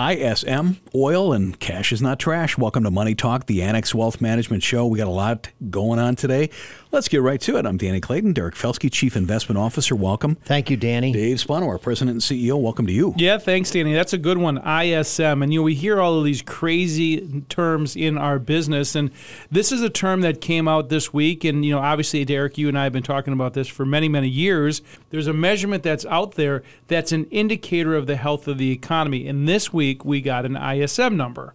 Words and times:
ISM, 0.00 0.78
oil 0.94 1.34
and 1.34 1.60
cash 1.60 1.92
is 1.92 2.00
not 2.00 2.18
trash. 2.18 2.56
Welcome 2.56 2.84
to 2.84 2.90
Money 2.90 3.14
Talk, 3.14 3.44
the 3.44 3.60
Annex 3.60 3.94
Wealth 3.94 4.22
Management 4.22 4.62
Show. 4.62 4.86
We 4.86 4.96
got 4.96 5.08
a 5.08 5.10
lot 5.10 5.50
going 5.68 5.98
on 5.98 6.16
today. 6.16 6.48
Let's 6.92 7.06
get 7.06 7.22
right 7.22 7.40
to 7.42 7.56
it. 7.56 7.66
I'm 7.66 7.76
Danny 7.76 8.00
Clayton, 8.00 8.32
Derek 8.32 8.56
Felsky, 8.56 8.90
Chief 8.90 9.16
Investment 9.16 9.56
Officer. 9.56 9.94
Welcome. 9.94 10.34
Thank 10.34 10.70
you, 10.70 10.76
Danny. 10.76 11.12
Dave 11.12 11.38
Spano, 11.38 11.68
our 11.68 11.78
President 11.78 12.14
and 12.14 12.20
CEO. 12.20 12.60
Welcome 12.60 12.84
to 12.88 12.92
you. 12.92 13.14
Yeah, 13.16 13.38
thanks, 13.38 13.70
Danny. 13.70 13.92
That's 13.92 14.12
a 14.12 14.18
good 14.18 14.38
one. 14.38 14.58
ISM. 14.58 15.40
And, 15.40 15.52
you 15.52 15.60
know, 15.60 15.62
we 15.62 15.76
hear 15.76 16.00
all 16.00 16.18
of 16.18 16.24
these 16.24 16.42
crazy 16.42 17.44
terms 17.48 17.94
in 17.94 18.18
our 18.18 18.40
business. 18.40 18.96
And 18.96 19.12
this 19.52 19.70
is 19.70 19.82
a 19.82 19.88
term 19.88 20.22
that 20.22 20.40
came 20.40 20.66
out 20.66 20.88
this 20.88 21.12
week. 21.14 21.44
And, 21.44 21.64
you 21.64 21.70
know, 21.70 21.78
obviously, 21.78 22.24
Derek, 22.24 22.58
you 22.58 22.66
and 22.66 22.76
I 22.76 22.82
have 22.82 22.92
been 22.92 23.04
talking 23.04 23.32
about 23.32 23.54
this 23.54 23.68
for 23.68 23.86
many, 23.86 24.08
many 24.08 24.28
years. 24.28 24.82
There's 25.10 25.28
a 25.28 25.32
measurement 25.32 25.84
that's 25.84 26.04
out 26.06 26.32
there 26.32 26.64
that's 26.88 27.12
an 27.12 27.26
indicator 27.26 27.94
of 27.94 28.08
the 28.08 28.16
health 28.16 28.48
of 28.48 28.58
the 28.58 28.72
economy. 28.72 29.28
And 29.28 29.46
this 29.46 29.72
week, 29.72 30.04
we 30.04 30.20
got 30.20 30.44
an 30.44 30.56
ISM 30.56 31.16
number. 31.16 31.54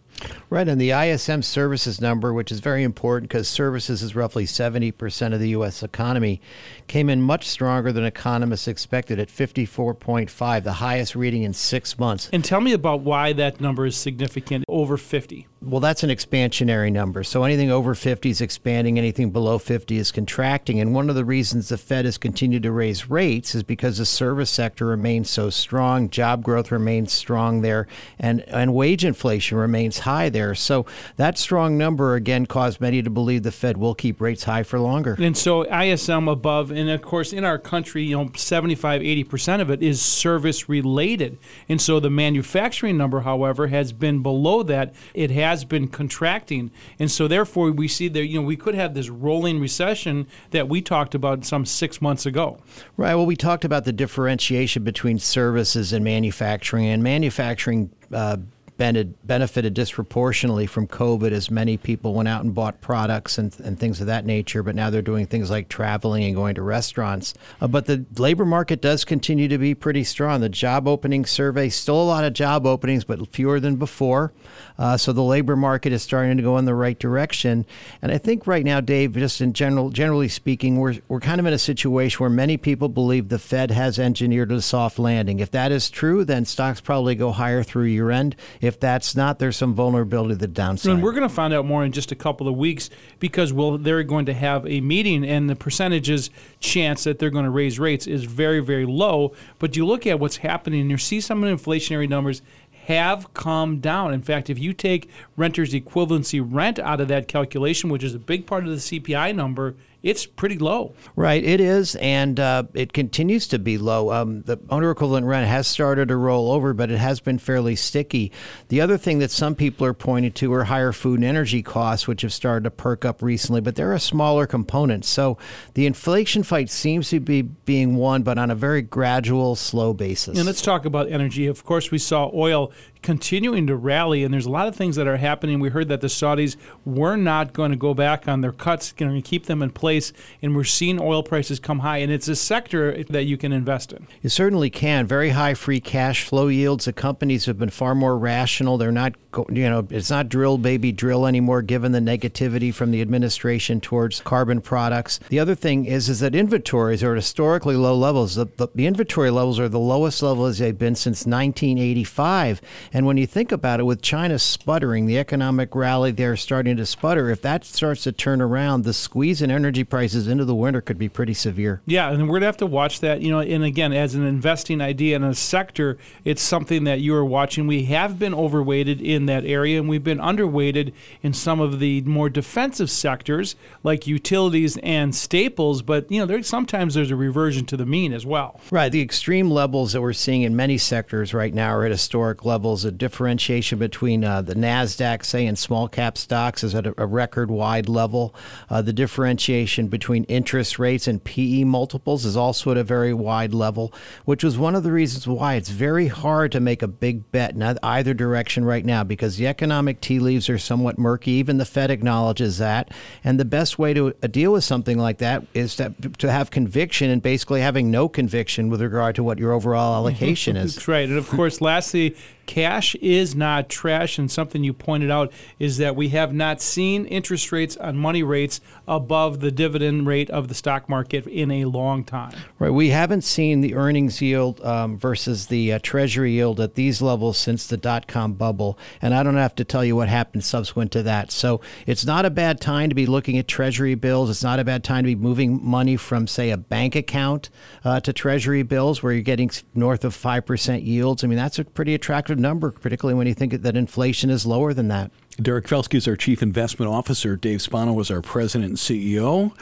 Right, 0.49 0.67
and 0.67 0.79
the 0.79 0.91
ISM 0.91 1.41
services 1.41 1.99
number, 1.99 2.31
which 2.31 2.51
is 2.51 2.59
very 2.59 2.83
important 2.83 3.29
because 3.29 3.47
services 3.47 4.01
is 4.03 4.15
roughly 4.15 4.45
70% 4.45 5.33
of 5.33 5.39
the 5.39 5.49
U.S. 5.49 5.83
economy, 5.83 6.39
came 6.87 7.09
in 7.09 7.21
much 7.21 7.47
stronger 7.47 7.91
than 7.91 8.05
economists 8.05 8.67
expected 8.67 9.19
at 9.19 9.29
54.5, 9.29 10.63
the 10.63 10.73
highest 10.73 11.15
reading 11.15 11.43
in 11.43 11.53
six 11.53 11.97
months. 11.97 12.29
And 12.31 12.45
tell 12.45 12.61
me 12.61 12.73
about 12.73 13.01
why 13.01 13.33
that 13.33 13.59
number 13.59 13.85
is 13.85 13.97
significant 13.97 14.65
over 14.69 14.97
50. 14.97 15.47
Well, 15.65 15.79
that's 15.79 16.03
an 16.03 16.11
expansionary 16.11 16.91
number. 16.91 17.23
So 17.23 17.43
anything 17.43 17.71
over 17.71 17.95
50 17.95 18.29
is 18.29 18.39
expanding, 18.39 18.99
anything 18.99 19.31
below 19.31 19.57
50 19.57 19.97
is 19.97 20.11
contracting. 20.11 20.79
And 20.79 20.93
one 20.93 21.09
of 21.09 21.15
the 21.15 21.25
reasons 21.25 21.69
the 21.69 21.77
Fed 21.79 22.05
has 22.05 22.19
continued 22.19 22.61
to 22.63 22.71
raise 22.71 23.09
rates 23.09 23.55
is 23.55 23.63
because 23.63 23.97
the 23.97 24.05
service 24.05 24.51
sector 24.51 24.85
remains 24.85 25.27
so 25.27 25.49
strong, 25.49 26.11
job 26.11 26.43
growth 26.43 26.71
remains 26.71 27.11
strong 27.11 27.61
there, 27.61 27.87
and, 28.19 28.41
and 28.41 28.75
wage 28.75 29.03
inflation 29.03 29.57
remains 29.57 29.99
high 30.05 30.29
there. 30.29 30.55
So 30.55 30.85
that 31.17 31.37
strong 31.37 31.77
number 31.77 32.15
again 32.15 32.45
caused 32.45 32.79
many 32.79 33.01
to 33.01 33.09
believe 33.09 33.43
the 33.43 33.51
Fed 33.51 33.77
will 33.77 33.93
keep 33.93 34.21
rates 34.21 34.45
high 34.45 34.63
for 34.63 34.79
longer. 34.79 35.15
And 35.19 35.35
so 35.35 35.63
ISM 35.63 36.27
above, 36.27 36.71
and 36.71 36.89
of 36.89 37.01
course 37.01 37.33
in 37.33 37.43
our 37.43 37.57
country, 37.57 38.03
you 38.03 38.17
know, 38.17 38.31
75, 38.35 39.01
80% 39.01 39.61
of 39.61 39.69
it 39.69 39.83
is 39.83 40.01
service 40.01 40.69
related. 40.69 41.37
And 41.67 41.81
so 41.81 41.99
the 41.99 42.09
manufacturing 42.09 42.97
number, 42.97 43.21
however, 43.21 43.67
has 43.67 43.91
been 43.91 44.23
below 44.23 44.63
that. 44.63 44.95
It 45.13 45.31
has 45.31 45.65
been 45.65 45.87
contracting. 45.87 46.71
And 46.99 47.11
so 47.11 47.27
therefore 47.27 47.71
we 47.71 47.87
see 47.87 48.07
that, 48.07 48.25
you 48.25 48.39
know, 48.39 48.45
we 48.45 48.55
could 48.55 48.75
have 48.75 48.93
this 48.93 49.09
rolling 49.09 49.59
recession 49.59 50.27
that 50.51 50.69
we 50.69 50.81
talked 50.81 51.15
about 51.15 51.45
some 51.45 51.65
six 51.65 52.01
months 52.01 52.25
ago. 52.25 52.59
Right. 52.97 53.15
Well, 53.15 53.25
we 53.25 53.35
talked 53.35 53.65
about 53.65 53.85
the 53.85 53.93
differentiation 53.93 54.83
between 54.83 55.19
services 55.19 55.91
and 55.91 56.03
manufacturing, 56.03 56.85
and 56.85 57.03
manufacturing 57.03 57.89
uh, 58.13 58.37
benefited 58.77 59.73
disproportionately 59.73 60.65
from 60.65 60.87
COVID 60.87 61.31
as 61.31 61.49
many 61.49 61.77
people 61.77 62.13
went 62.13 62.27
out 62.27 62.43
and 62.43 62.53
bought 62.53 62.81
products 62.81 63.37
and, 63.37 63.57
and 63.59 63.79
things 63.79 64.01
of 64.01 64.07
that 64.07 64.25
nature, 64.25 64.63
but 64.63 64.75
now 64.75 64.89
they're 64.89 65.01
doing 65.01 65.25
things 65.25 65.49
like 65.49 65.69
traveling 65.69 66.23
and 66.23 66.35
going 66.35 66.55
to 66.55 66.61
restaurants. 66.61 67.33
Uh, 67.61 67.67
but 67.67 67.85
the 67.85 68.05
labor 68.17 68.45
market 68.45 68.81
does 68.81 69.05
continue 69.05 69.47
to 69.47 69.57
be 69.57 69.73
pretty 69.73 70.03
strong. 70.03 70.41
The 70.41 70.49
job 70.49 70.87
opening 70.87 71.25
survey, 71.25 71.69
still 71.69 72.01
a 72.01 72.03
lot 72.03 72.23
of 72.23 72.33
job 72.33 72.65
openings, 72.65 73.03
but 73.03 73.25
fewer 73.33 73.59
than 73.59 73.77
before. 73.77 74.33
Uh, 74.77 74.97
so 74.97 75.13
the 75.13 75.23
labor 75.23 75.55
market 75.55 75.93
is 75.93 76.03
starting 76.03 76.35
to 76.37 76.43
go 76.43 76.57
in 76.57 76.65
the 76.65 76.75
right 76.75 76.99
direction. 76.99 77.65
And 78.01 78.11
I 78.11 78.17
think 78.17 78.45
right 78.45 78.65
now, 78.65 78.81
Dave, 78.81 79.13
just 79.13 79.39
in 79.39 79.53
general, 79.53 79.89
generally 79.89 80.27
speaking, 80.27 80.77
we're, 80.77 80.95
we're 81.07 81.19
kind 81.19 81.39
of 81.39 81.45
in 81.45 81.53
a 81.53 81.59
situation 81.59 82.19
where 82.19 82.29
many 82.29 82.57
people 82.57 82.89
believe 82.89 83.29
the 83.29 83.39
Fed 83.39 83.71
has 83.71 83.97
engineered 83.97 84.51
a 84.51 84.61
soft 84.61 84.99
landing. 84.99 85.39
If 85.39 85.51
that 85.51 85.71
is 85.71 85.89
true, 85.89 86.25
then 86.25 86.45
stocks 86.45 86.81
probably 86.81 87.15
go 87.15 87.31
higher 87.31 87.63
through 87.63 87.85
year 87.85 88.11
end. 88.11 88.35
If 88.65 88.79
that's 88.79 89.15
not, 89.15 89.39
there's 89.39 89.57
some 89.57 89.73
vulnerability 89.73 90.33
to 90.33 90.39
the 90.39 90.47
downside. 90.47 90.93
And 90.93 91.03
we're 91.03 91.11
going 91.11 91.27
to 91.27 91.33
find 91.33 91.53
out 91.53 91.65
more 91.65 91.85
in 91.85 91.91
just 91.91 92.11
a 92.11 92.15
couple 92.15 92.47
of 92.47 92.55
weeks 92.55 92.89
because 93.19 93.53
well, 93.53 93.77
they're 93.77 94.03
going 94.03 94.25
to 94.25 94.33
have 94.33 94.65
a 94.65 94.81
meeting, 94.81 95.23
and 95.23 95.49
the 95.49 95.55
percentages 95.55 96.29
chance 96.59 97.03
that 97.03 97.19
they're 97.19 97.29
going 97.29 97.45
to 97.45 97.51
raise 97.51 97.79
rates 97.79 98.07
is 98.07 98.23
very, 98.23 98.59
very 98.59 98.85
low. 98.85 99.33
But 99.59 99.75
you 99.75 99.85
look 99.85 100.07
at 100.07 100.19
what's 100.19 100.37
happening, 100.37 100.81
and 100.81 100.89
you 100.89 100.97
see 100.97 101.21
some 101.21 101.43
of 101.43 101.49
the 101.49 101.63
inflationary 101.63 102.09
numbers 102.09 102.41
have 102.85 103.33
come 103.33 103.79
down. 103.79 104.13
In 104.13 104.21
fact, 104.21 104.49
if 104.49 104.59
you 104.59 104.71
take 104.71 105.09
renter's 105.35 105.73
equivalency 105.73 106.43
rent 106.43 106.77
out 106.77 107.01
of 107.01 107.07
that 107.07 107.27
calculation, 107.27 107.89
which 107.89 108.03
is 108.03 108.13
a 108.13 108.19
big 108.19 108.45
part 108.45 108.63
of 108.63 108.69
the 108.69 108.75
CPI 108.77 109.35
number, 109.35 109.75
it's 110.05 110.27
pretty 110.27 110.59
low. 110.59 110.93
Right, 111.15 111.43
it 111.43 111.59
is, 111.59 111.95
and 111.95 112.39
uh, 112.39 112.65
it 112.75 112.93
continues 112.93 113.47
to 113.47 113.57
be 113.57 113.79
low. 113.79 114.11
Um, 114.11 114.43
the 114.43 114.59
owner 114.69 114.91
equivalent 114.91 115.25
rent 115.25 115.47
has 115.47 115.67
started 115.67 116.09
to 116.09 116.15
roll 116.15 116.51
over, 116.51 116.73
but 116.75 116.91
it 116.91 116.99
has 116.99 117.19
been 117.19 117.39
fairly 117.39 117.75
sticky. 117.75 118.31
The 118.67 118.81
other 118.81 118.99
thing 118.99 119.17
that 119.19 119.31
some 119.31 119.55
people 119.55 119.87
are 119.87 119.95
pointing 119.95 120.31
to 120.33 120.53
are 120.53 120.65
higher 120.65 120.91
food 120.91 121.21
and 121.21 121.25
energy 121.25 121.63
costs, 121.63 122.07
which 122.07 122.21
have 122.21 122.31
started 122.31 122.65
to 122.65 122.71
perk 122.71 123.03
up 123.03 123.23
recently, 123.23 123.61
but 123.61 123.75
they're 123.75 123.93
a 123.93 123.99
smaller 123.99 124.45
component. 124.45 125.05
So 125.05 125.39
the 125.73 125.87
inflation 125.87 126.43
fight 126.43 126.69
seems 126.69 127.09
to 127.09 127.19
be 127.19 127.41
being 127.41 127.95
won, 127.95 128.21
but 128.21 128.37
on 128.37 128.51
a 128.51 128.55
very 128.55 128.83
gradual, 128.83 129.55
slow 129.55 129.91
basis. 129.95 130.37
And 130.37 130.45
let's 130.45 130.61
talk 130.61 130.85
about 130.85 131.11
energy. 131.11 131.47
Of 131.47 131.63
course, 131.63 131.89
we 131.89 131.97
saw 131.97 132.29
oil 132.31 132.71
continuing 133.05 133.67
to 133.67 133.75
rally, 133.75 134.23
and 134.23 134.33
there's 134.33 134.47
a 134.47 134.49
lot 134.49 134.67
of 134.67 134.75
things 134.75 134.95
that 134.95 135.05
are 135.05 135.17
happening. 135.17 135.59
We 135.59 135.69
heard 135.69 135.89
that 135.89 136.01
the 136.01 136.07
Saudis 136.07 136.55
were 136.85 137.15
not 137.15 137.53
going 137.53 137.69
to 137.69 137.77
go 137.77 137.93
back 137.93 138.27
on 138.27 138.41
their 138.41 138.51
cuts, 138.51 138.91
going 138.93 139.13
to 139.13 139.21
keep 139.21 139.45
them 139.45 139.61
in 139.61 139.69
place, 139.69 140.11
and 140.41 140.55
we're 140.55 140.63
seeing 140.63 140.99
oil 140.99 141.21
prices 141.21 141.59
come 141.59 141.79
high, 141.79 141.99
and 141.99 142.11
it's 142.11 142.27
a 142.27 142.35
sector 142.35 143.03
that 143.03 143.25
you 143.25 143.37
can 143.37 143.53
invest 143.53 143.93
in. 143.93 144.07
You 144.23 144.29
certainly 144.29 144.71
can. 144.71 145.05
Very 145.05 145.29
high 145.29 145.53
free 145.53 145.79
cash 145.79 146.23
flow 146.23 146.47
yields. 146.47 146.85
The 146.85 146.93
companies 146.93 147.45
have 147.45 147.59
been 147.59 147.69
far 147.69 147.93
more 147.93 148.17
rational. 148.17 148.79
They're 148.79 148.91
not, 148.91 149.13
you 149.49 149.69
know, 149.69 149.85
it's 149.91 150.09
not 150.09 150.27
drill 150.27 150.57
baby 150.57 150.91
drill 150.91 151.27
anymore, 151.27 151.61
given 151.61 151.91
the 151.91 151.99
negativity 151.99 152.73
from 152.73 152.89
the 152.89 153.03
administration 153.03 153.81
towards 153.81 154.19
carbon 154.21 154.61
products. 154.61 155.19
The 155.29 155.39
other 155.39 155.53
thing 155.53 155.85
is, 155.85 156.09
is 156.09 156.21
that 156.21 156.33
inventories 156.33 157.03
are 157.03 157.11
at 157.11 157.17
historically 157.17 157.75
low 157.75 157.95
levels. 157.95 158.33
The, 158.33 158.45
the, 158.57 158.69
the 158.73 158.87
inventory 158.87 159.29
levels 159.29 159.59
are 159.59 159.69
the 159.69 159.77
lowest 159.77 160.23
levels 160.23 160.57
they've 160.57 160.75
been 160.75 160.95
since 160.95 161.27
1985 161.27 162.61
and 162.95 163.05
when 163.05 163.17
you 163.17 163.27
think 163.27 163.51
about 163.51 163.81
it, 163.81 163.83
with 163.83 164.01
China 164.01 164.39
sputtering, 164.39 165.05
the 165.05 165.19
economic 165.19 165.75
rally 165.75 166.11
there 166.11 166.37
starting 166.37 166.77
to 166.77 166.85
sputter, 166.85 167.29
if 167.29 167.41
that 167.41 167.65
starts 167.65 168.03
to 168.03 168.13
turn 168.13 168.39
around, 168.39 168.85
the 168.85 168.93
squeeze 168.93 169.41
in 169.41 169.51
energy 169.51 169.83
prices 169.83 170.29
into 170.29 170.45
the 170.45 170.55
winter 170.55 170.79
could 170.79 170.97
be 170.97 171.09
pretty 171.09 171.33
severe. 171.33 171.81
Yeah, 171.85 172.09
and 172.09 172.21
we're 172.21 172.35
going 172.35 172.43
to 172.43 172.45
have 172.45 172.55
to 172.55 172.65
watch 172.65 173.01
that. 173.01 173.19
You 173.19 173.31
know, 173.31 173.41
and 173.41 173.65
again, 173.65 173.91
as 173.91 174.15
an 174.15 174.23
investing 174.25 174.79
idea 174.79 175.17
in 175.17 175.25
a 175.25 175.35
sector, 175.35 175.97
it's 176.23 176.41
something 176.41 176.85
that 176.85 177.01
you 177.01 177.13
are 177.15 177.25
watching. 177.25 177.67
We 177.67 177.83
have 177.83 178.17
been 178.17 178.33
overweighted 178.33 179.01
in 179.01 179.25
that 179.25 179.43
area, 179.43 179.77
and 179.77 179.89
we've 179.89 180.01
been 180.01 180.19
underweighted 180.19 180.93
in 181.21 181.33
some 181.33 181.59
of 181.59 181.81
the 181.81 181.99
more 182.03 182.29
defensive 182.29 182.89
sectors 182.89 183.57
like 183.83 184.07
utilities 184.07 184.77
and 184.77 185.13
staples. 185.13 185.81
But, 185.81 186.09
you 186.09 186.21
know, 186.21 186.25
there, 186.25 186.41
sometimes 186.43 186.93
there's 186.93 187.11
a 187.11 187.17
reversion 187.17 187.65
to 187.65 187.75
the 187.75 187.85
mean 187.85 188.13
as 188.13 188.25
well. 188.25 188.61
Right. 188.71 188.89
The 188.89 189.01
extreme 189.01 189.51
levels 189.51 189.91
that 189.91 190.01
we're 190.01 190.13
seeing 190.13 190.43
in 190.43 190.55
many 190.55 190.77
sectors 190.77 191.33
right 191.33 191.53
now 191.53 191.75
are 191.75 191.83
at 191.83 191.91
historic 191.91 192.45
levels 192.45 192.84
a 192.85 192.91
differentiation 192.91 193.79
between 193.79 194.23
uh, 194.23 194.41
the 194.41 194.55
NASDAQ, 194.55 195.25
say, 195.25 195.45
and 195.45 195.57
small 195.57 195.87
cap 195.87 196.17
stocks 196.17 196.63
is 196.63 196.73
at 196.75 196.87
a, 196.87 196.93
a 196.97 197.05
record 197.05 197.51
wide 197.51 197.89
level. 197.89 198.33
Uh, 198.69 198.81
the 198.81 198.93
differentiation 198.93 199.87
between 199.87 200.23
interest 200.25 200.79
rates 200.79 201.07
and 201.07 201.23
PE 201.23 201.63
multiples 201.63 202.25
is 202.25 202.37
also 202.37 202.71
at 202.71 202.77
a 202.77 202.83
very 202.83 203.13
wide 203.13 203.53
level, 203.53 203.93
which 204.25 204.43
was 204.43 204.57
one 204.57 204.75
of 204.75 204.83
the 204.83 204.91
reasons 204.91 205.27
why 205.27 205.55
it's 205.55 205.69
very 205.69 206.07
hard 206.07 206.51
to 206.51 206.59
make 206.59 206.81
a 206.81 206.87
big 206.87 207.31
bet 207.31 207.55
in 207.55 207.63
either 207.83 208.13
direction 208.13 208.65
right 208.65 208.85
now 208.85 209.03
because 209.03 209.37
the 209.37 209.47
economic 209.47 210.01
tea 210.01 210.19
leaves 210.19 210.49
are 210.49 210.57
somewhat 210.57 210.97
murky. 210.97 211.31
Even 211.31 211.57
the 211.57 211.65
Fed 211.65 211.91
acknowledges 211.91 212.57
that. 212.57 212.91
And 213.23 213.39
the 213.39 213.45
best 213.45 213.79
way 213.79 213.93
to 213.93 214.13
uh, 214.23 214.27
deal 214.27 214.53
with 214.53 214.63
something 214.63 214.97
like 214.97 215.17
that 215.19 215.43
is 215.53 215.75
to, 215.77 215.93
to 216.19 216.31
have 216.31 216.51
conviction 216.51 217.09
and 217.09 217.21
basically 217.21 217.61
having 217.61 217.91
no 217.91 218.07
conviction 218.07 218.69
with 218.69 218.81
regard 218.81 219.15
to 219.15 219.23
what 219.23 219.39
your 219.39 219.51
overall 219.51 219.95
allocation 220.05 220.55
is. 220.55 220.75
That's 220.75 220.87
right. 220.87 221.07
And 221.07 221.17
of 221.17 221.29
course, 221.29 221.61
lastly, 221.61 222.15
cash 222.45 222.95
is 222.95 223.35
not 223.35 223.69
trash. 223.69 224.17
And 224.17 224.29
something 224.29 224.63
you 224.63 224.73
pointed 224.73 225.11
out 225.11 225.31
is 225.59 225.77
that 225.77 225.95
we 225.95 226.09
have 226.09 226.33
not 226.33 226.61
seen 226.61 227.05
interest 227.05 227.51
rates 227.51 227.77
on 227.77 227.97
money 227.97 228.23
rates 228.23 228.61
above 228.87 229.39
the 229.39 229.51
dividend 229.51 230.07
rate 230.07 230.29
of 230.29 230.47
the 230.47 230.53
stock 230.53 230.87
market 230.87 231.25
in 231.27 231.51
a 231.51 231.65
long 231.65 232.03
time. 232.03 232.35
Right. 232.59 232.69
We 232.69 232.89
haven't 232.89 233.23
seen 233.23 233.61
the 233.61 233.75
earnings 233.75 234.21
yield 234.21 234.61
um, 234.61 234.97
versus 234.97 235.47
the 235.47 235.73
uh, 235.73 235.79
treasury 235.81 236.33
yield 236.33 236.59
at 236.59 236.75
these 236.75 237.01
levels 237.01 237.37
since 237.37 237.67
the 237.67 237.77
dot 237.77 238.07
com 238.07 238.33
bubble. 238.33 238.77
And 239.01 239.13
I 239.13 239.23
don't 239.23 239.35
have 239.35 239.55
to 239.55 239.63
tell 239.63 239.83
you 239.83 239.95
what 239.95 240.09
happened 240.09 240.43
subsequent 240.43 240.91
to 240.93 241.03
that. 241.03 241.31
So 241.31 241.61
it's 241.85 242.05
not 242.05 242.25
a 242.25 242.29
bad 242.29 242.61
time 242.61 242.89
to 242.89 242.95
be 242.95 243.05
looking 243.05 243.37
at 243.37 243.47
treasury 243.47 243.95
bills. 243.95 244.29
It's 244.29 244.43
not 244.43 244.59
a 244.59 244.63
bad 244.63 244.83
time 244.83 245.03
to 245.03 245.07
be 245.07 245.15
moving 245.15 245.63
money 245.63 245.97
from, 245.97 246.27
say, 246.27 246.51
a 246.51 246.57
bank 246.57 246.95
account 246.95 247.49
uh, 247.83 247.99
to 248.01 248.13
treasury 248.13 248.63
bills 248.63 249.01
where 249.01 249.13
you're 249.13 249.21
getting 249.21 249.49
north 249.73 250.05
of 250.05 250.15
5% 250.15 250.85
yields. 250.85 251.23
I 251.23 251.27
mean, 251.27 251.37
that's 251.37 251.59
a 251.59 251.65
pretty 251.65 251.93
attractive 251.93 252.34
number, 252.39 252.71
particularly 252.71 253.17
when 253.17 253.27
you 253.27 253.33
think 253.33 253.53
that 253.61 253.75
inflation 253.75 254.29
is 254.29 254.45
lower 254.45 254.73
than 254.73 254.87
that. 254.89 255.11
Derek 255.41 255.67
Felsky 255.67 255.95
is 255.95 256.07
our 256.07 256.15
Chief 256.15 256.41
Investment 256.41 256.89
Officer. 256.89 257.35
Dave 257.35 257.61
Spano 257.61 257.99
is 257.99 258.09
our 258.09 258.21
President 258.21 258.69
and 258.69 258.77
CEO. 258.77 259.53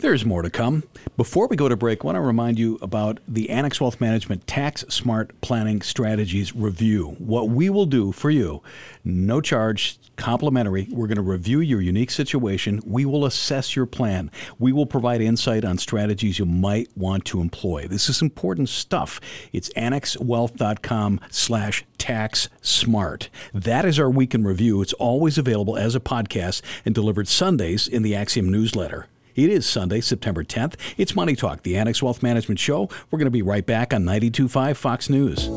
There's 0.00 0.24
more 0.24 0.40
to 0.40 0.48
come. 0.48 0.84
Before 1.18 1.48
we 1.48 1.56
go 1.56 1.68
to 1.68 1.76
break, 1.76 2.02
I 2.02 2.06
want 2.06 2.16
to 2.16 2.22
remind 2.22 2.58
you 2.58 2.78
about 2.80 3.20
the 3.28 3.50
Annex 3.50 3.78
Wealth 3.78 4.00
Management 4.00 4.46
Tax 4.46 4.86
Smart 4.88 5.38
Planning 5.42 5.82
Strategies 5.82 6.56
Review. 6.56 7.16
What 7.18 7.50
we 7.50 7.68
will 7.68 7.84
do 7.84 8.10
for 8.10 8.30
you, 8.30 8.62
no 9.04 9.42
charge, 9.42 9.98
complimentary. 10.16 10.88
We're 10.90 11.08
going 11.08 11.16
to 11.16 11.22
review 11.22 11.60
your 11.60 11.82
unique 11.82 12.10
situation. 12.10 12.80
We 12.86 13.04
will 13.04 13.26
assess 13.26 13.76
your 13.76 13.86
plan. 13.86 14.30
We 14.58 14.72
will 14.72 14.86
provide 14.86 15.20
insight 15.20 15.64
on 15.64 15.76
strategies 15.76 16.38
you 16.38 16.46
might 16.46 16.88
want 16.96 17.26
to 17.26 17.42
employ. 17.42 17.86
This 17.86 18.08
is 18.08 18.22
important 18.22 18.70
stuff. 18.70 19.20
It's 19.52 19.68
annexwealth.com 19.70 21.20
slash 21.30 21.84
tax 21.98 22.48
smart. 22.62 23.28
That 23.52 23.84
is 23.84 23.98
our 23.98 24.08
week 24.08 24.34
in 24.34 24.44
review. 24.44 24.80
It's 24.80 24.92
always 24.94 25.36
available 25.36 25.76
as 25.76 25.94
a 25.94 26.00
podcast 26.00 26.62
and 26.84 26.94
delivered 26.94 27.28
Sundays 27.28 27.86
in 27.86 28.02
the 28.02 28.14
Axiom 28.14 28.50
newsletter. 28.50 29.06
It 29.34 29.50
is 29.50 29.66
Sunday, 29.66 30.00
September 30.00 30.42
10th. 30.42 30.74
It's 30.96 31.14
Money 31.14 31.36
Talk, 31.36 31.62
the 31.62 31.76
Annex 31.76 32.02
Wealth 32.02 32.22
Management 32.22 32.58
Show. 32.58 32.88
We're 33.10 33.18
going 33.18 33.26
to 33.26 33.30
be 33.30 33.42
right 33.42 33.64
back 33.64 33.94
on 33.94 34.04
92.5 34.04 34.76
Fox 34.76 35.08
News. 35.08 35.48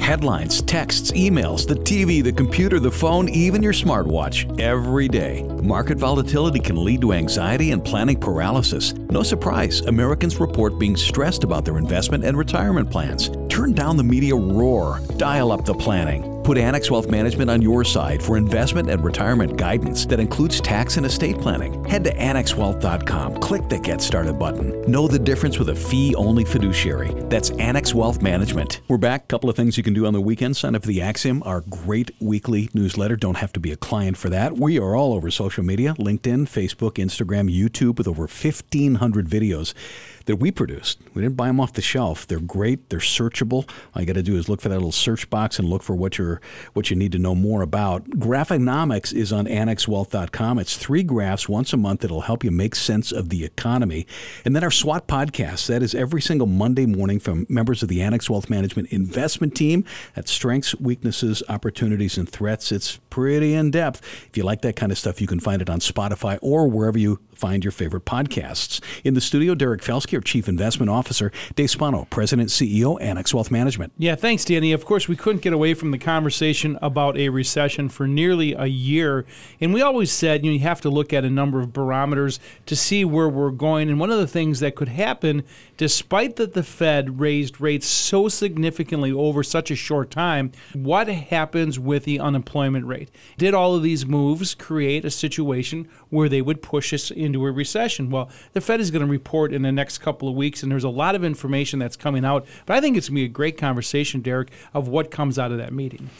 Headlines, 0.00 0.62
texts, 0.62 1.12
emails, 1.12 1.68
the 1.68 1.74
TV, 1.74 2.24
the 2.24 2.32
computer, 2.32 2.80
the 2.80 2.90
phone, 2.90 3.28
even 3.28 3.62
your 3.62 3.72
smartwatch, 3.72 4.58
every 4.58 5.06
day. 5.06 5.42
Market 5.62 5.98
volatility 5.98 6.58
can 6.58 6.82
lead 6.82 7.02
to 7.02 7.12
anxiety 7.12 7.70
and 7.70 7.84
planning 7.84 8.18
paralysis. 8.18 8.92
No 8.94 9.22
surprise, 9.22 9.82
Americans 9.82 10.40
report 10.40 10.78
being 10.78 10.96
stressed 10.96 11.44
about 11.44 11.64
their 11.64 11.78
investment 11.78 12.24
and 12.24 12.36
retirement 12.36 12.90
plans. 12.90 13.30
Turn 13.48 13.72
down 13.72 13.96
the 13.96 14.02
media 14.02 14.34
roar, 14.34 15.00
dial 15.16 15.52
up 15.52 15.64
the 15.64 15.74
planning. 15.74 16.39
Put 16.44 16.56
Annex 16.56 16.90
Wealth 16.90 17.10
Management 17.10 17.50
on 17.50 17.60
your 17.60 17.84
side 17.84 18.22
for 18.22 18.36
investment 18.36 18.88
and 18.88 19.04
retirement 19.04 19.56
guidance 19.58 20.06
that 20.06 20.18
includes 20.18 20.60
tax 20.60 20.96
and 20.96 21.04
estate 21.04 21.38
planning. 21.38 21.84
Head 21.84 22.04
to 22.04 22.14
annexwealth.com, 22.14 23.40
click 23.40 23.68
the 23.68 23.78
Get 23.78 24.00
Started 24.00 24.38
button. 24.38 24.82
Know 24.90 25.06
the 25.06 25.18
difference 25.18 25.58
with 25.58 25.68
a 25.68 25.74
fee 25.74 26.14
only 26.14 26.44
fiduciary. 26.44 27.12
That's 27.28 27.50
Annex 27.50 27.94
Wealth 27.94 28.22
Management. 28.22 28.80
We're 28.88 28.96
back. 28.96 29.24
A 29.24 29.26
Couple 29.26 29.50
of 29.50 29.56
things 29.56 29.76
you 29.76 29.82
can 29.82 29.94
do 29.94 30.06
on 30.06 30.12
the 30.12 30.20
weekend. 30.20 30.56
Sign 30.56 30.74
up 30.74 30.82
for 30.82 30.88
the 30.88 31.02
Axiom, 31.02 31.42
our 31.44 31.60
great 31.60 32.10
weekly 32.20 32.70
newsletter. 32.74 33.16
Don't 33.16 33.36
have 33.36 33.52
to 33.52 33.60
be 33.60 33.70
a 33.70 33.76
client 33.76 34.16
for 34.16 34.30
that. 34.30 34.56
We 34.56 34.78
are 34.78 34.96
all 34.96 35.12
over 35.12 35.30
social 35.30 35.62
media 35.62 35.94
LinkedIn, 35.98 36.48
Facebook, 36.48 36.94
Instagram, 36.94 37.54
YouTube 37.54 37.98
with 37.98 38.08
over 38.08 38.22
1,500 38.22 39.28
videos 39.28 39.74
that 40.30 40.36
we 40.36 40.52
produced. 40.52 41.00
We 41.12 41.22
didn't 41.22 41.36
buy 41.36 41.48
them 41.48 41.58
off 41.58 41.72
the 41.72 41.82
shelf. 41.82 42.24
They're 42.24 42.38
great. 42.38 42.88
They're 42.88 43.00
searchable. 43.00 43.68
All 43.92 44.00
you 44.00 44.06
got 44.06 44.12
to 44.12 44.22
do 44.22 44.36
is 44.36 44.48
look 44.48 44.60
for 44.60 44.68
that 44.68 44.76
little 44.76 44.92
search 44.92 45.28
box 45.28 45.58
and 45.58 45.68
look 45.68 45.82
for 45.82 45.96
what 45.96 46.18
you're 46.18 46.40
what 46.72 46.88
you 46.88 46.94
need 46.94 47.10
to 47.10 47.18
know 47.18 47.34
more 47.34 47.62
about. 47.62 48.08
Graphonomics 48.10 49.12
is 49.12 49.32
on 49.32 49.46
annexwealth.com. 49.46 50.60
It's 50.60 50.76
three 50.76 51.02
graphs 51.02 51.48
once 51.48 51.72
a 51.72 51.76
month 51.76 52.02
that'll 52.02 52.20
help 52.20 52.44
you 52.44 52.52
make 52.52 52.76
sense 52.76 53.10
of 53.10 53.28
the 53.28 53.44
economy. 53.44 54.06
And 54.44 54.54
then 54.54 54.62
our 54.62 54.70
SWOT 54.70 55.08
podcast. 55.08 55.66
That 55.66 55.82
is 55.82 55.96
every 55.96 56.22
single 56.22 56.46
Monday 56.46 56.86
morning 56.86 57.18
from 57.18 57.44
members 57.48 57.82
of 57.82 57.88
the 57.88 58.00
Annex 58.00 58.30
Wealth 58.30 58.48
Management 58.48 58.92
investment 58.92 59.56
team. 59.56 59.84
That's 60.14 60.30
strengths, 60.30 60.76
weaknesses, 60.76 61.42
opportunities, 61.48 62.16
and 62.16 62.28
threats. 62.28 62.70
It's 62.70 62.98
pretty 63.10 63.54
in 63.54 63.72
depth. 63.72 64.00
If 64.28 64.36
you 64.36 64.44
like 64.44 64.62
that 64.62 64.76
kind 64.76 64.92
of 64.92 64.98
stuff, 64.98 65.20
you 65.20 65.26
can 65.26 65.40
find 65.40 65.60
it 65.60 65.68
on 65.68 65.80
Spotify 65.80 66.38
or 66.40 66.68
wherever 66.68 66.98
you 66.98 67.18
find 67.40 67.64
your 67.64 67.72
favorite 67.72 68.04
podcasts. 68.04 68.82
In 69.02 69.14
the 69.14 69.20
studio, 69.20 69.54
Derek 69.54 69.80
Felsky, 69.80 70.14
our 70.14 70.20
Chief 70.20 70.46
Investment 70.46 70.90
Officer, 70.90 71.32
Dave 71.56 71.70
Spano, 71.70 72.06
President 72.10 72.50
CEO, 72.50 73.00
Annex 73.00 73.32
Wealth 73.32 73.50
Management. 73.50 73.94
Yeah, 73.96 74.14
thanks, 74.14 74.44
Danny. 74.44 74.72
Of 74.72 74.84
course, 74.84 75.08
we 75.08 75.16
couldn't 75.16 75.40
get 75.40 75.54
away 75.54 75.72
from 75.72 75.90
the 75.90 75.98
conversation 75.98 76.78
about 76.82 77.16
a 77.16 77.30
recession 77.30 77.88
for 77.88 78.06
nearly 78.06 78.52
a 78.52 78.66
year. 78.66 79.24
And 79.58 79.72
we 79.72 79.80
always 79.80 80.12
said 80.12 80.44
you, 80.44 80.50
know, 80.50 80.54
you 80.54 80.60
have 80.60 80.82
to 80.82 80.90
look 80.90 81.14
at 81.14 81.24
a 81.24 81.30
number 81.30 81.60
of 81.60 81.72
barometers 81.72 82.38
to 82.66 82.76
see 82.76 83.06
where 83.06 83.28
we're 83.28 83.50
going. 83.50 83.88
And 83.88 83.98
one 83.98 84.10
of 84.10 84.18
the 84.18 84.26
things 84.26 84.60
that 84.60 84.76
could 84.76 84.88
happen, 84.88 85.42
despite 85.78 86.36
that 86.36 86.52
the 86.52 86.62
Fed 86.62 87.20
raised 87.20 87.58
rates 87.58 87.86
so 87.86 88.28
significantly 88.28 89.12
over 89.12 89.42
such 89.42 89.70
a 89.70 89.76
short 89.76 90.10
time, 90.10 90.52
what 90.74 91.08
happens 91.08 91.78
with 91.78 92.04
the 92.04 92.20
unemployment 92.20 92.84
rate? 92.84 93.10
Did 93.38 93.54
all 93.54 93.74
of 93.74 93.82
these 93.82 94.04
moves 94.04 94.54
create 94.54 95.06
a 95.06 95.10
situation 95.10 95.88
where 96.10 96.28
they 96.28 96.42
would 96.42 96.60
push 96.60 96.92
us 96.92 97.10
in 97.10 97.29
into 97.30 97.46
a 97.46 97.52
recession. 97.52 98.10
Well, 98.10 98.28
the 98.52 98.60
Fed 98.60 98.80
is 98.80 98.90
going 98.90 99.04
to 99.04 99.10
report 99.10 99.52
in 99.52 99.62
the 99.62 99.72
next 99.72 99.98
couple 99.98 100.28
of 100.28 100.34
weeks, 100.34 100.62
and 100.62 100.70
there's 100.70 100.84
a 100.84 100.88
lot 100.88 101.14
of 101.14 101.24
information 101.24 101.78
that's 101.78 101.96
coming 101.96 102.24
out. 102.24 102.46
But 102.66 102.76
I 102.76 102.80
think 102.80 102.96
it's 102.96 103.08
going 103.08 103.16
to 103.16 103.20
be 103.22 103.24
a 103.26 103.28
great 103.28 103.56
conversation, 103.56 104.20
Derek, 104.20 104.50
of 104.74 104.88
what 104.88 105.10
comes 105.10 105.38
out 105.38 105.52
of 105.52 105.58
that 105.58 105.72
meeting. 105.72 106.10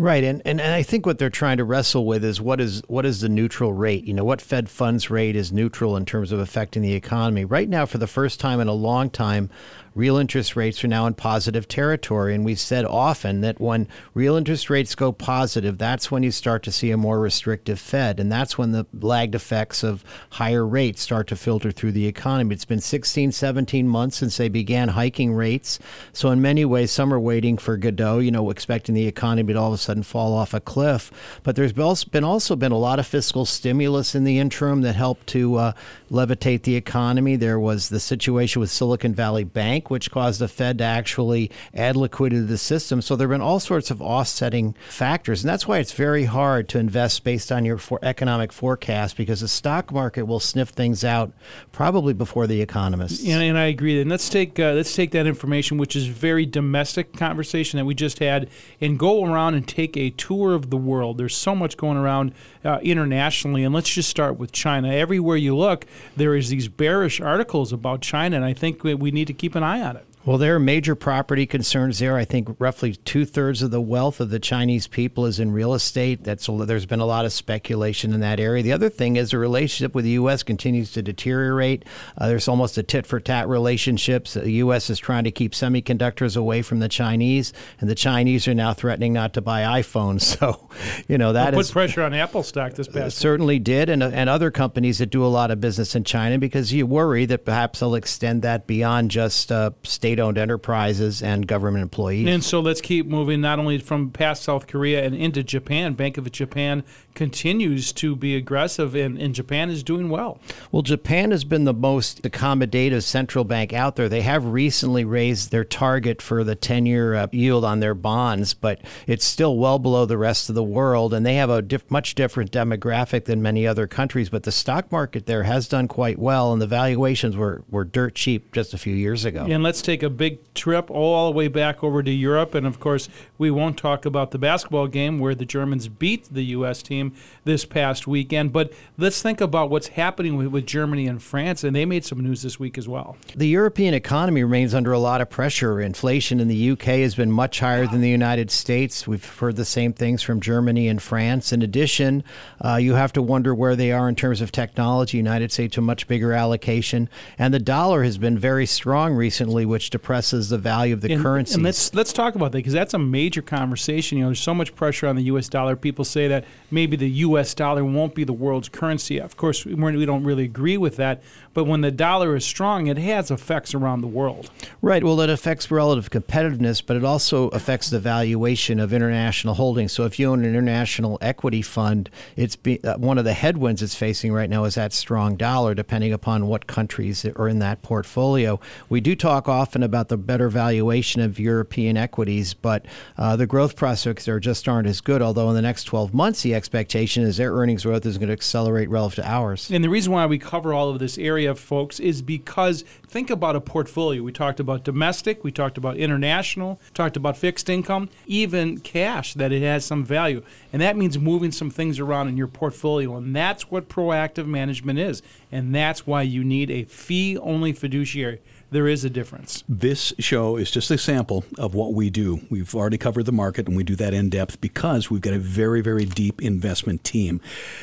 Right, 0.00 0.22
and, 0.22 0.40
and 0.44 0.60
and 0.60 0.74
I 0.74 0.84
think 0.84 1.06
what 1.06 1.18
they're 1.18 1.28
trying 1.28 1.56
to 1.56 1.64
wrestle 1.64 2.06
with 2.06 2.24
is 2.24 2.40
what 2.40 2.60
is 2.60 2.82
what 2.86 3.04
is 3.04 3.20
the 3.20 3.28
neutral 3.28 3.72
rate? 3.72 4.04
You 4.04 4.14
know, 4.14 4.22
what 4.22 4.40
Fed 4.40 4.70
funds 4.70 5.10
rate 5.10 5.34
is 5.34 5.50
neutral 5.50 5.96
in 5.96 6.04
terms 6.04 6.30
of 6.30 6.38
affecting 6.38 6.82
the 6.82 6.94
economy? 6.94 7.44
Right 7.44 7.68
now, 7.68 7.84
for 7.84 7.98
the 7.98 8.06
first 8.06 8.38
time 8.38 8.60
in 8.60 8.68
a 8.68 8.72
long 8.72 9.10
time, 9.10 9.50
real 9.98 10.16
interest 10.16 10.54
rates 10.54 10.84
are 10.84 10.88
now 10.88 11.06
in 11.06 11.12
positive 11.12 11.66
territory. 11.66 12.32
And 12.32 12.44
we've 12.44 12.60
said 12.60 12.84
often 12.84 13.40
that 13.40 13.60
when 13.60 13.88
real 14.14 14.36
interest 14.36 14.70
rates 14.70 14.94
go 14.94 15.10
positive, 15.10 15.76
that's 15.76 16.08
when 16.08 16.22
you 16.22 16.30
start 16.30 16.62
to 16.62 16.72
see 16.72 16.92
a 16.92 16.96
more 16.96 17.18
restrictive 17.18 17.80
Fed. 17.80 18.20
And 18.20 18.30
that's 18.30 18.56
when 18.56 18.70
the 18.70 18.86
lagged 18.94 19.34
effects 19.34 19.82
of 19.82 20.04
higher 20.30 20.64
rates 20.64 21.02
start 21.02 21.26
to 21.28 21.36
filter 21.36 21.72
through 21.72 21.92
the 21.92 22.06
economy. 22.06 22.54
It's 22.54 22.64
been 22.64 22.80
16, 22.80 23.32
17 23.32 23.88
months 23.88 24.18
since 24.18 24.36
they 24.36 24.48
began 24.48 24.90
hiking 24.90 25.32
rates. 25.32 25.80
So, 26.12 26.30
in 26.30 26.40
many 26.40 26.64
ways, 26.64 26.92
some 26.92 27.12
are 27.12 27.18
waiting 27.18 27.58
for 27.58 27.76
Godot, 27.76 28.20
you 28.20 28.30
know, 28.30 28.50
expecting 28.50 28.94
the 28.94 29.08
economy 29.08 29.52
to 29.52 29.58
all 29.58 29.68
of 29.68 29.74
a 29.74 29.78
sudden 29.78 30.04
fall 30.04 30.32
off 30.32 30.54
a 30.54 30.60
cliff. 30.60 31.10
But 31.42 31.56
there's 31.56 31.72
been 31.72 32.24
also 32.24 32.54
been 32.54 32.72
a 32.72 32.78
lot 32.78 33.00
of 33.00 33.06
fiscal 33.08 33.44
stimulus 33.44 34.14
in 34.14 34.22
the 34.22 34.38
interim 34.38 34.82
that 34.82 34.94
helped 34.94 35.26
to 35.28 35.56
uh, 35.56 35.72
levitate 36.08 36.62
the 36.62 36.76
economy. 36.76 37.34
There 37.34 37.58
was 37.58 37.88
the 37.88 37.98
situation 37.98 38.60
with 38.60 38.70
Silicon 38.70 39.12
Valley 39.12 39.42
Bank 39.42 39.87
which 39.90 40.10
caused 40.10 40.40
the 40.40 40.48
Fed 40.48 40.78
to 40.78 40.84
actually 40.84 41.50
add 41.74 41.96
liquidity 41.96 42.42
to 42.42 42.46
the 42.46 42.58
system. 42.58 43.00
So 43.02 43.16
there 43.16 43.28
have 43.28 43.34
been 43.34 43.40
all 43.40 43.60
sorts 43.60 43.90
of 43.90 44.02
offsetting 44.02 44.74
factors. 44.88 45.42
And 45.42 45.48
that's 45.48 45.66
why 45.66 45.78
it's 45.78 45.92
very 45.92 46.24
hard 46.24 46.68
to 46.70 46.78
invest 46.78 47.24
based 47.24 47.50
on 47.52 47.64
your 47.64 47.78
for 47.78 47.98
economic 48.02 48.52
forecast 48.52 49.16
because 49.16 49.40
the 49.40 49.48
stock 49.48 49.92
market 49.92 50.24
will 50.24 50.40
sniff 50.40 50.70
things 50.70 51.04
out 51.04 51.32
probably 51.72 52.12
before 52.12 52.46
the 52.46 52.60
economists. 52.60 53.26
And, 53.26 53.42
and 53.42 53.58
I 53.58 53.66
agree. 53.66 54.00
And 54.00 54.10
let's 54.10 54.28
take, 54.28 54.58
uh, 54.58 54.72
let's 54.72 54.94
take 54.94 55.12
that 55.12 55.26
information, 55.26 55.78
which 55.78 55.96
is 55.96 56.06
very 56.06 56.46
domestic 56.46 57.12
conversation 57.12 57.78
that 57.78 57.84
we 57.84 57.94
just 57.94 58.18
had, 58.18 58.48
and 58.80 58.98
go 58.98 59.24
around 59.24 59.54
and 59.54 59.66
take 59.66 59.96
a 59.96 60.10
tour 60.10 60.54
of 60.54 60.70
the 60.70 60.76
world. 60.76 61.18
There's 61.18 61.36
so 61.36 61.54
much 61.54 61.76
going 61.76 61.96
around 61.96 62.32
uh, 62.64 62.78
internationally. 62.82 63.64
And 63.64 63.74
let's 63.74 63.92
just 63.92 64.08
start 64.08 64.38
with 64.38 64.52
China. 64.52 64.92
Everywhere 64.92 65.36
you 65.36 65.56
look, 65.56 65.86
there 66.16 66.34
is 66.34 66.48
these 66.48 66.68
bearish 66.68 67.20
articles 67.20 67.72
about 67.72 68.00
China. 68.00 68.36
And 68.36 68.44
I 68.44 68.52
think 68.52 68.82
we 68.84 69.10
need 69.10 69.26
to 69.26 69.32
keep 69.32 69.54
an 69.54 69.62
eye 69.62 69.77
eye 69.78 69.88
on 69.88 69.96
it. 69.96 70.07
Well, 70.28 70.36
there 70.36 70.56
are 70.56 70.60
major 70.60 70.94
property 70.94 71.46
concerns 71.46 72.00
there. 72.00 72.18
I 72.18 72.26
think 72.26 72.54
roughly 72.58 72.94
two 72.94 73.24
thirds 73.24 73.62
of 73.62 73.70
the 73.70 73.80
wealth 73.80 74.20
of 74.20 74.28
the 74.28 74.38
Chinese 74.38 74.86
people 74.86 75.24
is 75.24 75.40
in 75.40 75.52
real 75.52 75.72
estate. 75.72 76.22
That's 76.22 76.46
there's 76.46 76.84
been 76.84 77.00
a 77.00 77.06
lot 77.06 77.24
of 77.24 77.32
speculation 77.32 78.12
in 78.12 78.20
that 78.20 78.38
area. 78.38 78.62
The 78.62 78.72
other 78.72 78.90
thing 78.90 79.16
is 79.16 79.30
the 79.30 79.38
relationship 79.38 79.94
with 79.94 80.04
the 80.04 80.10
U.S. 80.10 80.42
continues 80.42 80.92
to 80.92 81.00
deteriorate. 81.00 81.86
Uh, 82.18 82.28
there's 82.28 82.46
almost 82.46 82.76
a 82.76 82.82
tit 82.82 83.06
for 83.06 83.20
tat 83.20 83.48
relationship. 83.48 84.26
The 84.26 84.50
U.S. 84.50 84.90
is 84.90 84.98
trying 84.98 85.24
to 85.24 85.30
keep 85.30 85.52
semiconductors 85.52 86.36
away 86.36 86.60
from 86.60 86.80
the 86.80 86.90
Chinese, 86.90 87.54
and 87.80 87.88
the 87.88 87.94
Chinese 87.94 88.46
are 88.46 88.54
now 88.54 88.74
threatening 88.74 89.14
not 89.14 89.32
to 89.32 89.40
buy 89.40 89.80
iPhones. 89.80 90.18
So, 90.38 90.68
you 91.08 91.16
know 91.16 91.32
that 91.32 91.54
put 91.54 91.70
pressure 91.70 92.02
on 92.02 92.12
Apple 92.12 92.42
stock 92.42 92.74
this 92.74 92.86
past. 92.86 93.16
Certainly 93.16 93.60
did, 93.60 93.88
and 93.88 94.02
and 94.02 94.28
other 94.28 94.50
companies 94.50 94.98
that 94.98 95.06
do 95.06 95.24
a 95.24 95.26
lot 95.26 95.50
of 95.50 95.58
business 95.58 95.94
in 95.94 96.04
China 96.04 96.38
because 96.38 96.72
you 96.72 96.86
worry 96.86 97.24
that 97.26 97.44
perhaps 97.46 97.80
they'll 97.80 97.94
extend 97.94 98.42
that 98.42 98.66
beyond 98.66 99.10
just 99.10 99.50
uh, 99.50 99.70
state 99.82 100.17
state 100.18 100.22
owned 100.22 100.38
enterprises 100.38 101.22
and 101.22 101.46
government 101.46 101.82
employees. 101.82 102.28
And 102.28 102.42
so 102.42 102.60
let's 102.60 102.80
keep 102.80 103.06
moving 103.06 103.40
not 103.40 103.58
only 103.58 103.78
from 103.78 104.10
past 104.10 104.42
South 104.42 104.66
Korea 104.66 105.04
and 105.04 105.14
into 105.14 105.42
Japan. 105.42 105.94
Bank 105.94 106.18
of 106.18 106.30
Japan 106.32 106.84
continues 107.14 107.92
to 107.92 108.14
be 108.14 108.36
aggressive, 108.36 108.94
and, 108.94 109.18
and 109.18 109.34
Japan 109.34 109.70
is 109.70 109.82
doing 109.82 110.08
well. 110.08 110.40
Well, 110.70 110.82
Japan 110.82 111.30
has 111.30 111.44
been 111.44 111.64
the 111.64 111.74
most 111.74 112.22
accommodative 112.22 113.02
central 113.02 113.44
bank 113.44 113.72
out 113.72 113.96
there. 113.96 114.08
They 114.08 114.22
have 114.22 114.44
recently 114.44 115.04
raised 115.04 115.50
their 115.50 115.64
target 115.64 116.20
for 116.22 116.44
the 116.44 116.54
10 116.54 116.86
year 116.86 117.14
uh, 117.14 117.26
yield 117.32 117.64
on 117.64 117.80
their 117.80 117.94
bonds, 117.94 118.54
but 118.54 118.80
it's 119.06 119.24
still 119.24 119.56
well 119.56 119.78
below 119.78 120.06
the 120.06 120.18
rest 120.18 120.48
of 120.48 120.54
the 120.54 120.62
world. 120.62 121.14
And 121.14 121.24
they 121.24 121.34
have 121.34 121.50
a 121.50 121.62
diff- 121.62 121.90
much 121.90 122.14
different 122.14 122.50
demographic 122.50 123.24
than 123.24 123.42
many 123.42 123.66
other 123.66 123.86
countries. 123.86 124.28
But 124.28 124.42
the 124.42 124.52
stock 124.52 124.90
market 124.90 125.26
there 125.26 125.44
has 125.44 125.68
done 125.68 125.88
quite 125.88 126.18
well, 126.18 126.52
and 126.52 126.62
the 126.62 126.66
valuations 126.66 127.36
were, 127.36 127.62
were 127.68 127.84
dirt 127.84 128.14
cheap 128.14 128.52
just 128.52 128.74
a 128.74 128.78
few 128.78 128.94
years 128.94 129.24
ago. 129.24 129.46
And 129.48 129.62
let's 129.62 129.82
take 129.82 129.97
a 130.02 130.10
big 130.10 130.38
trip 130.54 130.90
all 130.90 131.30
the 131.30 131.36
way 131.36 131.48
back 131.48 131.82
over 131.82 132.02
to 132.02 132.10
Europe. 132.10 132.54
And 132.54 132.66
of 132.66 132.80
course, 132.80 133.08
we 133.36 133.50
won't 133.50 133.76
talk 133.76 134.04
about 134.04 134.30
the 134.30 134.38
basketball 134.38 134.86
game 134.86 135.18
where 135.18 135.34
the 135.34 135.44
Germans 135.44 135.88
beat 135.88 136.28
the 136.32 136.44
U.S. 136.44 136.82
team 136.82 137.14
this 137.44 137.64
past 137.64 138.06
weekend. 138.06 138.52
But 138.52 138.72
let's 138.96 139.22
think 139.22 139.40
about 139.40 139.70
what's 139.70 139.88
happening 139.88 140.36
with, 140.36 140.48
with 140.48 140.66
Germany 140.66 141.06
and 141.06 141.22
France. 141.22 141.64
And 141.64 141.74
they 141.74 141.84
made 141.84 142.04
some 142.04 142.20
news 142.20 142.42
this 142.42 142.58
week 142.58 142.78
as 142.78 142.88
well. 142.88 143.16
The 143.34 143.48
European 143.48 143.94
economy 143.94 144.42
remains 144.42 144.74
under 144.74 144.92
a 144.92 144.98
lot 144.98 145.20
of 145.20 145.30
pressure. 145.30 145.80
Inflation 145.80 146.40
in 146.40 146.48
the 146.48 146.70
UK 146.70 146.84
has 146.84 147.14
been 147.14 147.30
much 147.30 147.60
higher 147.60 147.86
than 147.86 148.00
the 148.00 148.08
United 148.08 148.50
States. 148.50 149.06
We've 149.06 149.24
heard 149.24 149.56
the 149.56 149.64
same 149.64 149.92
things 149.92 150.22
from 150.22 150.40
Germany 150.40 150.88
and 150.88 151.00
France. 151.00 151.52
In 151.52 151.62
addition, 151.62 152.24
uh, 152.64 152.76
you 152.76 152.94
have 152.94 153.12
to 153.14 153.22
wonder 153.22 153.54
where 153.54 153.76
they 153.76 153.92
are 153.92 154.08
in 154.08 154.14
terms 154.14 154.40
of 154.40 154.52
technology. 154.52 155.16
United 155.16 155.52
States 155.52 155.76
a 155.76 155.80
much 155.80 156.06
bigger 156.08 156.32
allocation, 156.32 157.08
and 157.38 157.52
the 157.52 157.58
dollar 157.58 158.02
has 158.04 158.18
been 158.18 158.38
very 158.38 158.66
strong 158.66 159.14
recently, 159.14 159.64
which 159.64 159.87
depresses 159.90 160.48
the 160.48 160.58
value 160.58 160.94
of 160.94 161.00
the 161.00 161.12
and, 161.12 161.22
currency. 161.22 161.54
And 161.54 161.62
let's 161.62 161.94
let's 161.94 162.12
talk 162.12 162.34
about 162.34 162.52
that 162.52 162.58
because 162.58 162.72
that's 162.72 162.94
a 162.94 162.98
major 162.98 163.42
conversation. 163.42 164.18
You 164.18 164.24
know, 164.24 164.28
there's 164.28 164.40
so 164.40 164.54
much 164.54 164.74
pressure 164.74 165.06
on 165.06 165.16
the 165.16 165.24
U.S. 165.24 165.48
dollar. 165.48 165.76
People 165.76 166.04
say 166.04 166.28
that 166.28 166.44
maybe 166.70 166.96
the 166.96 167.10
U.S. 167.10 167.54
dollar 167.54 167.84
won't 167.84 168.14
be 168.14 168.24
the 168.24 168.32
world's 168.32 168.68
currency. 168.68 169.18
Of 169.18 169.36
course, 169.36 169.64
we 169.64 170.06
don't 170.06 170.24
really 170.24 170.44
agree 170.44 170.76
with 170.76 170.96
that. 170.96 171.22
But 171.54 171.64
when 171.64 171.80
the 171.80 171.90
dollar 171.90 172.36
is 172.36 172.44
strong, 172.44 172.86
it 172.86 172.98
has 172.98 173.30
effects 173.30 173.74
around 173.74 174.00
the 174.00 174.06
world. 174.06 174.50
Right. 174.80 175.02
Well, 175.02 175.20
it 175.20 175.30
affects 175.30 175.70
relative 175.70 176.10
competitiveness, 176.10 176.80
but 176.84 176.96
it 176.96 177.04
also 177.04 177.48
affects 177.48 177.90
the 177.90 177.98
valuation 177.98 178.78
of 178.78 178.92
international 178.92 179.54
holdings. 179.54 179.92
So 179.92 180.04
if 180.04 180.18
you 180.18 180.30
own 180.30 180.44
an 180.44 180.50
international 180.50 181.18
equity 181.20 181.62
fund, 181.62 182.10
it's 182.36 182.54
be, 182.54 182.82
uh, 182.84 182.96
one 182.98 183.18
of 183.18 183.24
the 183.24 183.32
headwinds 183.32 183.82
it's 183.82 183.96
facing 183.96 184.32
right 184.32 184.48
now 184.48 184.64
is 184.64 184.76
that 184.76 184.92
strong 184.92 185.34
dollar, 185.34 185.74
depending 185.74 186.12
upon 186.12 186.46
what 186.46 186.66
countries 186.66 187.24
are 187.24 187.48
in 187.48 187.58
that 187.58 187.82
portfolio. 187.82 188.60
We 188.88 189.00
do 189.00 189.16
talk 189.16 189.48
often 189.48 189.77
about 189.82 190.08
the 190.08 190.16
better 190.16 190.48
valuation 190.48 191.20
of 191.20 191.38
European 191.38 191.96
equities, 191.96 192.54
but 192.54 192.86
uh, 193.16 193.36
the 193.36 193.46
growth 193.46 193.76
prospects 193.76 194.24
there 194.24 194.40
just 194.40 194.68
aren't 194.68 194.88
as 194.88 195.00
good. 195.00 195.20
Although 195.22 195.48
in 195.50 195.54
the 195.54 195.62
next 195.62 195.84
12 195.84 196.14
months, 196.14 196.42
the 196.42 196.54
expectation 196.54 197.24
is 197.24 197.36
their 197.36 197.52
earnings 197.52 197.84
growth 197.84 198.06
is 198.06 198.18
going 198.18 198.28
to 198.28 198.32
accelerate 198.32 198.88
relative 198.88 199.24
to 199.24 199.30
ours. 199.30 199.70
And 199.70 199.84
the 199.84 199.90
reason 199.90 200.12
why 200.12 200.26
we 200.26 200.38
cover 200.38 200.72
all 200.72 200.88
of 200.88 200.98
this 200.98 201.18
area 201.18 201.54
folks, 201.54 202.00
is 202.00 202.22
because 202.22 202.82
think 203.06 203.30
about 203.30 203.56
a 203.56 203.60
portfolio. 203.60 204.22
We 204.22 204.32
talked 204.32 204.60
about 204.60 204.84
domestic, 204.84 205.44
we 205.44 205.52
talked 205.52 205.78
about 205.78 205.96
international, 205.96 206.80
talked 206.94 207.16
about 207.16 207.36
fixed 207.36 207.68
income, 207.68 208.08
even 208.26 208.80
cash, 208.80 209.34
that 209.34 209.52
it 209.52 209.62
has 209.62 209.84
some 209.84 210.04
value. 210.04 210.42
And 210.72 210.80
that 210.82 210.96
means 210.96 211.18
moving 211.18 211.52
some 211.52 211.70
things 211.70 211.98
around 211.98 212.28
in 212.28 212.36
your 212.36 212.46
portfolio. 212.46 213.16
And 213.16 213.34
that's 213.34 213.70
what 213.70 213.88
proactive 213.88 214.46
management 214.46 214.98
is. 214.98 215.22
And 215.50 215.74
that's 215.74 216.06
why 216.06 216.22
you 216.22 216.44
need 216.44 216.70
a 216.70 216.84
fee 216.84 217.36
only 217.38 217.72
fiduciary 217.72 218.40
there 218.70 218.86
is 218.86 219.04
a 219.04 219.10
difference. 219.10 219.64
This 219.68 220.12
show 220.18 220.56
is 220.56 220.70
just 220.70 220.90
a 220.90 220.98
sample 220.98 221.44
of 221.56 221.74
what 221.74 221.94
we 221.94 222.10
do. 222.10 222.40
We've 222.50 222.74
already 222.74 222.98
covered 222.98 223.24
the 223.24 223.32
market 223.32 223.66
and 223.66 223.76
we 223.76 223.82
do 223.82 223.96
that 223.96 224.12
in 224.12 224.28
depth 224.28 224.60
because 224.60 225.10
we've 225.10 225.22
got 225.22 225.32
a 225.32 225.38
very, 225.38 225.80
very 225.80 226.04
deep 226.04 226.42
investment 226.42 227.02
team. 227.02 227.40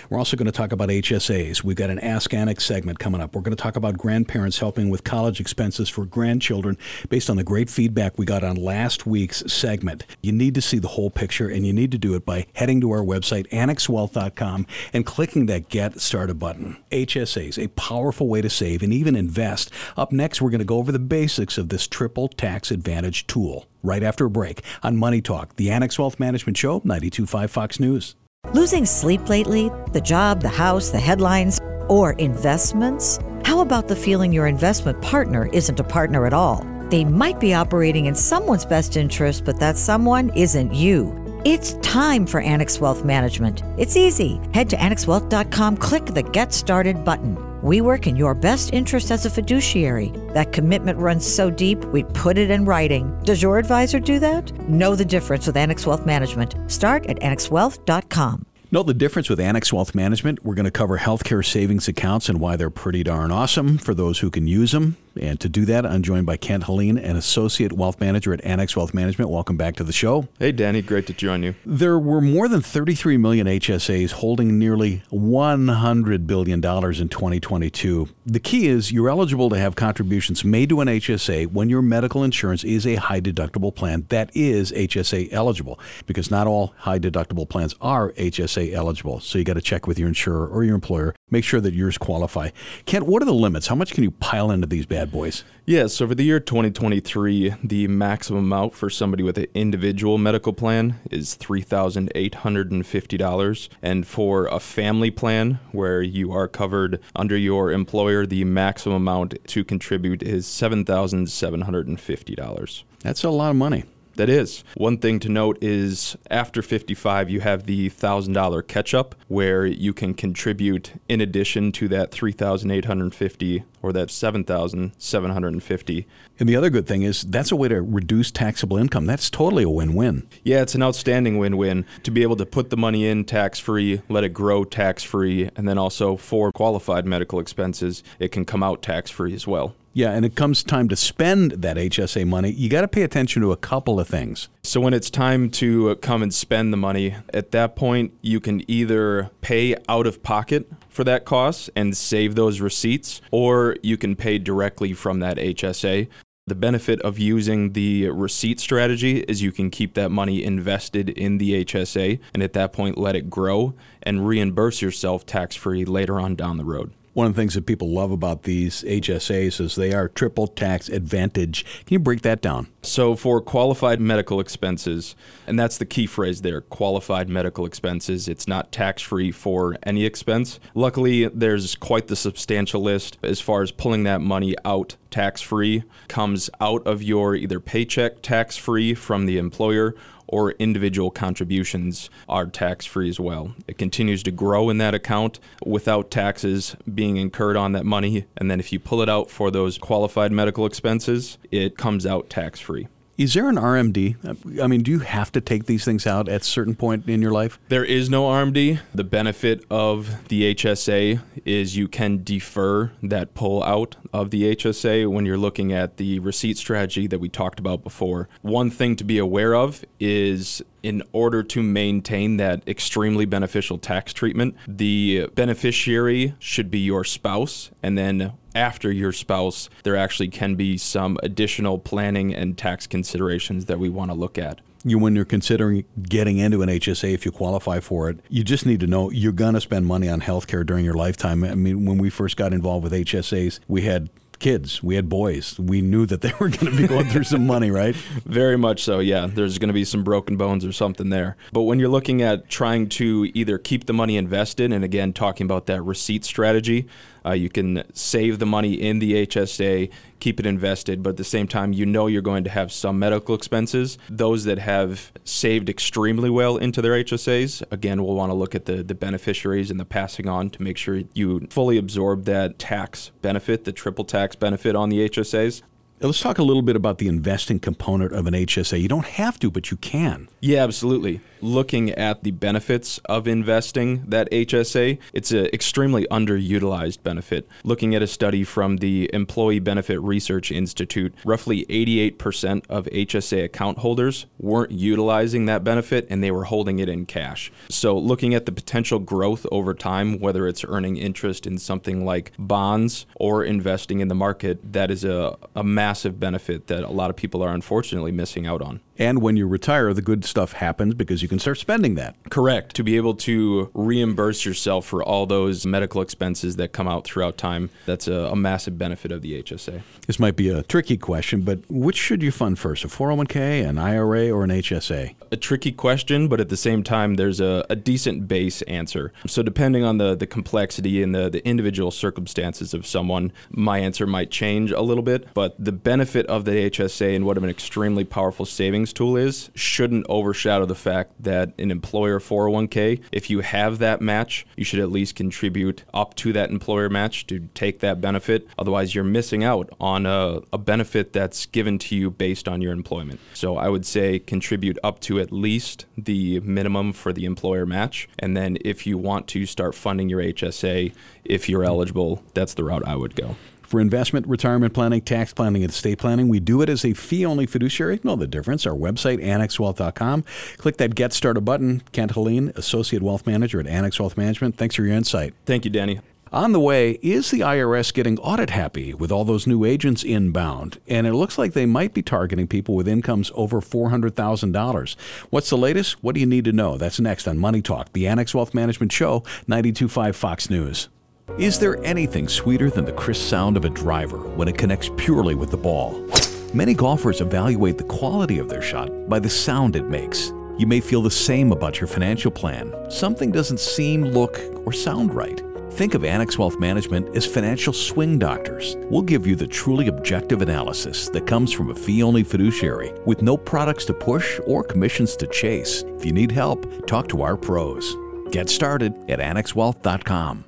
We're 0.10 0.20
also 0.20 0.38
going 0.38 0.46
to 0.46 0.52
talk 0.52 0.72
about 0.72 0.90
HSAs. 0.90 1.64
We've 1.64 1.76
got 1.76 1.90
an 1.90 2.00
Ask 2.00 2.34
Annex 2.34 2.66
segment 2.66 3.00
coming 3.00 3.20
up. 3.20 3.36
We're 3.36 3.42
going 3.42 3.56
to 3.56 3.62
talk 3.62 3.76
about 3.76 3.98
grandparents 3.98 4.60
helping 4.60 4.90
with 4.90 5.04
college 5.04 5.40
expenses 5.40 5.90
for 5.90 6.06
grandchildren 6.06 6.78
based 7.10 7.30
on 7.30 7.38
the 7.38 7.44
great 7.44 7.70
feedback 7.70 8.18
we 8.18 8.26
got 8.26 8.44
on 8.44 8.56
last 8.56 9.08
week's 9.08 9.52
segment. 9.52 10.06
You 10.22 10.34
need 10.34 10.54
to 10.56 10.62
see 10.62 10.78
the 10.78 10.90
whole 10.90 11.10
picture 11.10 11.50
and 11.50 11.66
you 11.66 11.74
need 11.74 11.92
to 11.94 11.98
do 11.98 12.14
it 12.14 12.26
by 12.26 12.46
heading 12.54 12.80
to 12.82 12.92
our 12.92 13.02
website, 13.02 13.50
annexwealth.com, 13.50 14.68
and 14.94 15.06
clicking 15.06 15.48
that 15.48 15.70
Get 15.70 16.00
Started 16.00 16.38
button. 16.38 16.78
HSAs, 16.92 17.64
a 17.64 17.70
powerful 17.70 18.28
way 18.28 18.42
to 18.42 18.50
save 18.50 18.84
and 18.84 18.94
even 18.94 19.16
invest. 19.16 19.72
Up 19.98 20.12
next, 20.12 20.42
we're 20.42 20.52
going 20.52 20.60
to 20.60 20.66
go 20.66 20.75
over 20.76 20.92
the 20.92 21.00
basics 21.00 21.58
of 21.58 21.70
this 21.70 21.88
triple 21.88 22.28
tax 22.28 22.72
advantage 22.72 23.28
tool 23.28 23.68
right 23.84 24.04
after 24.04 24.26
a 24.26 24.30
break 24.30 24.62
on 24.84 24.98
Money 24.98 25.22
Talk, 25.22 25.56
the 25.56 25.72
Annex 25.72 25.98
Wealth 25.98 26.20
Management 26.20 26.58
Show, 26.58 26.82
925 26.84 27.52
Fox 27.52 27.80
News. 27.80 28.16
Losing 28.54 28.86
sleep 28.86 29.28
lately? 29.28 29.72
The 29.94 30.02
job, 30.02 30.42
the 30.42 30.50
house, 30.50 30.90
the 30.90 31.00
headlines, 31.00 31.60
or 31.90 32.14
investments? 32.14 33.20
How 33.44 33.62
about 33.62 33.88
the 33.88 33.96
feeling 33.96 34.32
your 34.32 34.48
investment 34.48 35.02
partner 35.02 35.48
isn't 35.52 35.80
a 35.80 35.84
partner 35.84 36.26
at 36.26 36.34
all? 36.34 36.66
They 36.90 37.04
might 37.04 37.40
be 37.40 37.54
operating 37.54 38.06
in 38.06 38.16
someone's 38.16 38.66
best 38.66 38.98
interest, 38.98 39.46
but 39.46 39.60
that 39.60 39.78
someone 39.78 40.30
isn't 40.36 40.74
you. 40.74 41.22
It's 41.46 41.74
time 41.82 42.26
for 42.26 42.40
Annex 42.40 42.80
Wealth 42.80 43.06
Management. 43.06 43.62
It's 43.78 43.96
easy. 43.96 44.40
Head 44.54 44.70
to 44.72 44.78
annexwealth.com, 44.78 45.78
click 45.78 46.06
the 46.06 46.24
Get 46.24 46.54
Started 46.54 47.06
button. 47.06 47.38
We 47.66 47.82
work 47.82 48.06
in 48.06 48.16
your 48.16 48.36
best 48.36 48.74
interest 48.74 49.10
as 49.10 49.26
a 49.26 49.30
fiduciary. 49.32 50.14
That 50.36 50.52
commitment 50.52 51.00
runs 51.00 51.26
so 51.26 51.50
deep, 51.50 51.84
we 51.86 52.04
put 52.04 52.38
it 52.38 52.52
in 52.52 52.64
writing. 52.64 53.20
Does 53.24 53.42
your 53.42 53.58
advisor 53.58 54.00
do 54.00 54.20
that? 54.20 54.52
Know 54.70 54.96
the 54.96 55.04
difference 55.04 55.48
with 55.48 55.58
Annex 55.58 55.84
Wealth 55.84 56.06
Management. 56.06 56.54
Start 56.70 57.08
at 57.08 57.20
annexwealth.com. 57.22 58.46
Know 58.72 58.84
the 58.84 58.94
difference 58.94 59.32
with 59.32 59.40
Annex 59.40 59.74
Wealth 59.74 59.96
Management? 59.96 60.46
We're 60.46 60.54
going 60.54 60.66
to 60.66 60.70
cover 60.70 61.00
healthcare 61.00 61.44
savings 61.44 61.88
accounts 61.88 62.30
and 62.30 62.40
why 62.40 62.56
they're 62.56 62.70
pretty 62.70 63.02
darn 63.02 63.32
awesome 63.32 63.80
for 63.80 63.96
those 63.96 64.20
who 64.20 64.30
can 64.30 64.46
use 64.46 64.72
them. 64.72 64.98
And 65.20 65.40
to 65.40 65.50
do 65.50 65.66
that, 65.66 65.86
I'm 65.86 66.02
joined 66.02 66.26
by 66.26 66.38
Kent 66.38 66.66
Helene, 66.66 66.98
an 66.98 67.16
associate 67.16 67.74
wealth 67.74 68.00
manager 68.00 68.34
at 68.34 68.44
Annex 68.44 68.76
Wealth 68.76 68.94
Management. 68.94 69.30
Welcome 69.30 69.58
back 69.58 69.76
to 69.78 69.84
the 69.84 69.94
show. 69.94 70.28
Hey, 70.40 70.52
Danny. 70.52 70.82
Great 70.82 71.08
to 71.08 71.14
join 71.14 71.44
you. 71.44 71.56
There 71.66 71.98
were 71.98 72.22
more 72.22 72.48
than 72.48 72.62
33 72.62 73.18
million 73.18 73.48
HSAs 73.48 74.12
holding 74.12 74.60
nearly 74.60 75.04
$100 75.12 76.28
billion 76.28 76.58
in 76.58 76.62
2022. 76.62 78.10
The 78.26 78.40
key 78.40 78.68
is 78.68 78.92
you're 78.92 79.10
eligible 79.10 79.50
to 79.50 79.58
have 79.58 79.76
contributions 79.76 80.44
made 80.44 80.70
to 80.70 80.82
an 80.82 80.88
HSA 80.88 81.48
when 81.48 81.70
your 81.70 81.82
medical 81.82 82.24
insurance 82.24 82.64
is 82.64 82.86
a 82.86 82.96
high 82.96 83.22
deductible 83.22 83.74
plan 83.74 84.06
that 84.10 84.30
is 84.36 84.72
HSA 84.74 85.32
eligible, 85.32 85.80
because 86.06 86.30
not 86.30 86.46
all 86.46 86.74
high 86.78 87.00
deductible 87.00 87.48
plans 87.48 87.74
are 87.80 88.12
HSA 88.14 88.74
eligible. 88.74 89.20
So 89.22 89.38
you 89.38 89.46
got 89.46 89.54
to 89.54 89.62
check 89.62 89.88
with 89.88 89.98
your 89.98 90.10
insurer 90.10 90.48
or 90.48 90.64
your 90.64 90.76
employer, 90.76 91.15
make 91.32 91.44
sure 91.44 91.60
that 91.60 91.74
yours 91.74 91.98
qualify. 91.98 92.52
Kent, 92.86 93.08
what 93.08 93.20
are 93.22 93.26
the 93.26 93.34
limits? 93.34 93.68
How 93.68 93.76
much 93.76 93.94
can 93.94 94.04
you 94.04 94.12
pile 94.12 94.52
into 94.52 94.68
these 94.68 94.86
bad 94.86 95.12
boys? 95.12 95.44
Yeah, 95.66 95.88
so 95.88 96.08
for 96.08 96.14
the 96.14 96.24
year 96.24 96.40
2023, 96.40 97.56
the 97.64 97.88
maximum 97.88 98.46
amount 98.46 98.76
for 98.76 98.92
somebody 98.92 99.24
with 99.24 99.40
an 99.40 99.48
individual 99.56 100.20
medical 100.20 100.54
plan 100.54 101.00
is 101.10 101.36
$3,850. 101.36 103.70
And 103.82 104.06
for 104.06 104.46
a 104.46 104.60
family 104.60 105.10
plan 105.10 105.58
where 105.72 106.04
you 106.04 106.32
are 106.32 106.48
covered 106.48 107.02
under 107.16 107.36
your 107.36 107.72
employer, 107.72 108.28
the 108.28 108.44
maximum 108.44 108.98
amount 108.98 109.34
to 109.48 109.64
contribute 109.64 110.22
is 110.22 110.46
$7,750. 110.46 112.84
That's 113.00 113.24
a 113.24 113.32
lot 113.32 113.50
of 113.50 113.56
money. 113.56 113.86
That 114.16 114.30
is. 114.30 114.64
One 114.76 114.98
thing 114.98 115.20
to 115.20 115.30
note 115.30 115.58
is 115.62 116.16
after 116.30 116.62
55, 116.62 117.30
you 117.30 117.42
have 117.42 117.66
the 117.66 117.90
$1,000 117.90 118.68
catch 118.68 118.94
up 118.94 119.16
where 119.28 119.66
you 119.66 119.94
can 119.94 120.14
contribute 120.14 120.94
in 121.10 121.20
addition 121.22 121.72
to 121.74 121.88
that 121.90 122.12
3,850 122.12 123.64
or 123.82 123.92
that 123.94 124.10
7,750. 124.10 126.08
And 126.40 126.50
the 126.50 126.56
other 126.56 126.70
good 126.70 126.88
thing 126.88 127.04
is 127.04 127.24
that's 127.24 127.52
a 127.52 127.56
way 127.56 127.68
to 127.68 127.82
reduce 127.82 128.32
taxable 128.32 128.78
income. 128.78 129.06
That's 129.06 129.30
totally 129.30 129.64
a 129.64 129.70
win 129.70 129.94
win. 129.94 130.28
Yeah, 130.44 130.62
it's 130.62 130.76
an 130.76 130.84
outstanding 130.84 131.38
win 131.38 131.58
win 131.58 131.86
to 132.04 132.12
be 132.12 132.24
able 132.24 132.38
to 132.38 132.46
put 132.46 132.70
the 132.70 132.78
money 132.78 133.06
in 133.08 133.26
tax 133.26 133.60
free, 133.60 134.02
let 134.10 134.24
it 134.24 134.30
grow 134.30 134.64
tax 134.64 135.04
free, 135.04 135.50
and 135.56 135.68
then 135.68 135.78
also 135.78 136.16
for 136.16 136.52
qualified 136.52 137.06
medical 137.06 137.40
expenses, 137.40 138.02
it 138.20 138.32
can 138.32 138.46
come 138.46 138.64
out 138.64 138.82
tax 138.82 139.12
free 139.12 139.34
as 139.34 139.46
well. 139.46 139.76
Yeah, 139.98 140.12
and 140.12 140.26
it 140.26 140.36
comes 140.36 140.62
time 140.62 140.90
to 140.90 140.96
spend 140.98 141.52
that 141.52 141.78
HSA 141.78 142.28
money, 142.28 142.52
you 142.52 142.68
got 142.68 142.82
to 142.82 142.88
pay 142.90 143.04
attention 143.04 143.42
to 143.44 143.54
a 143.54 143.56
couple 143.56 143.98
of 143.98 144.10
things. 144.10 144.50
So 144.62 144.82
when 144.82 144.94
it's 144.94 145.10
time 145.10 145.50
to 145.52 145.92
uh, 145.92 145.96
come 145.96 146.22
and 146.22 146.34
spend 146.34 146.74
the 146.74 146.78
money, 146.78 147.16
at 147.34 147.52
that 147.52 147.78
point 147.78 148.12
you 148.22 148.42
can 148.42 148.70
either 148.70 149.32
pay 149.40 149.74
out 149.88 150.06
of 150.06 150.22
pocket 150.22 150.70
for 150.90 151.06
that 151.06 151.24
cost 151.24 151.70
and 151.78 151.96
save 151.96 152.36
those 152.36 152.60
receipts, 152.60 153.22
or 153.32 153.78
you 153.84 153.96
can 153.96 154.18
pay 154.18 154.38
directly 154.38 154.92
from 154.92 155.22
that 155.22 155.38
HSA. 155.38 156.10
The 156.46 156.56
benefit 156.56 157.00
of 157.00 157.18
using 157.18 157.72
the 157.72 158.10
receipt 158.10 158.60
strategy 158.60 159.20
is 159.20 159.42
you 159.42 159.54
can 159.54 159.72
keep 159.72 159.94
that 159.94 160.10
money 160.10 160.44
invested 160.44 161.08
in 161.08 161.38
the 161.38 161.64
HSA 161.64 162.20
and 162.34 162.44
at 162.44 162.52
that 162.52 162.74
point 162.74 162.98
let 162.98 163.16
it 163.16 163.30
grow 163.30 163.74
and 164.04 164.28
reimburse 164.28 164.82
yourself 164.82 165.26
tax 165.26 165.56
free 165.56 165.86
later 165.86 166.20
on 166.20 166.36
down 166.36 166.58
the 166.58 166.66
road. 166.66 166.92
One 167.16 167.28
of 167.28 167.34
the 167.34 167.42
things 167.42 167.54
that 167.54 167.66
people 167.66 167.92
love 167.92 168.12
about 168.12 168.44
these 168.44 168.84
HSAs 168.84 169.62
is 169.62 169.76
they 169.76 169.94
are 169.94 170.10
triple 170.10 170.48
tax 170.48 170.90
advantage. 170.90 171.64
Can 171.86 171.94
you 171.94 172.00
break 172.00 172.24
that 172.24 172.42
down? 172.42 172.68
So, 172.82 173.16
for 173.16 173.40
qualified 173.40 174.02
medical 174.02 174.42
expenses, 174.42 175.16
and 175.48 175.58
that's 175.58 175.78
the 175.78 175.86
key 175.86 176.08
phrase 176.08 176.42
there 176.42 176.60
qualified 176.60 177.30
medical 177.30 177.66
expenses, 177.66 178.28
it's 178.28 178.50
not 178.50 178.74
tax 178.74 179.02
free 179.02 179.32
for 179.32 179.78
any 179.84 180.04
expense. 180.04 180.60
Luckily, 180.74 181.30
there's 181.30 181.76
quite 181.76 182.08
the 182.08 182.18
substantial 182.18 182.82
list 182.82 183.18
as 183.24 183.40
far 183.40 183.62
as 183.62 183.72
pulling 183.72 184.04
that 184.04 184.20
money 184.20 184.54
out 184.66 184.98
tax 185.10 185.40
free, 185.40 185.86
comes 186.10 186.50
out 186.60 186.86
of 186.86 187.02
your 187.02 187.34
either 187.34 187.62
paycheck 187.62 188.22
tax 188.24 188.58
free 188.58 188.94
from 188.94 189.26
the 189.26 189.38
employer 189.38 189.96
or 190.28 190.52
individual 190.52 191.12
contributions 191.12 192.10
are 192.28 192.46
tax 192.46 192.86
free 192.86 193.10
as 193.10 193.20
well. 193.20 193.54
It 193.68 193.78
continues 193.78 194.24
to 194.24 194.32
grow 194.32 194.70
in 194.70 194.78
that 194.80 194.94
account 194.94 195.40
without 195.66 196.12
taxes 196.12 196.76
being 196.94 197.18
incurred 197.18 197.58
on 197.58 197.74
that 197.74 197.86
money. 197.86 198.26
And 198.38 198.50
then 198.50 198.60
if 198.60 198.72
you 198.72 198.80
pull 198.80 199.02
it 199.02 199.10
out 199.10 199.30
for 199.30 199.52
those 199.52 199.78
qualified 199.78 200.32
medical 200.32 200.66
expenses, 200.66 201.38
it 201.52 201.78
comes 201.78 202.06
out 202.06 202.30
tax 202.30 202.60
free. 202.60 202.88
Is 203.18 203.34
there 203.34 203.48
an 203.48 203.56
RMD? 203.56 204.62
I 204.62 204.68
mean, 204.68 204.84
do 204.84 204.92
you 204.92 205.00
have 205.00 205.32
to 205.32 205.42
take 205.42 205.68
these 205.68 205.86
things 205.86 206.06
out 206.06 206.28
at 206.28 206.42
a 206.42 206.44
certain 206.44 206.76
point 206.76 207.08
in 207.08 207.22
your 207.22 207.32
life? 207.32 207.58
There 207.70 207.86
is 207.86 208.10
no 208.10 208.26
RMD. 208.26 208.80
The 208.94 209.06
benefit 209.06 209.64
of 209.70 210.28
the 210.28 210.54
HSA 210.54 211.22
is 211.46 211.78
you 211.78 211.88
can 211.88 212.26
defer 212.26 212.92
that 213.02 213.34
pull 213.34 213.64
out 213.64 213.96
of 214.12 214.32
the 214.32 214.54
HSA 214.54 215.10
when 215.10 215.26
you're 215.26 215.38
looking 215.38 215.72
at 215.72 215.96
the 215.96 216.20
receipt 216.20 216.58
strategy 216.58 217.08
that 217.08 217.20
we 217.20 217.30
talked 217.30 217.58
about 217.58 217.84
before. 217.84 218.28
One 218.42 218.70
thing 218.70 218.98
to 218.98 219.06
be 219.06 219.18
aware 219.18 219.56
of 219.56 219.86
is 219.98 220.62
in 220.86 221.02
order 221.14 221.42
to 221.42 221.64
maintain 221.64 222.38
that 222.38 222.62
extremely 222.68 223.26
beneficial 223.26 223.80
tax 223.80 224.14
treatment, 224.14 224.56
the 224.68 225.28
beneficiary 225.34 226.36
should 226.38 226.70
be 226.70 226.78
your 226.78 227.04
spouse. 227.04 227.72
And 227.82 227.98
then 227.98 228.34
after 228.54 228.92
your 228.92 229.12
spouse, 229.12 229.68
there 229.82 229.96
actually 229.96 230.28
can 230.28 230.54
be 230.54 230.78
some 230.78 231.18
additional 231.24 231.80
planning 231.80 232.36
and 232.36 232.56
tax 232.56 232.86
considerations 232.86 233.66
that 233.66 233.80
we 233.80 233.90
want 233.90 234.12
to 234.12 234.16
look 234.16 234.38
at 234.38 234.62
you 234.88 235.00
when 235.00 235.16
you're 235.16 235.26
considering 235.26 235.84
getting 236.04 236.38
into 236.38 236.62
an 236.62 236.70
HSA 236.70 237.12
if 237.12 237.26
you 237.26 237.32
qualify 237.32 237.80
for 237.80 238.08
it, 238.08 238.20
you 238.30 238.44
just 238.44 238.68
need 238.68 238.80
to 238.82 238.86
know 238.86 239.10
you're 239.10 239.32
going 239.32 239.56
to 239.56 239.62
spend 239.62 239.88
money 239.88 240.08
on 240.08 240.22
healthcare 240.22 240.64
during 240.64 240.86
your 240.86 240.94
lifetime. 240.94 241.44
I 241.44 241.56
mean, 241.56 241.86
when 241.86 241.98
we 241.98 242.12
first 242.12 242.38
got 242.38 242.54
involved 242.54 242.84
with 242.84 242.94
HSAs, 242.94 243.60
we 243.68 243.82
had 243.82 244.12
kids. 244.40 244.84
We 244.84 244.96
had 244.96 245.10
boys. 245.10 245.60
We 245.60 245.82
knew 245.82 246.06
that 246.06 246.22
they 246.22 246.32
were 246.40 246.50
going 246.50 246.72
to 246.72 246.78
be 246.78 246.88
going 246.88 247.08
through 247.08 247.24
some 247.24 247.46
money, 247.46 247.72
right? 247.72 247.96
Very 248.26 248.58
much 248.58 248.84
so, 248.84 249.00
yeah. 249.00 249.28
There's 249.28 249.58
going 249.58 249.70
to 249.70 249.74
be 249.74 249.86
some 249.86 250.04
broken 250.04 250.38
bones 250.38 250.66
or 250.66 250.72
something 250.72 251.10
there. 251.10 251.38
But 251.52 251.62
when 251.64 251.80
you're 251.80 251.90
looking 251.90 252.22
at 252.22 252.50
trying 252.50 252.90
to 252.90 253.32
either 253.34 253.58
keep 253.58 253.86
the 253.86 253.94
money 253.94 254.18
invested, 254.18 254.72
and 254.72 254.84
again, 254.84 255.14
talking 255.14 255.46
about 255.46 255.66
that 255.68 255.82
receipt 255.82 256.26
strategy, 256.26 256.88
uh, 257.26 257.32
you 257.32 257.50
can 257.50 257.84
save 257.94 258.40
the 258.40 258.46
money 258.46 258.74
in 258.74 259.00
the 259.00 259.26
HSA, 259.26 259.90
keep 260.20 260.40
it 260.40 260.46
invested, 260.46 261.02
but 261.02 261.12
at 261.12 261.18
the 261.18 261.24
same 261.24 261.48
time, 261.48 261.74
you 261.74 261.86
know 261.86 262.08
you're 262.08 262.22
going 262.22 262.44
to 262.44 262.50
have 262.50 262.72
some 262.72 263.00
medical 263.00 263.36
expenses. 263.36 263.98
Those 264.10 264.44
that 264.44 264.60
have 264.60 265.12
saved 265.24 265.70
extremely 265.70 266.30
well 266.30 266.58
into 266.58 266.82
their 266.82 266.94
HSAs, 267.04 267.64
again, 267.72 268.04
we'll 268.04 268.16
want 268.16 268.30
to 268.30 268.36
look 268.36 268.56
at 268.56 268.66
the, 268.66 268.84
the 268.84 268.96
beneficiaries 268.96 269.72
and 269.72 269.80
the 269.80 269.86
passing 269.86 270.28
on 270.28 270.50
to 270.52 270.62
make 270.62 270.78
sure 270.78 271.02
you 271.14 271.48
fully 271.50 271.78
absorb 271.78 272.26
that 272.26 272.60
tax 272.60 273.12
benefit, 273.22 273.64
the 273.64 273.72
triple 273.72 274.06
tax 274.06 274.36
benefit 274.36 274.76
on 274.76 274.90
the 274.90 275.08
HSAs. 275.10 275.62
Let's 276.02 276.20
talk 276.20 276.40
a 276.40 276.44
little 276.44 276.62
bit 276.62 276.76
about 276.76 276.98
the 276.98 277.08
investing 277.08 277.58
component 277.58 278.12
of 278.12 278.28
an 278.28 278.34
HSA. 278.34 278.82
You 278.82 278.90
don't 278.90 279.06
have 279.06 279.40
to, 279.40 279.50
but 279.50 279.72
you 279.72 279.78
can. 279.78 280.28
Yeah, 280.46 280.64
absolutely 280.64 281.22
looking 281.42 281.90
at 281.90 282.24
the 282.24 282.30
benefits 282.30 283.00
of 283.06 283.28
investing 283.28 284.04
that 284.10 284.30
HSA, 284.32 285.00
it's 285.12 285.32
an 285.32 285.48
extremely 285.48 286.06
underutilized 286.12 287.02
benefit. 287.04 287.48
Looking 287.64 287.96
at 287.96 288.04
a 288.04 288.08
study 288.08 288.44
from 288.44 288.78
the 288.78 289.10
Employee 289.12 289.60
Benefit 289.60 290.00
Research 290.02 290.52
Institute, 290.52 291.16
roughly 291.26 291.66
88% 291.66 292.66
of 292.70 292.86
HSA 292.86 293.44
account 293.46 293.80
holders 293.80 294.28
weren't 294.38 294.72
utilizing 294.72 295.48
that 295.48 295.64
benefit 295.64 296.06
and 296.12 296.24
they 296.24 296.32
were 296.32 296.46
holding 296.46 296.78
it 296.78 296.90
in 296.90 297.08
cash. 297.08 297.52
So, 297.70 297.98
looking 297.98 298.36
at 298.36 298.46
the 298.46 298.52
potential 298.52 299.00
growth 299.00 299.48
over 299.52 299.74
time, 299.74 300.20
whether 300.20 300.48
it's 300.48 300.64
earning 300.64 300.98
interest 300.98 301.48
in 301.48 301.58
something 301.58 302.06
like 302.06 302.34
bonds 302.38 303.08
or 303.16 303.44
investing 303.44 304.00
in 304.00 304.10
the 304.10 304.16
market, 304.16 304.74
that 304.74 304.92
is 304.92 305.04
a, 305.04 305.36
a 305.56 305.64
massive 305.64 306.20
benefit 306.20 306.68
that 306.68 306.84
a 306.84 306.92
lot 306.92 307.10
of 307.10 307.16
people 307.16 307.42
are 307.42 307.52
unfortunately 307.52 308.12
missing 308.12 308.46
out 308.46 308.62
on. 308.62 308.80
And 308.98 309.22
when 309.22 309.36
you 309.36 309.48
retire, 309.48 309.94
the 309.94 310.02
good 310.02 310.24
stuff 310.24 310.54
happens 310.54 310.94
because 310.94 311.22
you 311.22 311.28
can 311.28 311.40
start 311.40 311.58
spending 311.58 311.96
that. 311.96 312.16
Correct. 312.30 312.76
To 312.76 312.84
be 312.84 312.96
able 312.96 313.14
to 313.16 313.70
reimburse 313.74 314.46
yourself 314.46 314.86
for 314.86 315.04
all 315.04 315.26
those 315.26 315.66
medical 315.66 316.02
expenses 316.02 316.56
that 316.56 316.72
come 316.72 316.88
out 316.88 317.04
throughout 317.04 317.38
time, 317.38 317.70
that's 317.86 318.08
a, 318.08 318.14
a 318.14 318.36
massive 318.36 318.78
benefit 318.78 319.12
of 319.12 319.22
the 319.22 319.42
HSA. 319.44 319.82
This 320.08 320.20
might 320.20 320.36
be 320.36 320.50
a 320.50 320.64
tricky 320.64 320.98
question, 320.98 321.42
but 321.42 321.60
which 321.70 321.98
should 321.98 322.24
you 322.24 322.32
fund 322.32 322.58
first, 322.58 322.84
a 322.84 322.88
401k, 322.88 323.68
an 323.68 323.78
IRA, 323.78 324.30
or 324.30 324.44
an 324.44 324.52
HSA? 324.52 325.16
A 325.32 325.38
tricky 325.38 325.72
question, 325.72 326.28
but 326.28 326.40
at 326.40 326.50
the 326.50 326.58
same 326.58 326.84
time, 326.84 327.16
there's 327.16 327.42
a, 327.42 327.66
a 327.70 327.76
decent 327.76 328.28
base 328.28 328.62
answer. 328.64 329.12
So, 329.28 329.44
depending 329.44 329.84
on 329.84 329.98
the, 329.98 330.16
the 330.16 330.28
complexity 330.28 331.02
and 331.04 331.14
the, 331.14 331.30
the 331.30 331.46
individual 331.46 331.92
circumstances 331.92 332.74
of 332.74 332.86
someone, 332.86 333.34
my 333.50 333.80
answer 333.80 334.08
might 334.08 334.32
change 334.32 334.72
a 334.72 334.82
little 334.82 335.04
bit. 335.04 335.34
But 335.34 335.56
the 335.64 335.72
benefit 335.72 336.26
of 336.28 336.46
the 336.46 336.70
HSA 336.70 337.16
and 337.16 337.26
what 337.26 337.38
an 337.38 337.50
extremely 337.50 338.06
powerful 338.06 338.46
savings 338.46 338.85
savings 338.86 338.94
tool 338.94 339.18
is 339.18 339.50
shouldn't 339.56 340.06
overshadow 340.10 340.66
the 340.66 340.76
fact 340.76 341.12
that 341.20 341.54
an 341.58 341.72
employer 341.72 342.20
401k, 342.20 343.02
if 343.12 343.30
you 343.30 343.40
have 343.40 343.80
that 343.80 344.00
match, 344.00 344.46
you 344.56 344.64
should 344.64 344.80
at 344.80 344.92
least 344.92 345.16
contribute 345.16 345.84
up 345.94 346.14
to 346.16 346.32
that 346.34 346.52
employer 346.52 346.90
match 346.90 347.26
to 347.28 347.40
take 347.54 347.80
that 347.80 348.00
benefit. 348.00 348.48
Otherwise, 348.60 348.94
you're 348.94 349.04
missing 349.04 349.44
out 349.44 349.70
on 349.80 350.06
a, 350.06 350.42
a 350.54 350.58
benefit 350.58 351.14
that's 351.14 351.48
given 351.48 351.80
to 351.80 351.96
you 351.96 352.12
based 352.12 352.48
on 352.48 352.62
your 352.62 352.74
employment. 352.74 353.20
So 353.34 353.58
I 353.58 353.70
would 353.70 353.86
say 353.86 354.20
contribute 354.20 354.78
up 354.84 355.00
to 355.02 355.20
at 355.20 355.32
least 355.32 355.86
the 355.98 356.40
minimum 356.42 356.94
for 356.94 357.12
the 357.12 357.26
employer 357.26 357.66
match. 357.66 358.08
And 358.20 358.38
then 358.38 358.58
if 358.64 358.86
you 358.86 358.98
want 358.98 359.28
to 359.30 359.46
start 359.46 359.74
funding 359.74 360.10
your 360.10 360.22
HSA, 360.22 360.94
if 361.24 361.50
you're 361.50 361.64
eligible, 361.64 362.22
that's 362.36 362.54
the 362.54 362.64
route 362.64 362.88
I 362.88 362.96
would 362.96 363.16
go. 363.16 363.36
For 363.68 363.80
investment, 363.80 364.28
retirement 364.28 364.74
planning, 364.74 365.02
tax 365.02 365.34
planning, 365.34 365.64
and 365.64 365.72
estate 365.72 365.98
planning, 365.98 366.28
we 366.28 366.40
do 366.40 366.62
it 366.62 366.70
as 366.70 366.86
a 366.86 366.94
fee 366.94 367.26
only 367.26 367.46
fiduciary. 367.46 368.00
Know 368.04 368.16
the 368.16 368.28
difference. 368.28 368.66
Our 368.66 368.76
website, 368.76 369.24
annexwealth.com. 369.24 370.24
Click 370.58 370.78
that 370.78 370.96
Get 370.96 371.14
Started 371.14 371.42
button. 371.42 371.82
Kent 371.92 372.12
Helene, 372.12 372.52
Associate 372.56 373.02
Wealth 373.02 373.26
Manager 373.26 373.60
at 373.60 373.68
Annex 373.68 374.00
Wealth 374.00 374.18
Management. 374.18 374.58
Thanks 374.58 374.76
for 374.76 374.84
your 374.84 374.96
insight. 374.96 375.34
Thank 375.46 375.66
you, 375.66 375.72
Danny. 375.72 376.00
On 376.32 376.52
the 376.52 376.60
way, 376.60 377.00
is 377.02 377.32
the 377.32 377.40
IRS 377.42 377.94
getting 377.94 378.20
audit 378.20 378.50
happy 378.50 378.94
with 378.94 379.12
all 379.12 379.24
those 379.24 379.48
new 379.48 379.64
agents 379.64 380.04
inbound? 380.04 380.80
And 380.88 381.08
it 381.08 381.14
looks 381.14 381.38
like 381.38 381.54
they 381.54 381.66
might 381.66 381.94
be 381.94 382.02
targeting 382.02 382.48
people 382.48 382.76
with 382.76 382.88
incomes 382.88 383.32
over 383.36 383.62
$400,000. 383.62 384.96
What's 385.30 385.50
the 385.50 385.58
latest? 385.58 386.04
What 386.04 386.14
do 386.14 386.20
you 386.20 386.28
need 386.28 386.46
to 386.46 386.52
know? 386.52 386.78
That's 386.78 387.00
next 387.00 387.28
on 387.28 387.38
Money 387.38 387.62
Talk, 387.62 387.94
the 387.94 388.08
Annex 388.08 388.36
Wealth 388.36 388.54
Management 388.54 388.92
Show, 388.92 389.24
925 389.48 390.16
Fox 390.16 390.50
News. 390.50 390.90
Is 391.38 391.60
there 391.60 391.84
anything 391.84 392.30
sweeter 392.30 392.70
than 392.70 392.86
the 392.86 392.94
crisp 392.94 393.28
sound 393.28 393.58
of 393.58 393.66
a 393.66 393.70
driver 393.70 394.20
when 394.20 394.48
it 394.48 394.58
connects 394.58 394.90
purely 394.96 395.36
with 395.36 395.52
the 395.52 395.58
ball? 395.58 396.08
Many 396.54 396.74
golfers 396.74 397.20
evaluate 397.20 397.78
the 397.78 397.84
quality 397.84 398.40
of 398.40 398.48
their 398.48 398.62
shot 398.62 399.10
by 399.10 399.20
the 399.20 399.30
sound 399.30 399.76
it 399.76 399.90
makes. 399.90 400.32
You 400.58 400.66
may 400.66 400.80
feel 400.80 401.02
the 401.02 401.12
same 401.12 401.52
about 401.52 401.82
your 401.82 401.88
financial 401.88 402.32
plan. 402.32 402.74
Something 402.90 403.34
doesn't 403.34 403.60
seem, 403.60 404.06
look, 404.06 404.40
or 404.66 404.72
sound 404.72 405.14
right. 405.14 405.42
Think 405.72 405.94
of 405.94 406.06
Annex 406.06 406.40
Wealth 406.40 406.58
Management 406.58 407.14
as 407.18 407.26
financial 407.26 407.74
swing 407.74 408.18
doctors. 408.18 408.78
We'll 408.90 409.02
give 409.02 409.28
you 409.28 409.36
the 409.36 409.46
truly 409.46 409.88
objective 409.88 410.42
analysis 410.42 411.10
that 411.10 411.28
comes 411.28 411.52
from 411.52 411.70
a 411.70 411.76
fee 411.76 412.02
only 412.02 412.24
fiduciary 412.24 412.94
with 413.06 413.22
no 413.22 413.36
products 413.36 413.84
to 413.86 413.94
push 413.94 414.40
or 414.46 414.64
commissions 414.64 415.18
to 415.18 415.28
chase. 415.28 415.84
If 415.98 416.06
you 416.06 416.14
need 416.14 416.32
help, 416.32 416.88
talk 416.88 417.10
to 417.10 417.24
our 417.24 417.36
pros. 417.36 417.98
Get 418.32 418.48
started 418.48 418.94
at 419.10 419.20
annexwealth.com. 419.20 420.46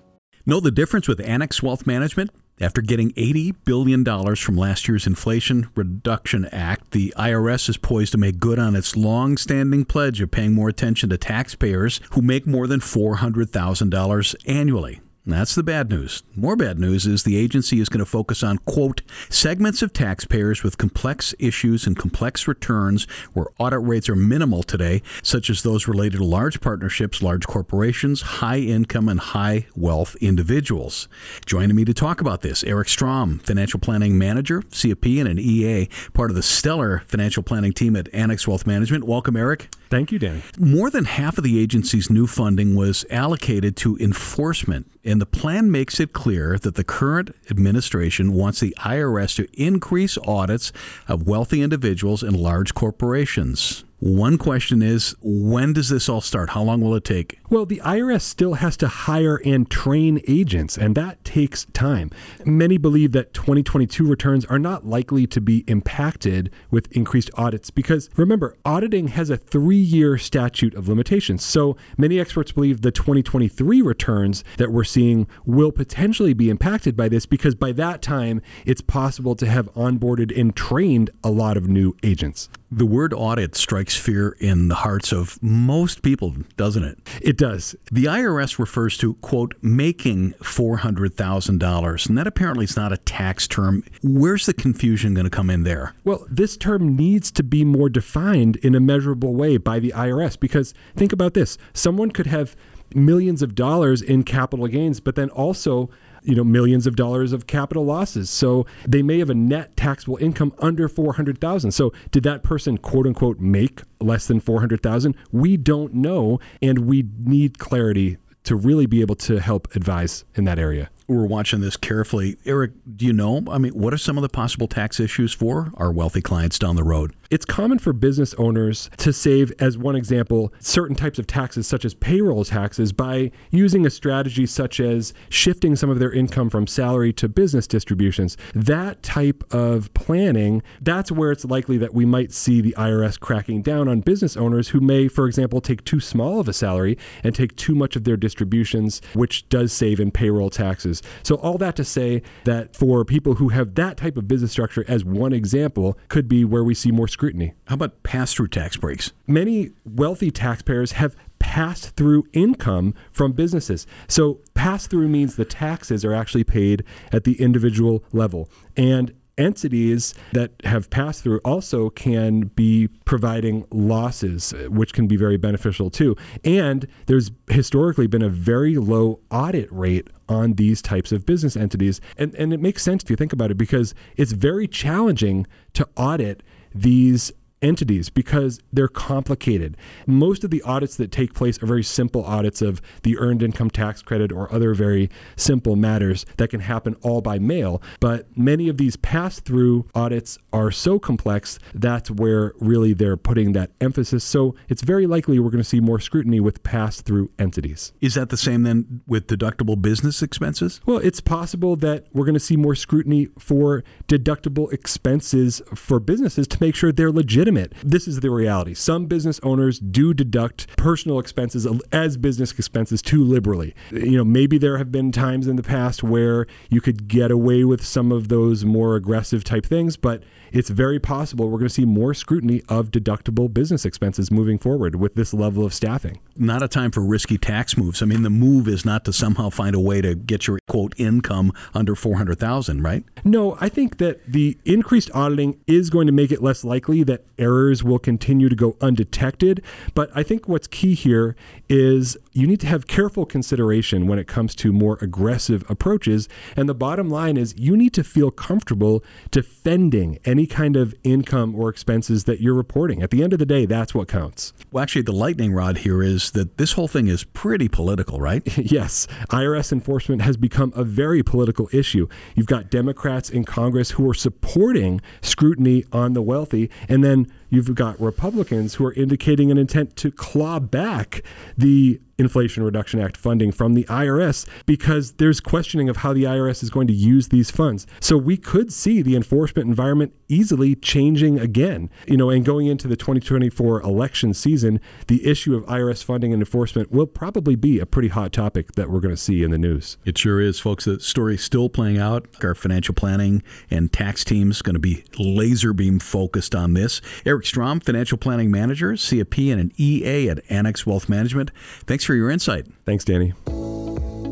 Know 0.50 0.62
the 0.62 0.72
difference 0.72 1.10
with 1.10 1.20
Annex 1.20 1.62
Wealth 1.62 1.86
Management? 1.86 2.32
After 2.62 2.82
getting 2.82 3.12
$80 3.12 3.54
billion 3.66 4.06
from 4.38 4.56
last 4.56 4.88
year's 4.88 5.06
Inflation 5.06 5.68
Reduction 5.76 6.46
Act, 6.54 6.92
the 6.92 7.14
IRS 7.18 7.68
is 7.68 7.76
poised 7.76 8.14
to 8.14 8.18
make 8.18 8.40
good 8.40 8.58
on 8.58 8.74
its 8.74 8.96
long 8.96 9.36
standing 9.36 9.84
pledge 9.84 10.22
of 10.22 10.32
paying 10.32 10.54
more 10.54 10.70
attention 10.70 11.10
to 11.10 11.18
taxpayers 11.18 12.00
who 12.12 12.22
make 12.22 12.48
more 12.48 12.66
than 12.66 12.80
$400,000 12.80 14.36
annually. 14.48 15.02
That's 15.30 15.56
the 15.56 15.64
bad 15.64 15.90
news. 15.90 16.24
More 16.38 16.56
bad 16.56 16.80
news 16.80 17.06
is 17.06 17.24
the 17.24 17.36
agency 17.36 17.82
is 17.82 17.90
going 17.90 18.00
to 18.00 18.06
focus 18.06 18.44
on, 18.44 18.60
quote, 18.60 19.02
segments 19.30 19.82
of 19.82 19.92
taxpayers 19.92 20.64
with 20.64 20.78
complex 20.78 21.36
issues 21.38 21.86
and 21.86 21.98
complex 21.98 22.48
returns 22.48 23.04
where 23.34 23.48
audit 23.60 23.82
rates 23.82 24.08
are 24.08 24.16
minimal 24.16 24.64
today, 24.64 25.02
such 25.22 25.50
as 25.50 25.64
those 25.64 25.86
related 25.86 26.20
to 26.20 26.24
large 26.24 26.62
partnerships, 26.62 27.22
large 27.22 27.46
corporations, 27.46 28.22
high 28.22 28.60
income, 28.60 29.10
and 29.10 29.20
high 29.20 29.68
wealth 29.76 30.16
individuals. 30.22 31.10
Joining 31.46 31.76
me 31.76 31.84
to 31.84 31.94
talk 31.94 32.22
about 32.22 32.42
this, 32.42 32.64
Eric 32.64 32.88
Strom, 32.88 33.40
Financial 33.40 33.82
Planning 33.82 34.18
Manager, 34.18 34.62
CFP, 34.62 35.20
and 35.20 35.28
an 35.28 35.40
EA, 35.40 35.90
part 36.14 36.32
of 36.32 36.38
the 36.38 36.44
stellar 36.44 37.04
financial 37.06 37.44
planning 37.44 37.74
team 37.74 37.98
at 37.98 38.08
Annex 38.14 38.48
Wealth 38.48 38.66
Management. 38.66 39.04
Welcome, 39.04 39.36
Eric. 39.36 39.68
Thank 39.90 40.14
you, 40.14 40.20
Danny. 40.20 40.42
More 40.58 40.90
than 40.90 41.06
half 41.06 41.38
of 41.38 41.44
the 41.44 41.60
agency's 41.60 42.10
new 42.10 42.28
funding 42.28 42.76
was 42.76 43.06
allocated 43.10 43.76
to 43.78 43.98
enforcement 43.98 44.90
and 45.04 45.17
and 45.18 45.22
the 45.24 45.26
plan 45.26 45.72
makes 45.72 46.00
it 46.00 46.14
clear 46.14 46.60
that 46.60 46.76
the 46.76 46.84
current 46.84 47.36
administration 47.50 48.34
wants 48.34 48.60
the 48.60 48.76
IRS 48.82 49.36
to 49.38 49.48
increase 49.60 50.16
audits 50.20 50.72
of 51.08 51.26
wealthy 51.26 51.64
individuals 51.64 52.22
and 52.22 52.38
large 52.38 52.76
corporations. 52.76 53.84
One 54.00 54.38
question 54.38 54.84
is 54.84 55.16
when 55.22 55.74
does 55.74 55.90
this 55.90 56.08
all 56.08 56.22
start? 56.22 56.52
How 56.52 56.62
long 56.62 56.82
will 56.82 56.94
it 56.94 57.04
take? 57.04 57.40
Well, 57.50 57.66
the 57.66 57.82
IRS 57.84 58.22
still 58.22 58.54
has 58.54 58.78
to 58.78 58.88
hire 58.88 59.42
and 59.44 59.68
train 59.72 60.22
agents, 60.28 60.78
and 60.78 60.94
that 60.94 61.26
takes 61.26 61.66
time. 61.74 62.12
Many 62.46 62.78
believe 62.78 63.12
that 63.14 63.34
2022 63.34 64.06
returns 64.06 64.46
are 64.46 64.60
not 64.60 64.86
likely 64.86 65.26
to 65.26 65.42
be 65.42 65.64
impacted 65.66 66.52
with 66.70 66.92
increased 66.96 67.32
audits 67.34 67.72
because 67.72 68.12
remember, 68.16 68.56
auditing 68.64 69.08
has 69.08 69.32
a 69.32 69.38
three 69.38 69.76
year 69.76 70.20
statute 70.20 70.76
of 70.76 70.88
limitations. 70.88 71.44
So 71.44 71.76
many 71.98 72.20
experts 72.20 72.52
believe 72.52 72.82
the 72.82 72.92
2023 72.92 73.82
returns 73.82 74.44
that 74.58 74.72
we're 74.72 74.84
seeing 74.84 75.28
will 75.44 75.72
potentially 75.72 76.36
be 76.36 76.52
impacted 76.52 76.96
by 76.96 77.10
this 77.10 77.26
because 77.26 77.56
by 77.56 77.72
that 77.72 78.04
time, 78.04 78.44
it's 78.64 78.82
possible 78.82 79.34
to 79.38 79.48
have 79.48 79.74
onboarded 79.74 80.40
and 80.40 80.56
trained 80.56 81.10
a 81.24 81.32
lot 81.32 81.58
of 81.58 81.68
new 81.68 81.98
agents. 82.04 82.48
The 82.70 82.86
word 82.86 83.14
audit 83.14 83.56
strikes 83.56 83.96
fear 83.96 84.36
in 84.42 84.68
the 84.68 84.76
hearts 84.76 85.14
of 85.14 85.42
most 85.42 86.02
people, 86.02 86.36
doesn't 86.58 86.84
it? 86.84 87.00
It 87.22 87.38
does. 87.38 87.78
The 87.90 88.06
IRS 88.06 88.60
refers 88.60 88.98
to, 88.98 89.14
quote, 89.16 89.56
making 89.62 90.34
$400,000, 90.42 92.10
and 92.10 92.18
that 92.18 92.28
apparently 92.28 92.66
is 92.66 92.76
not 92.76 92.92
a 92.92 92.98
tax 92.98 93.48
term. 93.48 93.86
Where's 94.04 94.46
the 94.46 94.54
confusion 94.54 95.14
going 95.14 95.24
to 95.24 95.30
come 95.30 95.50
in 95.50 95.64
there? 95.64 95.94
Well, 96.04 96.26
this 96.30 96.58
term 96.58 96.98
needs 96.98 97.32
to 97.32 97.44
be 97.44 97.64
more 97.64 97.90
defined 97.90 98.58
in 98.58 98.76
a 98.76 98.82
measurable 98.82 99.34
way 99.34 99.56
by 99.56 99.80
the 99.80 99.94
IRS 99.96 100.38
because 100.38 100.74
think 100.96 101.14
about 101.14 101.36
this 101.36 101.58
someone 101.74 102.12
could 102.12 102.28
have 102.28 102.56
millions 102.94 103.42
of 103.42 103.56
dollars 103.56 104.02
in 104.02 104.24
capital 104.24 104.68
gains, 104.68 105.00
but 105.00 105.16
then 105.16 105.30
also 105.30 105.90
you 106.28 106.36
know 106.36 106.44
millions 106.44 106.86
of 106.86 106.96
dollars 106.96 107.34
of 107.34 107.48
capital 107.48 107.86
losses. 107.86 108.30
So 108.30 108.66
they 108.86 109.02
may 109.02 109.20
have 109.20 109.30
a 109.30 109.36
net 109.36 109.76
taxable 109.78 110.18
income 110.18 110.54
under 110.60 110.88
400,000. 110.88 111.72
So 111.72 111.94
did 112.12 112.24
that 112.24 112.44
person 112.44 112.78
quote 112.78 113.08
unquote 113.08 113.40
make 113.40 113.82
less 114.00 114.28
than 114.28 114.40
400,000? 114.40 115.16
We 115.32 115.58
don't 115.58 115.94
know 115.94 116.40
and 116.62 116.80
we 116.80 117.06
need 117.20 117.58
clarity 117.58 118.18
to 118.44 118.56
really 118.56 118.86
be 118.86 119.02
able 119.02 119.16
to 119.16 119.40
help 119.40 119.74
advise 119.76 120.26
in 120.36 120.44
that 120.46 120.60
area 120.60 120.90
we're 121.08 121.26
watching 121.26 121.62
this 121.62 121.78
carefully. 121.78 122.38
Eric, 122.46 122.72
do 122.96 123.06
you 123.06 123.14
know? 123.14 123.44
I 123.50 123.58
mean, 123.58 123.74
what 123.74 123.94
are 123.94 123.98
some 123.98 124.18
of 124.18 124.22
the 124.22 124.30
possible 124.30 124.68
tax 124.68 125.00
issues 125.00 125.34
for 125.34 125.72
our 125.76 125.92
wealthy 125.92 126.22
clients 126.22 126.60
down 126.60 126.76
the 126.76 126.84
road? 126.84 127.14
It's 127.30 127.46
common 127.46 127.78
for 127.80 127.92
business 127.92 128.34
owners 128.36 128.90
to 128.98 129.12
save, 129.12 129.52
as 129.60 129.78
one 129.78 129.96
example, 129.96 130.54
certain 130.60 130.96
types 130.96 131.20
of 131.20 131.28
taxes, 131.28 131.68
such 131.68 131.84
as 131.84 131.94
payroll 131.94 132.46
taxes, 132.46 132.94
by 132.94 133.32
using 133.52 133.86
a 133.86 133.90
strategy 133.90 134.46
such 134.46 134.80
as 134.80 135.14
shifting 135.30 135.76
some 135.76 135.90
of 135.90 136.00
their 136.00 136.12
income 136.12 136.50
from 136.50 136.68
salary 136.68 137.12
to 137.14 137.28
business 137.28 137.68
distributions. 137.68 138.38
That 138.54 139.04
type 139.04 139.44
of 139.54 139.94
planning, 139.94 140.64
that's 140.82 141.12
where 141.12 141.32
it's 141.32 141.44
likely 141.44 141.78
that 141.78 141.94
we 141.94 142.06
might 142.06 142.32
see 142.32 142.62
the 142.62 142.76
IRS 142.78 143.20
cracking 143.20 143.62
down 143.62 143.90
on 143.90 144.02
business 144.02 144.38
owners 144.38 144.70
who 144.70 144.80
may, 144.80 145.10
for 145.10 145.28
example, 145.28 145.60
take 145.60 145.84
too 145.84 146.00
small 146.00 146.40
of 146.40 146.48
a 146.48 146.54
salary 146.54 146.98
and 147.24 147.36
take 147.36 147.56
too 147.58 147.76
much 147.76 147.98
of 147.98 148.06
their 148.06 148.18
distributions, 148.18 149.02
which 149.14 149.48
does 149.50 149.74
save 149.74 150.00
in 150.00 150.12
payroll 150.12 150.50
taxes. 150.50 150.97
So, 151.24 151.36
all 151.36 151.58
that 151.58 151.76
to 151.78 151.84
say 151.84 152.22
that 152.46 152.76
for 152.76 153.06
people 153.06 153.36
who 153.36 153.50
have 153.50 153.76
that 153.76 153.98
type 153.98 154.18
of 154.18 154.28
business 154.28 154.52
structure, 154.52 154.86
as 154.88 155.04
one 155.04 155.34
example, 155.34 155.98
could 156.10 156.28
be 156.28 156.44
where 156.46 156.64
we 156.64 156.74
see 156.74 156.92
more 156.92 157.08
scrutiny. 157.08 157.54
How 157.66 157.76
about 157.76 158.04
pass 158.04 158.34
through 158.34 158.50
tax 158.50 158.78
breaks? 158.78 159.12
Many 159.26 159.72
wealthy 159.86 160.32
taxpayers 160.32 160.94
have 160.94 161.16
pass 161.40 161.88
through 161.88 162.26
income 162.34 162.94
from 163.12 163.32
businesses. 163.32 163.88
So, 164.08 164.40
pass 164.54 164.88
through 164.88 165.08
means 165.08 165.36
the 165.36 165.46
taxes 165.46 166.04
are 166.04 166.14
actually 166.14 166.44
paid 166.44 166.84
at 167.12 167.24
the 167.24 167.42
individual 167.42 168.04
level. 168.12 168.50
And 168.76 169.14
entities 169.38 170.14
that 170.34 170.52
have 170.64 170.90
passed 170.90 171.24
through 171.24 171.40
also 171.46 171.90
can 171.90 172.42
be 172.42 172.88
providing 173.06 173.66
losses, 173.72 174.54
which 174.68 174.94
can 174.94 175.08
be 175.08 175.16
very 175.16 175.38
beneficial 175.38 175.90
too. 175.90 176.16
And 176.44 176.88
there's 177.06 177.32
historically 177.50 178.08
been 178.08 178.22
a 178.22 178.30
very 178.30 178.76
low 178.76 179.20
audit 179.32 179.72
rate 179.72 180.08
on 180.30 180.54
these 180.54 180.82
types 180.82 181.12
of 181.12 181.26
business 181.26 181.56
entities. 181.56 182.02
And, 182.18 182.36
and 182.36 182.54
it 182.54 182.60
makes 182.60 182.84
sense 182.84 183.04
if 183.04 183.10
you 183.10 183.16
think 183.16 183.34
about 183.34 183.52
it 183.52 183.58
because 183.58 183.94
it's 184.16 184.32
very 184.32 184.68
challenging 184.68 185.48
to 185.74 185.88
audit 185.96 186.44
these 186.74 187.32
entities 187.68 188.10
because 188.10 188.60
they're 188.72 188.88
complicated. 188.88 189.78
Most 190.06 190.44
of 190.44 190.50
the 190.50 190.62
audits 190.64 190.96
that 190.98 191.12
take 191.12 191.34
place 191.34 191.62
are 191.62 191.66
very 191.66 191.84
simple 191.84 192.24
audits 192.24 192.62
of 192.62 192.82
the 193.04 193.18
earned 193.18 193.44
income 193.44 193.70
tax 193.70 194.02
credit 194.02 194.32
or 194.32 194.52
other 194.54 194.74
very 194.74 195.10
simple 195.36 195.76
matters 195.76 196.26
that 196.38 196.50
can 196.50 196.62
happen 196.62 196.96
all 197.02 197.22
by 197.22 197.38
mail. 197.40 197.82
But 198.00 198.26
many 198.38 198.70
of 198.70 198.78
these 198.78 198.96
pass 198.96 199.40
through 199.40 199.88
audits 199.94 200.38
are 200.54 200.72
so 200.72 201.00
complex, 201.00 201.60
that's 201.74 202.10
where 202.10 202.54
really 202.60 202.94
they're 202.94 203.18
putting 203.18 203.52
that 203.54 203.72
emphasis. 203.82 204.24
So 204.24 204.56
it's 204.70 204.82
very 204.82 205.06
likely 205.08 205.40
we're 205.40 205.50
going 205.50 205.58
to 205.58 205.64
see 205.64 205.80
more 205.80 206.00
scrutiny 206.00 206.40
with 206.40 206.64
pass 206.64 207.02
through 207.02 207.32
entities. 207.38 207.94
Is 208.02 208.14
that 208.14 208.30
the 208.30 208.38
same 208.38 208.64
then 208.64 209.02
with 209.08 209.28
deductible 209.28 209.80
business 209.82 210.22
expenses? 210.22 210.80
Well, 210.86 211.00
it's 211.00 211.20
possible 211.20 211.76
that 211.78 212.06
we're 212.14 212.26
going 212.26 212.34
to 212.34 212.40
see 212.40 212.56
more 212.56 212.76
scrutiny 212.76 213.28
for 213.38 213.84
deductible 214.08 214.72
expenses 214.72 215.62
for 215.76 216.00
businesses 216.00 216.48
to 216.48 216.58
make 216.62 216.76
sure 216.76 216.92
they're 216.92 217.12
legitimate 217.12 217.57
legitimate. 217.58 217.74
This 217.84 218.08
is 218.08 218.20
the 218.20 218.30
reality. 218.30 218.74
Some 218.74 219.06
business 219.06 219.40
owners 219.44 219.80
do 219.80 220.14
deduct 220.14 220.68
personal 220.78 221.20
expenses 221.20 221.68
as 221.92 222.18
business 222.18 222.52
expenses 222.52 223.02
too 223.02 223.24
liberally. 223.24 223.76
You 223.92 224.18
know, 224.18 224.26
maybe 224.26 224.58
there 224.58 224.78
have 224.78 224.92
been 224.92 225.12
times 225.12 225.48
in 225.48 225.56
the 225.56 225.64
past 225.64 226.04
where 226.04 226.48
you 226.70 226.82
could 226.82 227.08
get 227.08 227.32
away 227.32 227.64
with 227.64 227.84
some 227.84 228.12
of 228.12 228.28
those 228.28 228.66
more 228.66 228.96
aggressive 228.96 229.44
type 229.44 229.66
things, 229.66 229.98
but 229.98 230.24
it's 230.52 230.70
very 230.70 231.00
possible 231.00 231.50
we're 231.50 231.60
going 231.60 231.70
to 231.70 231.74
see 231.74 231.86
more 231.86 232.14
scrutiny 232.14 232.62
of 232.70 232.92
deductible 232.92 233.54
business 233.54 233.86
expenses 233.86 234.32
moving 234.32 234.58
forward 234.58 234.96
with 234.96 235.16
this 235.16 235.34
level 235.34 235.66
of 235.66 235.74
staffing. 235.74 236.20
Not 236.36 236.62
a 236.62 236.68
time 236.68 236.92
for 236.92 237.02
risky 237.02 237.38
tax 237.38 237.78
moves. 237.78 238.02
I 238.02 238.06
mean, 238.06 238.24
the 238.24 238.30
move 238.30 238.68
is 238.68 238.86
not 238.86 239.06
to 239.06 239.14
somehow 239.14 239.50
find 239.50 239.76
a 239.76 239.80
way 239.80 240.02
to 240.02 240.16
get 240.16 240.48
your 240.48 240.60
quote 240.68 240.94
income 240.98 241.52
under 241.74 241.96
400,000, 241.96 242.82
right? 242.82 243.04
No, 243.24 243.58
I 243.60 243.70
think 243.70 243.98
that 243.98 244.26
the 244.32 244.58
increased 244.66 245.10
auditing 245.14 245.60
is 245.68 245.90
going 245.90 246.08
to 246.08 246.14
make 246.14 246.32
it 246.32 246.42
less 246.42 246.64
likely 246.64 247.04
that 247.04 247.26
errors 247.40 247.84
will 247.84 248.00
continue 248.00 248.50
to 248.50 248.56
go 248.56 248.76
undetected, 248.82 249.64
but 249.94 250.10
I 250.16 250.24
think 250.24 250.48
what's 250.48 250.68
key 250.68 250.94
here 250.94 251.36
is 251.70 252.18
you 252.34 252.48
need 252.48 252.60
to 252.62 252.68
have 252.68 252.88
careful 252.88 253.26
consideration 253.26 254.08
when 254.08 254.20
it 254.20 254.28
comes 254.28 254.56
to 254.56 254.72
more 254.72 254.98
aggressive 255.02 255.64
approaches, 255.70 256.30
and 256.56 256.70
the 256.70 256.76
bottom 256.76 257.10
line 257.10 257.38
is 257.38 257.56
you 257.58 257.76
need 257.76 257.94
to 257.94 258.04
feel 258.04 258.32
comfortable 258.32 259.04
defending 259.32 260.20
any 260.38 260.46
kind 260.46 260.76
of 260.76 260.94
income 261.04 261.56
or 261.56 261.68
expenses 261.68 262.26
that 262.26 262.40
you're 262.40 262.54
reporting. 262.54 263.02
At 263.02 263.10
the 263.10 263.24
end 263.24 263.34
of 263.34 263.40
the 263.40 263.46
day, 263.46 263.66
that's 263.66 263.96
what 263.96 264.08
counts. 264.08 264.54
Well, 264.72 264.84
actually, 264.84 265.02
the 265.02 265.12
lightning 265.12 265.52
rod 265.52 265.78
here 265.80 266.04
is 266.04 266.30
that 266.32 266.58
this 266.58 266.74
whole 266.74 266.88
thing 266.88 267.08
is 267.08 267.24
pretty 267.24 267.68
political, 267.68 268.22
right? 268.22 268.44
yes. 268.72 269.08
IRS 269.32 269.72
enforcement 269.72 270.22
has 270.22 270.38
become 270.38 270.72
a 270.76 270.84
very 270.84 271.24
political 271.24 271.70
issue. 271.74 272.08
You've 272.36 272.46
got 272.46 272.70
Democrats 272.70 273.32
in 273.32 273.46
Congress 273.46 273.92
who 273.92 274.08
are 274.08 274.14
supporting 274.14 275.02
scrutiny 275.22 275.86
on 275.92 276.14
the 276.14 276.22
wealthy, 276.22 276.70
and 276.88 277.04
then 277.04 277.32
you've 277.50 277.74
got 277.76 278.00
Republicans 278.00 278.76
who 278.76 278.86
are 278.86 278.94
indicating 278.94 279.52
an 279.52 279.58
intent 279.58 279.96
to 279.98 280.12
claw 280.12 280.60
back 280.60 281.22
the 281.58 282.00
Inflation 282.18 282.64
Reduction 282.64 283.00
Act 283.00 283.16
funding 283.16 283.52
from 283.52 283.74
the 283.74 283.84
IRS 283.86 284.48
because 284.66 285.14
there's 285.14 285.40
questioning 285.40 285.88
of 285.88 285.98
how 285.98 286.14
the 286.14 286.24
IRS 286.24 286.64
is 286.64 286.70
going 286.70 286.88
to 286.88 286.94
use 286.94 287.28
these 287.28 287.52
funds. 287.52 287.86
So 288.00 288.18
we 288.18 288.38
could 288.38 288.74
see 288.74 289.02
the 289.02 289.16
enforcement 289.16 289.68
environment 289.68 290.14
easily 290.28 290.76
changing 290.76 291.40
again. 291.40 291.90
You 292.08 292.18
know, 292.18 292.30
and 292.30 292.44
going 292.44 292.68
into 292.68 292.88
the 292.88 292.96
2024 292.96 293.82
election 293.82 294.34
season, 294.34 294.80
the 295.08 295.26
issue 295.28 295.56
of 295.56 295.64
IRS 295.66 296.04
funding 296.04 296.34
and 296.34 296.42
enforcement 296.42 296.92
will 296.92 297.06
probably 297.06 297.56
be 297.56 297.80
a 297.80 297.86
pretty 297.86 298.10
hot 298.10 298.34
topic 298.34 298.74
that 298.74 298.90
we're 298.90 299.00
going 299.00 299.14
to 299.14 299.22
see 299.22 299.44
in 299.44 299.52
the 299.52 299.58
news. 299.58 299.98
It 300.04 300.18
sure 300.18 300.42
is, 300.42 300.60
folks. 300.60 300.86
The 300.86 301.00
story's 301.00 301.44
still 301.44 301.70
playing 301.70 302.00
out. 302.00 302.28
Our 302.44 302.56
financial 302.56 302.96
planning 302.96 303.44
and 303.70 303.94
tax 303.94 304.24
teams 304.24 304.62
going 304.62 304.76
to 304.76 304.80
be 304.80 305.04
laser 305.20 305.74
beam 305.74 306.00
focused 306.00 306.56
on 306.56 306.74
this. 306.74 307.00
Eric 307.38 307.46
Strom, 307.46 307.80
financial 307.80 308.18
planning 308.18 308.50
manager, 308.50 308.94
CFP 308.94 309.52
and 309.52 309.62
an 309.62 309.72
EA 309.78 310.28
at 310.28 310.40
Annex 310.50 310.88
Wealth 310.88 311.08
Management. 311.08 311.52
Thanks 311.86 312.04
for 312.04 312.16
your 312.16 312.32
insight. 312.32 312.66
Thanks, 312.84 313.06
Danny. 313.06 313.36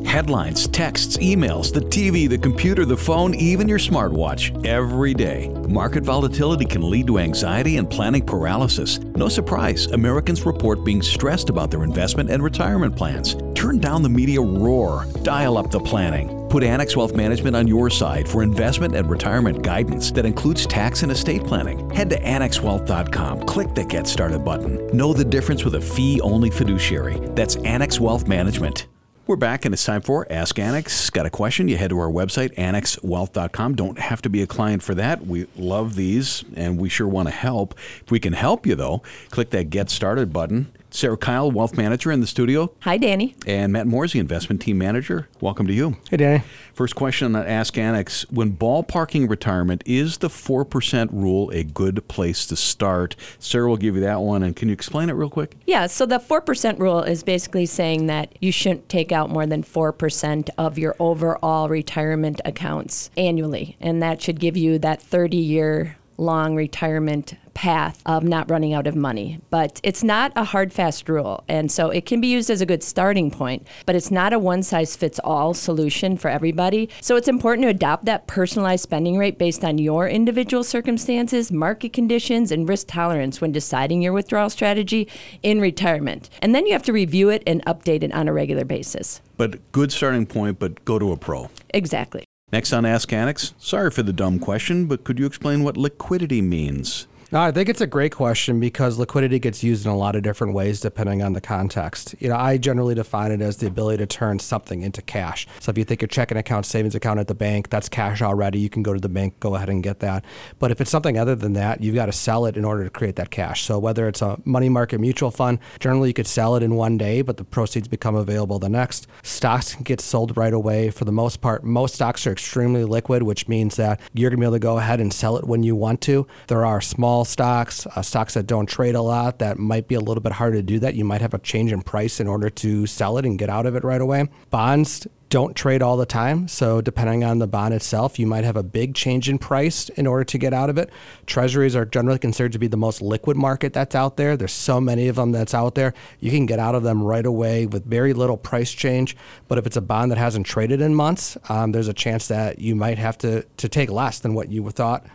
Headlines, 0.06 0.68
texts, 0.68 1.18
emails, 1.18 1.74
the 1.74 1.82
TV, 1.82 2.30
the 2.30 2.38
computer, 2.38 2.86
the 2.86 2.96
phone, 2.96 3.34
even 3.36 3.68
your 3.68 3.80
smartwatch 3.80 4.65
every 4.65 5.13
day. 5.13 5.50
Market 5.68 6.04
volatility 6.04 6.63
can 6.63 6.89
lead 6.89 7.08
to 7.08 7.20
anxiety 7.20 7.78
and 7.78 7.89
planning 7.89 8.26
paralysis. 8.26 9.00
No 9.00 9.28
surprise, 9.28 9.88
Americans 9.88 10.46
report 10.46 10.86
being 10.86 11.02
stressed 11.02 11.50
about 11.50 11.72
their 11.72 11.84
investment 11.84 12.30
and 12.30 12.44
retirement 12.44 12.96
plans. 12.96 13.36
Turn 13.56 13.80
down 13.80 14.04
the 14.04 14.10
media 14.10 14.41
roar, 14.41 15.06
dial 15.24 15.58
up 15.58 15.72
the 15.72 15.80
planning. 15.80 16.48
Put 16.50 16.63
Annex 16.63 16.96
Wealth 16.96 17.15
Management 17.15 17.56
on 17.56 17.68
your 17.68 17.89
side 17.89 18.30
for 18.30 18.44
investment 18.44 18.96
and 18.96 19.10
retirement 19.10 19.63
guidance 19.63 20.12
that 20.12 20.26
includes 20.26 20.65
tax 20.65 21.04
and 21.04 21.12
estate 21.12 21.44
planning. 21.44 21.89
Head 21.89 22.10
to 22.12 22.20
AnnexWealth.com, 22.22 23.44
click 23.44 23.76
the 23.76 23.84
Get 23.84 24.08
Started 24.08 24.46
button. 24.46 24.88
Know 24.96 25.13
the 25.13 25.26
difference 25.26 25.65
with 25.65 25.76
a 25.76 25.82
fee 25.82 26.22
only 26.22 26.52
fiduciary. 26.52 27.20
That's 27.32 27.58
Annex 27.58 28.00
Wealth 28.00 28.28
Management. 28.28 28.88
We're 29.28 29.38
back 29.38 29.66
and 29.66 29.74
it's 29.74 29.84
time 29.84 30.04
for 30.04 30.32
Ask 30.32 30.60
Annex. 30.60 31.10
Got 31.10 31.26
a 31.26 31.32
question? 31.32 31.68
You 31.68 31.78
head 31.78 31.90
to 31.90 31.98
our 31.98 32.12
website, 32.12 32.54
annexwealth.com. 32.58 33.74
Don't 33.74 33.98
have 33.98 34.22
to 34.22 34.30
be 34.30 34.44
a 34.44 34.46
client 34.46 34.84
for 34.84 34.94
that. 34.94 35.26
We 35.26 35.48
love 35.56 35.96
these 35.96 36.46
and 36.56 36.80
we 36.80 36.90
sure 36.90 37.08
want 37.08 37.30
to 37.30 37.34
help. 37.34 37.74
If 38.04 38.12
we 38.12 38.20
can 38.20 38.34
help 38.34 38.68
you, 38.68 38.76
though, 38.76 39.02
click 39.32 39.50
that 39.50 39.72
Get 39.72 39.90
Started 39.90 40.32
button. 40.32 40.72
Sarah 40.95 41.17
Kyle, 41.17 41.51
Wealth 41.51 41.75
Manager 41.75 42.10
in 42.10 42.21
the 42.21 42.27
studio. 42.27 42.71
Hi, 42.79 42.95
Danny. 42.95 43.36
And 43.45 43.73
Matt 43.73 43.86
Morsey, 43.86 44.17
Investment 44.17 44.62
Team 44.62 44.77
Manager. 44.77 45.27
Welcome 45.41 45.67
to 45.67 45.73
you. 45.73 45.97
Hey, 46.10 46.15
Danny. 46.15 46.43
First 46.73 46.95
question 46.95 47.36
on 47.36 47.45
Ask 47.45 47.77
Annex. 47.77 48.23
When 48.31 48.55
ballparking 48.55 49.29
retirement, 49.29 49.84
is 49.86 50.19
the 50.19 50.29
4% 50.29 51.10
rule 51.12 51.49
a 51.49 51.63
good 51.63 52.08
place 52.08 52.45
to 52.45 52.55
start? 52.55 53.17
Sarah 53.39 53.67
will 53.67 53.75
give 53.75 53.95
you 53.95 54.01
that 54.01 54.21
one. 54.21 54.41
And 54.41 54.55
can 54.55 54.69
you 54.69 54.73
explain 54.73 55.10
it 55.10 55.13
real 55.13 55.29
quick? 55.29 55.58
Yeah, 55.65 55.88
so 55.88 56.05
the 56.05 56.17
4% 56.17 56.79
rule 56.79 57.03
is 57.03 57.23
basically 57.23 57.65
saying 57.65 58.05
that 58.08 58.34
you 58.39 58.53
shouldn't 58.53 58.88
take 58.88 59.12
out 59.12 59.29
more 59.29 59.45
than 59.45 59.63
4% 59.63 60.49
of 60.58 60.77
your 60.77 60.95
overall 60.97 61.67
retirement 61.67 62.39
accounts 62.45 63.10
annually. 63.17 63.75
And 63.81 64.01
that 64.01 64.21
should 64.21 64.39
give 64.39 64.55
you 64.55 64.79
that 64.79 65.01
30 65.01 65.36
year 65.36 65.97
long 66.17 66.55
retirement 66.55 67.36
path 67.56 68.04
of 68.06 68.24
not 68.24 68.52
running 68.52 68.74
out 68.74 68.86
of 68.86 68.96
money. 68.96 69.39
But 69.50 69.82
it's 69.82 70.04
not 70.04 70.32
a 70.36 70.44
hard, 70.44 70.72
fast 70.72 71.10
rule. 71.10 71.44
And 71.48 71.72
so 71.72 71.89
it 71.89 72.06
can 72.06 72.22
be 72.22 72.28
used 72.28 72.52
as 72.52 72.62
a 72.62 72.65
good 72.65 72.84
starting 72.84 73.32
point, 73.32 73.65
but 73.88 73.96
it's 73.96 74.12
not 74.12 74.34
a 74.34 74.38
one 74.38 74.62
size 74.62 74.96
fits 74.96 75.20
all 75.24 75.56
solution 75.56 76.18
for 76.18 76.30
everybody. 76.30 76.89
So 77.02 77.15
it's 77.15 77.28
important 77.28 77.63
to 77.63 77.70
adopt 77.70 78.06
that 78.06 78.28
personalized 78.28 78.84
spending 78.84 79.18
rate 79.18 79.39
based 79.39 79.65
on 79.65 79.80
your 79.80 80.08
individual 80.08 80.63
circumstances, 80.63 81.52
market 81.52 81.94
conditions, 81.94 82.52
and 82.52 82.70
risk 82.70 82.88
tolerance 82.88 83.41
when 83.41 83.52
deciding 83.52 84.04
your 84.04 84.13
withdrawal 84.13 84.52
strategy 84.52 85.08
in 85.41 85.60
retirement. 85.60 86.30
And 86.41 86.54
then 86.54 86.68
you 86.68 86.74
have 86.74 86.84
to 86.84 86.94
review 86.94 87.30
it 87.30 87.41
and 87.48 87.65
update 87.65 88.04
it 88.04 88.13
on 88.13 88.28
a 88.28 88.34
regular 88.34 88.65
basis. 88.65 89.22
But 89.38 89.72
good 89.72 89.91
starting 89.91 90.26
point, 90.26 90.60
but 90.60 90.86
go 90.86 91.00
to 91.00 91.12
a 91.12 91.18
pro. 91.18 91.50
Exactly. 91.70 92.26
Next 92.52 92.74
on 92.74 92.86
Ask 92.86 93.12
Annex, 93.12 93.54
sorry 93.58 93.89
for 93.89 94.04
the 94.04 94.13
dumb 94.13 94.39
question, 94.39 94.86
but 94.86 95.04
could 95.04 95.18
you 95.18 95.26
explain 95.26 95.63
what 95.63 95.78
liquidity 95.78 96.41
means? 96.41 97.08
No, 97.36 97.41
I 97.41 97.52
think 97.52 97.67
it's 97.67 97.82
a 97.82 97.86
great 97.86 98.13
question 98.13 98.62
because 98.62 98.98
liquidity 98.98 99.39
gets 99.39 99.62
used 99.62 99.86
in 99.86 99.91
a 99.91 99.98
lot 99.98 100.15
of 100.15 100.24
different 100.24 100.54
ways 100.54 100.80
depending 100.80 101.21
on 101.21 101.34
the 101.34 101.41
context. 101.41 102.15
You 102.19 102.30
know, 102.30 102.38
I 102.38 102.56
generally 102.56 102.95
define 102.95 103.34
it 103.34 103.41
as 103.41 103.58
the 103.58 103.67
ability 103.67 103.98
to 103.98 104.06
turn 104.06 104.39
something 104.39 104.84
into 104.84 105.02
cash. 105.02 105.45
So 105.60 105.69
if 105.69 105.78
you 105.78 105.84
think 105.84 106.02
your 106.02 106.08
checking 106.08 106.38
account, 106.38 106.65
savings 106.65 106.95
account 106.95 107.19
at 107.19 107.28
the 107.28 107.36
bank, 107.36 107.69
that's 107.69 107.89
cash 107.89 108.21
already. 108.21 108.60
You 108.60 108.69
can 108.69 108.84
go 108.84 108.93
to 108.93 109.02
the 109.02 109.10
bank, 109.10 109.38
go 109.41 109.56
ahead 109.56 109.67
and 109.67 109.84
get 109.84 110.00
that. 110.00 110.24
But 110.60 110.71
if 110.71 110.80
it's 110.80 110.89
something 110.89 111.17
other 111.17 111.36
than 111.36 111.52
that, 111.52 111.84
you've 111.84 111.95
got 111.95 112.06
to 112.06 112.13
sell 112.13 112.45
it 112.45 112.56
in 112.56 112.63
order 112.63 112.86
to 112.86 112.89
create 112.89 113.17
that 113.17 113.32
cash. 113.32 113.65
So 113.65 113.80
whether 113.80 114.08
it's 114.08 114.21
a 114.21 114.39
money 114.45 114.69
market 114.69 115.02
mutual 115.02 115.30
fund, 115.30 115.60
generally 115.82 116.08
you 116.08 116.13
could 116.13 116.28
sell 116.28 116.56
it 116.56 116.63
in 116.63 116.76
one 116.76 116.98
day, 116.98 117.21
but 117.21 117.36
the 117.36 117.43
proceeds 117.43 117.89
become 117.89 118.15
available 118.15 118.60
the 118.60 118.69
next. 118.69 119.08
Stocks 119.24 119.76
can 119.76 119.84
get 119.84 120.00
sold 120.00 120.38
right 120.38 120.54
away. 120.54 120.89
For 120.89 121.04
the 121.04 121.12
most 121.12 121.41
part, 121.41 121.65
most 121.65 121.95
stocks 121.95 122.26
are 122.28 122.32
extremely 122.32 122.86
liquid, 122.86 123.24
which 123.24 123.50
means 123.50 123.76
that 123.76 124.00
you're 124.13 124.30
going 124.30 124.38
to 124.38 124.41
be 124.41 124.45
able 124.45 124.56
to 124.56 124.60
go 124.60 124.78
ahead 124.78 125.02
and 125.02 125.12
sell 125.12 125.36
it 125.36 125.43
when 125.43 125.63
you 125.63 125.76
want 125.76 126.00
to. 126.04 126.26
There 126.48 126.65
are 126.65 126.80
small 126.80 127.25
stocks, 127.26 127.86
uh, 127.88 128.02
stocks 128.02 128.36
that 128.36 128.48
don't 128.48 128.68
trade 128.68 128.96
a 128.96 129.02
lot, 129.02 129.40
that 129.40 129.58
might 129.58 129.88
be 129.88 129.96
a 129.96 130.00
little 130.00 130.22
bit 130.22 130.32
harder 130.32 130.58
to 130.58 130.64
do 130.64 130.80
that. 130.80 130.96
You 130.96 131.06
might 131.06 131.22
have 131.22 131.34
a 131.34 131.40
change 131.40 131.72
in 131.72 131.82
price 131.82 132.20
in 132.20 132.28
order 132.28 132.50
to 132.50 132.86
sell 132.86 133.18
it 133.18 133.26
and 133.26 133.38
get 133.38 133.50
out 133.50 133.66
of 133.66 133.76
it 133.76 133.84
right 133.84 134.02
away. 134.02 134.28
Bonds 134.50 135.08
don't 135.30 135.56
trade 135.56 135.82
all 135.82 135.98
the 135.98 136.06
time. 136.06 136.48
So, 136.48 136.82
depending 136.82 137.24
on 137.24 137.40
the 137.40 137.48
bond 137.48 137.74
itself, 137.74 138.20
you 138.20 138.28
might 138.28 138.44
have 138.44 138.56
a 138.56 138.64
big 138.64 138.94
change 138.94 139.28
in 139.28 139.38
price 139.38 139.90
in 139.90 140.08
order 140.08 140.24
to 140.24 140.38
get 140.38 140.54
out 140.54 140.70
of 140.70 140.78
it. 140.78 140.92
Treasuries 141.26 141.76
are 141.76 141.86
generally 141.86 142.20
considered 142.20 142.52
to 142.52 142.60
be 142.60 142.68
the 142.68 142.78
most 142.78 143.02
liquid 143.02 143.36
market 143.36 143.74
that's 143.74 143.96
out 143.96 144.18
there. 144.18 144.38
There's 144.38 144.54
so 144.54 144.80
many 144.80 145.08
of 145.08 145.16
them 145.16 145.32
that's 145.32 145.54
out 145.54 145.76
there. 145.76 145.94
You 146.20 146.32
can 146.32 146.46
get 146.46 146.60
out 146.60 146.76
of 146.76 146.84
them 146.84 147.04
right 147.04 147.26
away 147.26 147.66
with 147.66 147.86
very 147.86 148.14
little 148.14 148.38
price 148.38 148.72
change. 148.72 149.18
But 149.48 149.58
if 149.58 149.66
it's 149.66 149.78
a 149.78 149.82
bond 149.82 150.12
that 150.12 150.18
hasn't 150.18 150.46
traded 150.46 150.82
in 150.82 150.94
months, 150.94 151.38
um, 151.50 151.72
there's 151.72 151.88
a 151.88 151.94
chance 151.94 152.28
that 152.28 152.60
you 152.60 152.76
might 152.76 152.98
have 152.98 153.18
to, 153.20 153.44
to 153.58 153.68
take 153.68 153.90
less 153.90 154.20
than 154.20 154.36
what 154.36 154.52
you 154.52 154.70
thought. 154.70 155.06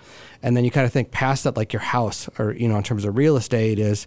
And 0.42 0.57
then 0.57 0.64
you 0.64 0.70
kind 0.70 0.87
of 0.87 0.92
think 0.92 1.11
past 1.11 1.44
that, 1.44 1.57
like 1.57 1.73
your 1.73 1.83
house 1.83 2.29
or, 2.38 2.53
you 2.53 2.68
know, 2.68 2.77
in 2.77 2.83
terms 2.83 3.05
of 3.05 3.16
real 3.16 3.37
estate, 3.37 3.79
is 3.79 4.07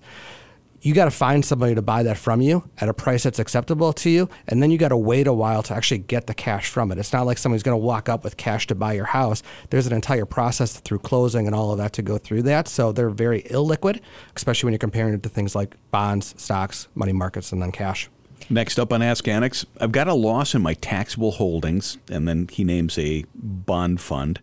you 0.83 0.93
got 0.93 1.05
to 1.05 1.11
find 1.11 1.43
somebody 1.45 1.73
to 1.73 1.81
buy 1.81 2.03
that 2.03 2.17
from 2.17 2.41
you 2.41 2.69
at 2.77 2.89
a 2.89 2.93
price 2.93 3.23
that's 3.23 3.39
acceptable 3.39 3.93
to 3.93 4.09
you 4.09 4.29
and 4.49 4.61
then 4.61 4.69
you 4.69 4.77
got 4.77 4.89
to 4.89 4.97
wait 4.97 5.27
a 5.27 5.33
while 5.33 5.63
to 5.63 5.73
actually 5.73 5.97
get 5.97 6.27
the 6.27 6.33
cash 6.33 6.69
from 6.69 6.91
it. 6.91 6.97
It's 6.97 7.13
not 7.13 7.25
like 7.25 7.37
somebody's 7.37 7.63
going 7.63 7.79
to 7.79 7.83
walk 7.83 8.09
up 8.09 8.23
with 8.23 8.35
cash 8.35 8.67
to 8.67 8.75
buy 8.75 8.93
your 8.93 9.05
house. 9.05 9.41
There's 9.69 9.87
an 9.87 9.93
entire 9.93 10.25
process 10.25 10.79
through 10.81 10.99
closing 10.99 11.47
and 11.47 11.55
all 11.55 11.71
of 11.71 11.77
that 11.77 11.93
to 11.93 12.01
go 12.01 12.17
through 12.17 12.43
that 12.43 12.67
so 12.67 12.91
they're 12.91 13.09
very 13.09 13.43
illiquid 13.43 14.01
especially 14.35 14.67
when 14.67 14.73
you're 14.73 14.79
comparing 14.79 15.13
it 15.13 15.23
to 15.23 15.29
things 15.29 15.55
like 15.55 15.75
bonds 15.89 16.35
stocks 16.37 16.89
money 16.95 17.13
markets 17.13 17.53
and 17.53 17.61
then 17.61 17.71
cash. 17.71 18.09
Next 18.49 18.77
up 18.77 18.91
on 18.91 19.01
Ask 19.01 19.25
Annex, 19.27 19.65
I've 19.79 19.93
got 19.93 20.09
a 20.09 20.13
loss 20.13 20.53
in 20.53 20.61
my 20.61 20.73
taxable 20.73 21.31
holdings, 21.31 21.97
and 22.09 22.27
then 22.27 22.49
he 22.51 22.65
names 22.65 22.97
a 22.97 23.23
bond 23.33 24.01
fund. 24.01 24.41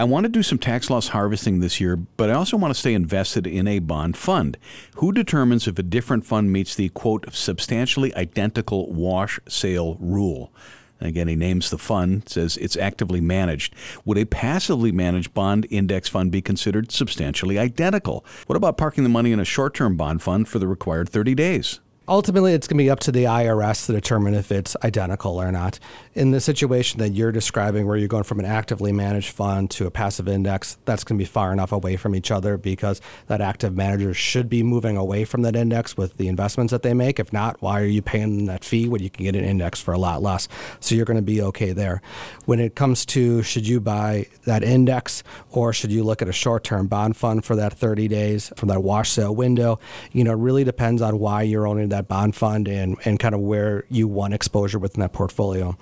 I 0.00 0.04
want 0.04 0.24
to 0.24 0.30
do 0.30 0.42
some 0.42 0.56
tax 0.56 0.88
loss 0.88 1.08
harvesting 1.08 1.60
this 1.60 1.78
year, 1.78 1.94
but 1.94 2.30
I 2.30 2.32
also 2.32 2.56
want 2.56 2.72
to 2.72 2.80
stay 2.80 2.94
invested 2.94 3.46
in 3.46 3.68
a 3.68 3.80
bond 3.80 4.16
fund. 4.16 4.56
Who 4.94 5.12
determines 5.12 5.68
if 5.68 5.78
a 5.78 5.82
different 5.82 6.24
fund 6.24 6.50
meets 6.50 6.74
the 6.74 6.88
quote 6.88 7.34
substantially 7.34 8.14
identical 8.14 8.90
wash 8.90 9.38
sale 9.46 9.98
rule? 10.00 10.54
Again, 11.02 11.28
he 11.28 11.36
names 11.36 11.68
the 11.68 11.76
fund, 11.76 12.26
says 12.26 12.56
it's 12.56 12.78
actively 12.78 13.20
managed. 13.20 13.74
Would 14.06 14.16
a 14.16 14.24
passively 14.24 14.90
managed 14.90 15.34
bond 15.34 15.66
index 15.68 16.08
fund 16.08 16.32
be 16.32 16.40
considered 16.40 16.90
substantially 16.90 17.58
identical? 17.58 18.24
What 18.46 18.56
about 18.56 18.78
parking 18.78 19.04
the 19.04 19.10
money 19.10 19.32
in 19.32 19.40
a 19.40 19.44
short 19.44 19.74
term 19.74 19.98
bond 19.98 20.22
fund 20.22 20.48
for 20.48 20.58
the 20.58 20.66
required 20.66 21.10
30 21.10 21.34
days? 21.34 21.78
Ultimately 22.10 22.52
it's 22.52 22.66
going 22.66 22.76
to 22.76 22.84
be 22.84 22.90
up 22.90 22.98
to 22.98 23.12
the 23.12 23.24
IRS 23.24 23.86
to 23.86 23.92
determine 23.92 24.34
if 24.34 24.50
it's 24.50 24.76
identical 24.82 25.40
or 25.40 25.52
not. 25.52 25.78
In 26.14 26.32
the 26.32 26.40
situation 26.40 26.98
that 26.98 27.10
you're 27.10 27.30
describing, 27.30 27.86
where 27.86 27.96
you're 27.96 28.08
going 28.08 28.24
from 28.24 28.40
an 28.40 28.44
actively 28.44 28.90
managed 28.90 29.30
fund 29.30 29.70
to 29.70 29.86
a 29.86 29.92
passive 29.92 30.26
index, 30.26 30.76
that's 30.84 31.04
going 31.04 31.16
to 31.16 31.22
be 31.22 31.26
far 31.26 31.52
enough 31.52 31.70
away 31.70 31.96
from 31.96 32.16
each 32.16 32.32
other 32.32 32.58
because 32.58 33.00
that 33.28 33.40
active 33.40 33.76
manager 33.76 34.12
should 34.12 34.48
be 34.48 34.64
moving 34.64 34.96
away 34.96 35.24
from 35.24 35.42
that 35.42 35.54
index 35.54 35.96
with 35.96 36.16
the 36.16 36.26
investments 36.26 36.72
that 36.72 36.82
they 36.82 36.94
make. 36.94 37.20
If 37.20 37.32
not, 37.32 37.62
why 37.62 37.80
are 37.80 37.86
you 37.86 38.02
paying 38.02 38.46
that 38.46 38.64
fee 38.64 38.88
when 38.88 39.02
you 39.02 39.08
can 39.08 39.24
get 39.24 39.36
an 39.36 39.44
index 39.44 39.80
for 39.80 39.94
a 39.94 39.98
lot 39.98 40.20
less? 40.20 40.48
So 40.80 40.96
you're 40.96 41.06
going 41.06 41.16
to 41.16 41.22
be 41.22 41.40
okay 41.42 41.72
there. 41.72 42.02
When 42.44 42.58
it 42.58 42.74
comes 42.74 43.06
to 43.06 43.44
should 43.44 43.68
you 43.68 43.80
buy 43.80 44.26
that 44.46 44.64
index 44.64 45.22
or 45.50 45.72
should 45.72 45.92
you 45.92 46.02
look 46.02 46.22
at 46.22 46.28
a 46.28 46.32
short 46.32 46.64
term 46.64 46.88
bond 46.88 47.16
fund 47.16 47.44
for 47.44 47.54
that 47.54 47.72
30 47.72 48.08
days 48.08 48.52
from 48.56 48.68
that 48.68 48.82
wash 48.82 49.10
sale 49.10 49.34
window, 49.34 49.78
you 50.10 50.24
know, 50.24 50.32
it 50.32 50.38
really 50.38 50.64
depends 50.64 51.00
on 51.02 51.20
why 51.20 51.42
you're 51.42 51.68
owning 51.68 51.90
that 51.90 51.99
bond 52.02 52.34
fund 52.34 52.68
and, 52.68 52.96
and 53.04 53.18
kind 53.18 53.34
of 53.34 53.40
where 53.40 53.84
you 53.90 54.08
want 54.08 54.34
exposure 54.34 54.78
within 54.78 55.00
that 55.00 55.12
portfolio 55.12 55.76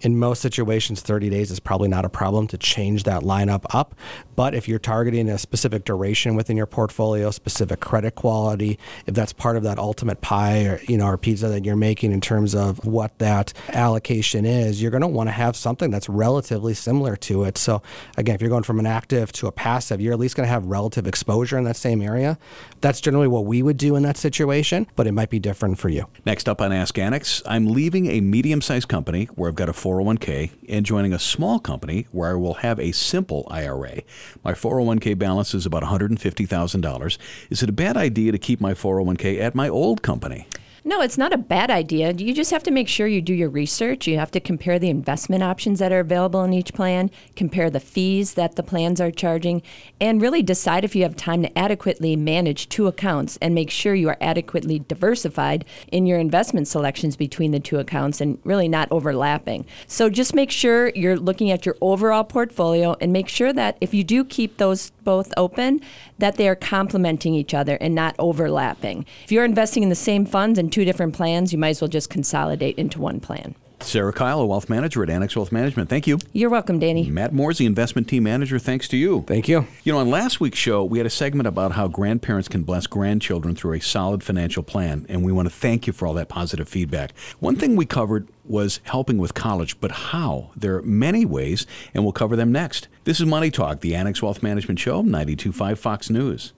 in 0.00 0.18
most 0.18 0.42
situations, 0.42 1.00
30 1.00 1.30
days 1.30 1.50
is 1.50 1.60
probably 1.60 1.88
not 1.88 2.04
a 2.04 2.08
problem 2.08 2.46
to 2.48 2.58
change 2.58 3.04
that 3.04 3.22
lineup 3.22 3.64
up. 3.74 3.94
But 4.34 4.54
if 4.54 4.68
you're 4.68 4.78
targeting 4.78 5.28
a 5.28 5.38
specific 5.38 5.84
duration 5.84 6.36
within 6.36 6.56
your 6.56 6.66
portfolio, 6.66 7.30
specific 7.30 7.80
credit 7.80 8.14
quality, 8.14 8.78
if 9.06 9.14
that's 9.14 9.32
part 9.32 9.56
of 9.56 9.62
that 9.62 9.78
ultimate 9.78 10.20
pie 10.20 10.64
or 10.64 10.80
you 10.82 10.98
know 10.98 11.06
or 11.06 11.16
pizza 11.16 11.48
that 11.48 11.64
you're 11.64 11.76
making 11.76 12.12
in 12.12 12.20
terms 12.20 12.54
of 12.54 12.84
what 12.84 13.18
that 13.18 13.52
allocation 13.70 14.44
is, 14.44 14.82
you're 14.82 14.90
going 14.90 15.00
to 15.00 15.08
want 15.08 15.28
to 15.28 15.32
have 15.32 15.56
something 15.56 15.90
that's 15.90 16.08
relatively 16.08 16.74
similar 16.74 17.16
to 17.16 17.44
it. 17.44 17.56
So 17.56 17.82
again, 18.16 18.34
if 18.34 18.40
you're 18.40 18.50
going 18.50 18.62
from 18.62 18.78
an 18.78 18.86
active 18.86 19.32
to 19.32 19.46
a 19.46 19.52
passive, 19.52 20.00
you're 20.00 20.12
at 20.12 20.18
least 20.18 20.36
going 20.36 20.46
to 20.46 20.52
have 20.52 20.66
relative 20.66 21.06
exposure 21.06 21.56
in 21.56 21.64
that 21.64 21.76
same 21.76 22.02
area. 22.02 22.38
That's 22.80 23.00
generally 23.00 23.28
what 23.28 23.46
we 23.46 23.62
would 23.62 23.76
do 23.78 23.96
in 23.96 24.02
that 24.02 24.16
situation, 24.16 24.86
but 24.96 25.06
it 25.06 25.12
might 25.12 25.30
be 25.30 25.38
different 25.38 25.78
for 25.78 25.88
you. 25.88 26.06
Next 26.26 26.48
up 26.48 26.60
on 26.60 26.72
Ask 26.72 26.98
Annex, 26.98 27.42
I'm 27.46 27.66
leaving 27.66 28.06
a 28.08 28.20
medium-sized 28.20 28.88
company 28.88 29.26
where 29.34 29.48
I've 29.48 29.54
got 29.54 29.68
a 29.68 29.72
401k 29.86 30.50
and 30.68 30.84
joining 30.84 31.12
a 31.12 31.18
small 31.18 31.60
company 31.60 32.08
where 32.10 32.30
I 32.30 32.34
will 32.34 32.54
have 32.54 32.80
a 32.80 32.90
simple 32.90 33.46
IRA. 33.48 34.02
My 34.42 34.52
401k 34.52 35.16
balance 35.16 35.54
is 35.54 35.64
about 35.64 35.84
$150,000. 35.84 37.18
Is 37.50 37.62
it 37.62 37.68
a 37.68 37.72
bad 37.72 37.96
idea 37.96 38.32
to 38.32 38.38
keep 38.38 38.60
my 38.60 38.74
401k 38.74 39.38
at 39.38 39.54
my 39.54 39.68
old 39.68 40.02
company? 40.02 40.48
No, 40.88 41.00
it's 41.00 41.18
not 41.18 41.32
a 41.32 41.36
bad 41.36 41.68
idea. 41.68 42.12
You 42.12 42.32
just 42.32 42.52
have 42.52 42.62
to 42.62 42.70
make 42.70 42.86
sure 42.86 43.08
you 43.08 43.20
do 43.20 43.34
your 43.34 43.48
research. 43.48 44.06
You 44.06 44.20
have 44.20 44.30
to 44.30 44.38
compare 44.38 44.78
the 44.78 44.88
investment 44.88 45.42
options 45.42 45.80
that 45.80 45.90
are 45.90 45.98
available 45.98 46.44
in 46.44 46.52
each 46.52 46.72
plan, 46.72 47.10
compare 47.34 47.70
the 47.70 47.80
fees 47.80 48.34
that 48.34 48.54
the 48.54 48.62
plans 48.62 49.00
are 49.00 49.10
charging, 49.10 49.62
and 50.00 50.22
really 50.22 50.44
decide 50.44 50.84
if 50.84 50.94
you 50.94 51.02
have 51.02 51.16
time 51.16 51.42
to 51.42 51.58
adequately 51.58 52.14
manage 52.14 52.68
two 52.68 52.86
accounts 52.86 53.36
and 53.42 53.52
make 53.52 53.68
sure 53.68 53.96
you 53.96 54.08
are 54.08 54.16
adequately 54.20 54.78
diversified 54.78 55.64
in 55.90 56.06
your 56.06 56.20
investment 56.20 56.68
selections 56.68 57.16
between 57.16 57.50
the 57.50 57.58
two 57.58 57.80
accounts 57.80 58.20
and 58.20 58.38
really 58.44 58.68
not 58.68 58.86
overlapping. 58.92 59.66
So 59.88 60.08
just 60.08 60.36
make 60.36 60.52
sure 60.52 60.90
you're 60.90 61.16
looking 61.16 61.50
at 61.50 61.66
your 61.66 61.74
overall 61.80 62.22
portfolio 62.22 62.94
and 63.00 63.12
make 63.12 63.26
sure 63.26 63.52
that 63.52 63.76
if 63.80 63.92
you 63.92 64.04
do 64.04 64.24
keep 64.24 64.58
those 64.58 64.90
both 65.02 65.34
open, 65.36 65.80
that 66.18 66.36
they 66.36 66.48
are 66.48 66.54
complementing 66.54 67.34
each 67.34 67.54
other 67.54 67.74
and 67.80 67.92
not 67.92 68.14
overlapping. 68.20 69.04
If 69.24 69.32
you're 69.32 69.44
investing 69.44 69.82
in 69.82 69.88
the 69.88 69.96
same 69.96 70.24
funds 70.24 70.60
and 70.60 70.75
two 70.76 70.84
different 70.84 71.14
plans, 71.14 71.54
you 71.54 71.58
might 71.58 71.70
as 71.70 71.80
well 71.80 71.88
just 71.88 72.10
consolidate 72.10 72.76
into 72.76 73.00
one 73.00 73.18
plan. 73.18 73.54
Sarah 73.80 74.12
Kyle, 74.12 74.40
a 74.40 74.46
wealth 74.46 74.68
manager 74.68 75.02
at 75.02 75.08
Annex 75.08 75.34
Wealth 75.34 75.50
Management. 75.50 75.88
Thank 75.88 76.06
you. 76.06 76.18
You're 76.34 76.50
welcome, 76.50 76.78
Danny. 76.78 77.08
Matt 77.08 77.32
Moore's 77.32 77.56
the 77.56 77.64
investment 77.64 78.08
team 78.08 78.24
manager. 78.24 78.58
Thanks 78.58 78.86
to 78.88 78.98
you. 78.98 79.24
Thank 79.26 79.48
you. 79.48 79.66
You 79.84 79.94
know, 79.94 80.00
on 80.00 80.10
last 80.10 80.38
week's 80.38 80.58
show, 80.58 80.84
we 80.84 80.98
had 80.98 81.06
a 81.06 81.10
segment 81.10 81.46
about 81.46 81.72
how 81.72 81.88
grandparents 81.88 82.46
can 82.46 82.62
bless 82.62 82.86
grandchildren 82.86 83.54
through 83.54 83.72
a 83.72 83.80
solid 83.80 84.22
financial 84.22 84.62
plan, 84.62 85.06
and 85.08 85.24
we 85.24 85.32
want 85.32 85.48
to 85.48 85.54
thank 85.54 85.86
you 85.86 85.94
for 85.94 86.06
all 86.06 86.12
that 86.14 86.28
positive 86.28 86.68
feedback. 86.68 87.16
One 87.40 87.56
thing 87.56 87.74
we 87.74 87.86
covered 87.86 88.28
was 88.44 88.80
helping 88.84 89.16
with 89.16 89.32
college, 89.32 89.80
but 89.80 89.90
how? 89.90 90.50
There 90.54 90.76
are 90.76 90.82
many 90.82 91.24
ways, 91.24 91.66
and 91.94 92.04
we'll 92.04 92.12
cover 92.12 92.36
them 92.36 92.52
next. 92.52 92.88
This 93.04 93.18
is 93.18 93.24
Money 93.24 93.50
Talk, 93.50 93.80
the 93.80 93.94
Annex 93.94 94.20
Wealth 94.20 94.42
Management 94.42 94.78
Show, 94.78 95.02
92.5 95.02 95.78
Fox 95.78 96.10
News. 96.10 96.52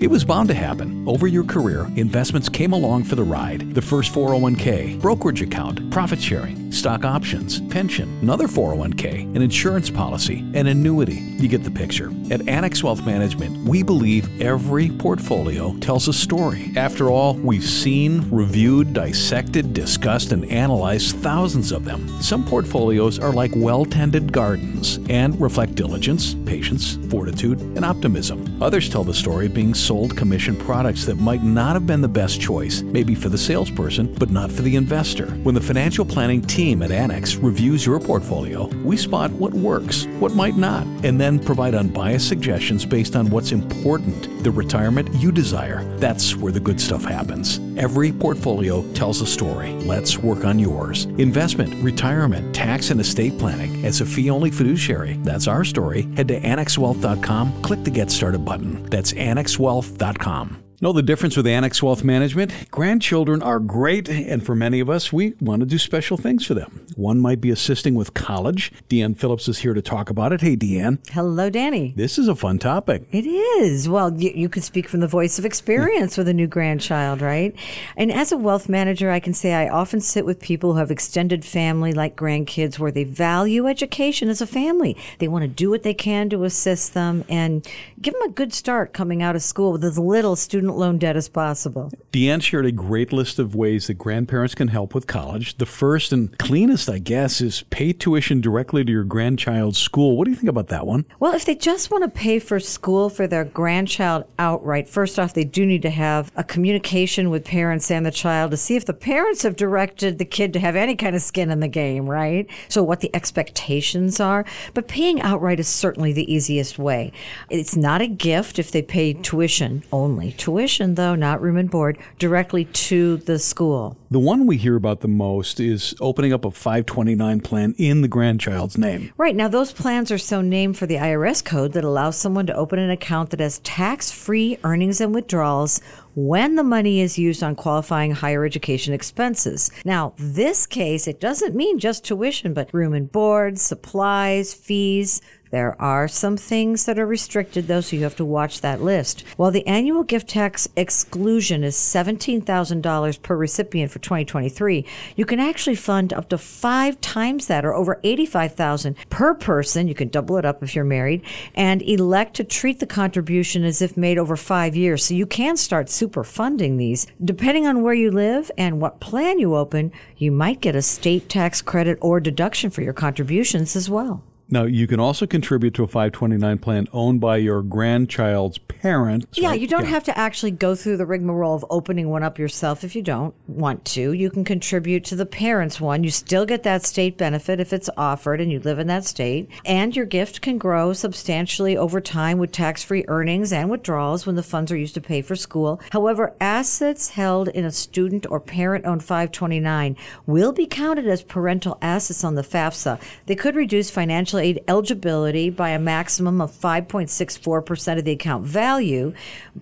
It 0.00 0.08
was 0.08 0.24
bound 0.24 0.48
to 0.48 0.54
happen. 0.54 1.06
Over 1.06 1.26
your 1.26 1.44
career, 1.44 1.86
investments 1.94 2.48
came 2.48 2.72
along 2.72 3.04
for 3.04 3.16
the 3.16 3.22
ride. 3.22 3.74
The 3.74 3.82
first 3.82 4.14
401k, 4.14 4.98
brokerage 4.98 5.42
account, 5.42 5.90
profit 5.90 6.18
sharing, 6.18 6.72
stock 6.72 7.04
options, 7.04 7.60
pension, 7.68 8.08
another 8.22 8.46
401k, 8.46 9.36
an 9.36 9.42
insurance 9.42 9.90
policy, 9.90 10.38
an 10.54 10.68
annuity. 10.68 11.16
You 11.16 11.48
get 11.48 11.64
the 11.64 11.70
picture. 11.70 12.10
At 12.30 12.48
Annex 12.48 12.82
Wealth 12.82 13.04
Management, 13.04 13.68
we 13.68 13.82
believe 13.82 14.40
every 14.40 14.88
portfolio 14.88 15.76
tells 15.80 16.08
a 16.08 16.14
story. 16.14 16.72
After 16.76 17.10
all, 17.10 17.34
we've 17.34 17.62
seen, 17.62 18.26
reviewed, 18.30 18.94
dissected, 18.94 19.74
discussed, 19.74 20.32
and 20.32 20.46
analyzed 20.46 21.16
thousands 21.16 21.72
of 21.72 21.84
them. 21.84 22.08
Some 22.22 22.46
portfolios 22.46 23.18
are 23.18 23.34
like 23.34 23.52
well 23.54 23.84
tended 23.84 24.32
gardens 24.32 24.98
and 25.10 25.38
reflect 25.38 25.74
diligence, 25.74 26.34
patience, 26.46 26.96
fortitude, 27.10 27.60
and 27.60 27.84
optimism. 27.84 28.62
Others 28.62 28.88
tell 28.88 29.04
the 29.04 29.12
story 29.12 29.44
of 29.46 29.54
being 29.54 29.74
sold 29.90 30.16
commission 30.16 30.54
products 30.54 31.04
that 31.04 31.16
might 31.16 31.42
not 31.42 31.74
have 31.74 31.84
been 31.84 32.00
the 32.00 32.06
best 32.06 32.40
choice, 32.40 32.82
maybe 32.82 33.12
for 33.12 33.28
the 33.28 33.36
salesperson, 33.36 34.06
but 34.20 34.30
not 34.30 34.48
for 34.52 34.62
the 34.62 34.76
investor. 34.76 35.26
When 35.42 35.52
the 35.52 35.60
financial 35.60 36.04
planning 36.04 36.42
team 36.42 36.84
at 36.84 36.92
Annex 36.92 37.34
reviews 37.34 37.84
your 37.84 37.98
portfolio, 37.98 38.68
we 38.84 38.96
spot 38.96 39.32
what 39.32 39.52
works, 39.52 40.06
what 40.20 40.36
might 40.36 40.56
not, 40.56 40.86
and 41.02 41.20
then 41.20 41.40
provide 41.40 41.74
unbiased 41.74 42.28
suggestions 42.28 42.86
based 42.86 43.16
on 43.16 43.30
what's 43.30 43.50
important, 43.50 44.44
the 44.44 44.52
retirement 44.52 45.12
you 45.14 45.32
desire. 45.32 45.82
That's 45.98 46.36
where 46.36 46.52
the 46.52 46.60
good 46.60 46.80
stuff 46.80 47.02
happens. 47.02 47.58
Every 47.76 48.12
portfolio 48.12 48.84
tells 48.92 49.20
a 49.22 49.26
story. 49.26 49.72
Let's 49.80 50.18
work 50.18 50.44
on 50.44 50.60
yours. 50.60 51.06
Investment, 51.18 51.74
retirement, 51.82 52.54
tax, 52.54 52.90
and 52.90 53.00
estate 53.00 53.36
planning. 53.40 53.84
As 53.84 54.00
a 54.00 54.06
fee 54.06 54.30
only 54.30 54.52
fiduciary, 54.52 55.14
that's 55.24 55.48
our 55.48 55.64
story. 55.64 56.02
Head 56.14 56.28
to 56.28 56.40
annexwealth.com, 56.40 57.62
click 57.62 57.82
the 57.82 57.90
Get 57.90 58.12
Started 58.12 58.44
button. 58.44 58.84
That's 58.84 59.14
annexwealth.com 59.14 59.79
health.com. 59.80 60.69
Know 60.82 60.94
the 60.94 61.02
difference 61.02 61.36
with 61.36 61.46
Annex 61.46 61.82
Wealth 61.82 62.02
Management? 62.02 62.70
Grandchildren 62.70 63.42
are 63.42 63.60
great, 63.60 64.08
and 64.08 64.42
for 64.42 64.56
many 64.56 64.80
of 64.80 64.88
us, 64.88 65.12
we 65.12 65.34
want 65.38 65.60
to 65.60 65.66
do 65.66 65.76
special 65.76 66.16
things 66.16 66.46
for 66.46 66.54
them. 66.54 66.86
One 66.96 67.20
might 67.20 67.42
be 67.42 67.50
assisting 67.50 67.94
with 67.94 68.14
college. 68.14 68.72
Deanne 68.88 69.14
Phillips 69.14 69.46
is 69.46 69.58
here 69.58 69.74
to 69.74 69.82
talk 69.82 70.08
about 70.08 70.32
it. 70.32 70.40
Hey, 70.40 70.56
Deanne. 70.56 71.06
Hello, 71.10 71.50
Danny. 71.50 71.92
This 71.96 72.18
is 72.18 72.28
a 72.28 72.34
fun 72.34 72.58
topic. 72.58 73.06
It 73.12 73.26
is. 73.26 73.90
Well, 73.90 74.18
you, 74.18 74.30
you 74.34 74.48
could 74.48 74.64
speak 74.64 74.88
from 74.88 75.00
the 75.00 75.06
voice 75.06 75.38
of 75.38 75.44
experience 75.44 76.16
with 76.16 76.28
a 76.28 76.32
new 76.32 76.46
grandchild, 76.46 77.20
right? 77.20 77.54
And 77.94 78.10
as 78.10 78.32
a 78.32 78.38
wealth 78.38 78.66
manager, 78.66 79.10
I 79.10 79.20
can 79.20 79.34
say 79.34 79.52
I 79.52 79.68
often 79.68 80.00
sit 80.00 80.24
with 80.24 80.40
people 80.40 80.72
who 80.72 80.78
have 80.78 80.90
extended 80.90 81.44
family 81.44 81.92
like 81.92 82.16
grandkids 82.16 82.78
where 82.78 82.90
they 82.90 83.04
value 83.04 83.66
education 83.66 84.30
as 84.30 84.40
a 84.40 84.46
family. 84.46 84.96
They 85.18 85.28
want 85.28 85.42
to 85.42 85.48
do 85.48 85.68
what 85.68 85.82
they 85.82 85.92
can 85.92 86.30
to 86.30 86.44
assist 86.44 86.94
them 86.94 87.26
and 87.28 87.68
give 88.00 88.14
them 88.14 88.22
a 88.22 88.32
good 88.32 88.54
start 88.54 88.94
coming 88.94 89.22
out 89.22 89.36
of 89.36 89.42
school 89.42 89.72
with 89.72 89.84
as 89.84 89.98
little 89.98 90.36
student 90.36 90.69
loan 90.76 90.98
debt 90.98 91.16
as 91.16 91.28
possible. 91.28 91.90
Deanne 92.12 92.42
shared 92.42 92.66
a 92.66 92.72
great 92.72 93.12
list 93.12 93.38
of 93.38 93.54
ways 93.54 93.86
that 93.86 93.94
grandparents 93.94 94.54
can 94.54 94.68
help 94.68 94.94
with 94.94 95.06
college. 95.06 95.56
The 95.58 95.66
first 95.66 96.12
and 96.12 96.36
cleanest, 96.38 96.88
I 96.88 96.98
guess, 96.98 97.40
is 97.40 97.62
pay 97.70 97.92
tuition 97.92 98.40
directly 98.40 98.84
to 98.84 98.90
your 98.90 99.04
grandchild's 99.04 99.78
school. 99.78 100.16
What 100.16 100.24
do 100.24 100.30
you 100.30 100.36
think 100.36 100.48
about 100.48 100.68
that 100.68 100.86
one? 100.86 101.04
Well, 101.18 101.34
if 101.34 101.44
they 101.44 101.54
just 101.54 101.90
want 101.90 102.04
to 102.04 102.10
pay 102.10 102.38
for 102.38 102.58
school 102.60 103.08
for 103.10 103.26
their 103.26 103.44
grandchild 103.44 104.24
outright, 104.38 104.88
first 104.88 105.18
off, 105.18 105.34
they 105.34 105.44
do 105.44 105.64
need 105.66 105.82
to 105.82 105.90
have 105.90 106.32
a 106.36 106.44
communication 106.44 107.30
with 107.30 107.44
parents 107.44 107.90
and 107.90 108.04
the 108.04 108.10
child 108.10 108.50
to 108.50 108.56
see 108.56 108.76
if 108.76 108.86
the 108.86 108.94
parents 108.94 109.42
have 109.42 109.56
directed 109.56 110.18
the 110.18 110.24
kid 110.24 110.52
to 110.52 110.60
have 110.60 110.76
any 110.76 110.96
kind 110.96 111.14
of 111.16 111.22
skin 111.22 111.50
in 111.50 111.60
the 111.60 111.68
game, 111.68 112.08
right? 112.08 112.48
So, 112.68 112.82
what 112.82 113.00
the 113.00 113.14
expectations 113.14 114.20
are. 114.20 114.44
But 114.74 114.88
paying 114.88 115.20
outright 115.20 115.60
is 115.60 115.68
certainly 115.68 116.12
the 116.12 116.32
easiest 116.32 116.78
way. 116.78 117.12
It's 117.48 117.76
not 117.76 118.00
a 118.00 118.06
gift 118.06 118.58
if 118.58 118.70
they 118.70 118.82
pay 118.82 119.12
tuition 119.12 119.82
only. 119.92 120.32
Tuition, 120.32 120.59
though, 120.66 121.14
not 121.14 121.40
room 121.40 121.56
and 121.56 121.70
board, 121.70 121.98
directly 122.18 122.64
to 122.64 123.18
the 123.18 123.38
school. 123.38 123.96
The 124.10 124.18
one 124.18 124.46
we 124.46 124.56
hear 124.56 124.76
about 124.76 125.00
the 125.00 125.08
most 125.08 125.60
is 125.60 125.94
opening 126.00 126.32
up 126.32 126.44
a 126.44 126.50
529 126.50 127.40
plan 127.40 127.74
in 127.78 128.02
the 128.02 128.08
grandchild's 128.08 128.76
name. 128.76 129.12
Right. 129.16 129.36
Now, 129.36 129.48
those 129.48 129.72
plans 129.72 130.10
are 130.10 130.18
so 130.18 130.40
named 130.40 130.76
for 130.76 130.86
the 130.86 130.96
IRS 130.96 131.44
code 131.44 131.72
that 131.72 131.84
allows 131.84 132.16
someone 132.16 132.46
to 132.46 132.54
open 132.54 132.78
an 132.78 132.90
account 132.90 133.30
that 133.30 133.40
has 133.40 133.60
tax 133.60 134.10
free 134.10 134.58
earnings 134.64 135.00
and 135.00 135.14
withdrawals 135.14 135.80
when 136.14 136.56
the 136.56 136.64
money 136.64 137.00
is 137.00 137.18
used 137.18 137.42
on 137.42 137.54
qualifying 137.54 138.10
higher 138.10 138.44
education 138.44 138.92
expenses. 138.92 139.70
Now, 139.84 140.12
this 140.18 140.66
case, 140.66 141.06
it 141.06 141.20
doesn't 141.20 141.54
mean 141.54 141.78
just 141.78 142.04
tuition, 142.04 142.52
but 142.52 142.72
room 142.74 142.94
and 142.94 143.10
board, 143.10 143.58
supplies, 143.58 144.52
fees, 144.52 145.20
there 145.50 145.80
are 145.82 146.06
some 146.06 146.36
things 146.36 146.84
that 146.84 146.98
are 146.98 147.06
restricted, 147.06 147.66
though, 147.66 147.80
so 147.80 147.96
you 147.96 148.04
have 148.04 148.14
to 148.16 148.24
watch 148.24 148.60
that 148.60 148.80
list. 148.80 149.24
While 149.36 149.50
the 149.50 149.66
annual 149.66 150.04
gift 150.04 150.28
tax 150.28 150.68
exclusion 150.76 151.64
is 151.64 151.74
$17,000 151.76 153.22
per 153.22 153.36
recipient 153.36 153.90
for 153.90 153.98
2023, 153.98 154.84
you 155.16 155.26
can 155.26 155.40
actually 155.40 155.74
fund 155.74 156.12
up 156.12 156.28
to 156.28 156.38
five 156.38 157.00
times 157.00 157.48
that, 157.48 157.64
or 157.64 157.74
over 157.74 157.98
85,000 158.04 158.94
per 159.10 159.34
person. 159.34 159.88
You 159.88 159.94
can 159.94 160.08
double 160.08 160.36
it 160.36 160.44
up 160.44 160.62
if 160.62 160.76
you're 160.76 160.84
married, 160.84 161.22
and 161.54 161.82
elect 161.82 162.34
to 162.36 162.44
treat 162.44 162.78
the 162.78 162.86
contribution 162.86 163.64
as 163.64 163.82
if 163.82 163.96
made 163.96 164.18
over 164.18 164.36
five 164.36 164.76
years. 164.76 165.04
So 165.04 165.14
you 165.14 165.26
can 165.26 165.56
start 165.56 165.90
super 165.90 166.22
funding 166.22 166.76
these. 166.76 167.08
Depending 167.24 167.66
on 167.66 167.82
where 167.82 167.94
you 167.94 168.12
live 168.12 168.52
and 168.56 168.80
what 168.80 169.00
plan 169.00 169.40
you 169.40 169.56
open, 169.56 169.90
you 170.16 170.30
might 170.30 170.60
get 170.60 170.76
a 170.76 170.82
state 170.82 171.28
tax 171.28 171.60
credit 171.60 171.98
or 172.00 172.20
deduction 172.20 172.70
for 172.70 172.82
your 172.82 172.92
contributions 172.92 173.74
as 173.74 173.90
well. 173.90 174.22
Now, 174.52 174.64
you 174.64 174.88
can 174.88 174.98
also 174.98 175.26
contribute 175.26 175.74
to 175.74 175.84
a 175.84 175.86
529 175.86 176.58
plan 176.58 176.88
owned 176.92 177.20
by 177.20 177.36
your 177.36 177.62
grandchild's 177.62 178.58
parents. 178.58 179.38
Yeah, 179.38 179.50
right? 179.50 179.60
you 179.60 179.68
don't 179.68 179.84
have 179.84 180.02
to 180.04 180.18
actually 180.18 180.50
go 180.50 180.74
through 180.74 180.96
the 180.96 181.06
rigmarole 181.06 181.54
of 181.54 181.64
opening 181.70 182.08
one 182.08 182.24
up 182.24 182.36
yourself 182.36 182.82
if 182.82 182.96
you 182.96 183.02
don't 183.02 183.32
want 183.46 183.84
to. 183.86 184.12
You 184.12 184.28
can 184.28 184.44
contribute 184.44 185.04
to 185.04 185.14
the 185.14 185.26
parents' 185.26 185.80
one. 185.80 186.02
You 186.02 186.10
still 186.10 186.44
get 186.46 186.64
that 186.64 186.84
state 186.84 187.16
benefit 187.16 187.60
if 187.60 187.72
it's 187.72 187.88
offered 187.96 188.40
and 188.40 188.50
you 188.50 188.58
live 188.58 188.80
in 188.80 188.88
that 188.88 189.04
state. 189.04 189.48
And 189.64 189.94
your 189.94 190.06
gift 190.06 190.40
can 190.40 190.58
grow 190.58 190.92
substantially 190.94 191.76
over 191.76 192.00
time 192.00 192.38
with 192.38 192.50
tax 192.50 192.82
free 192.82 193.04
earnings 193.06 193.52
and 193.52 193.70
withdrawals 193.70 194.26
when 194.26 194.34
the 194.34 194.42
funds 194.42 194.72
are 194.72 194.76
used 194.76 194.94
to 194.94 195.00
pay 195.00 195.22
for 195.22 195.36
school. 195.36 195.80
However, 195.90 196.34
assets 196.40 197.10
held 197.10 197.48
in 197.48 197.64
a 197.64 197.70
student 197.70 198.26
or 198.28 198.40
parent 198.40 198.84
owned 198.84 199.04
529 199.04 199.96
will 200.26 200.52
be 200.52 200.66
counted 200.66 201.06
as 201.06 201.22
parental 201.22 201.78
assets 201.80 202.24
on 202.24 202.34
the 202.34 202.42
FAFSA. 202.42 203.00
They 203.26 203.36
could 203.36 203.54
reduce 203.54 203.90
financial 203.90 204.39
aid 204.40 204.62
eligibility 204.66 205.50
by 205.50 205.70
a 205.70 205.78
maximum 205.78 206.40
of 206.40 206.50
5.64% 206.50 207.98
of 207.98 208.04
the 208.04 208.12
account 208.12 208.44
value. 208.44 209.12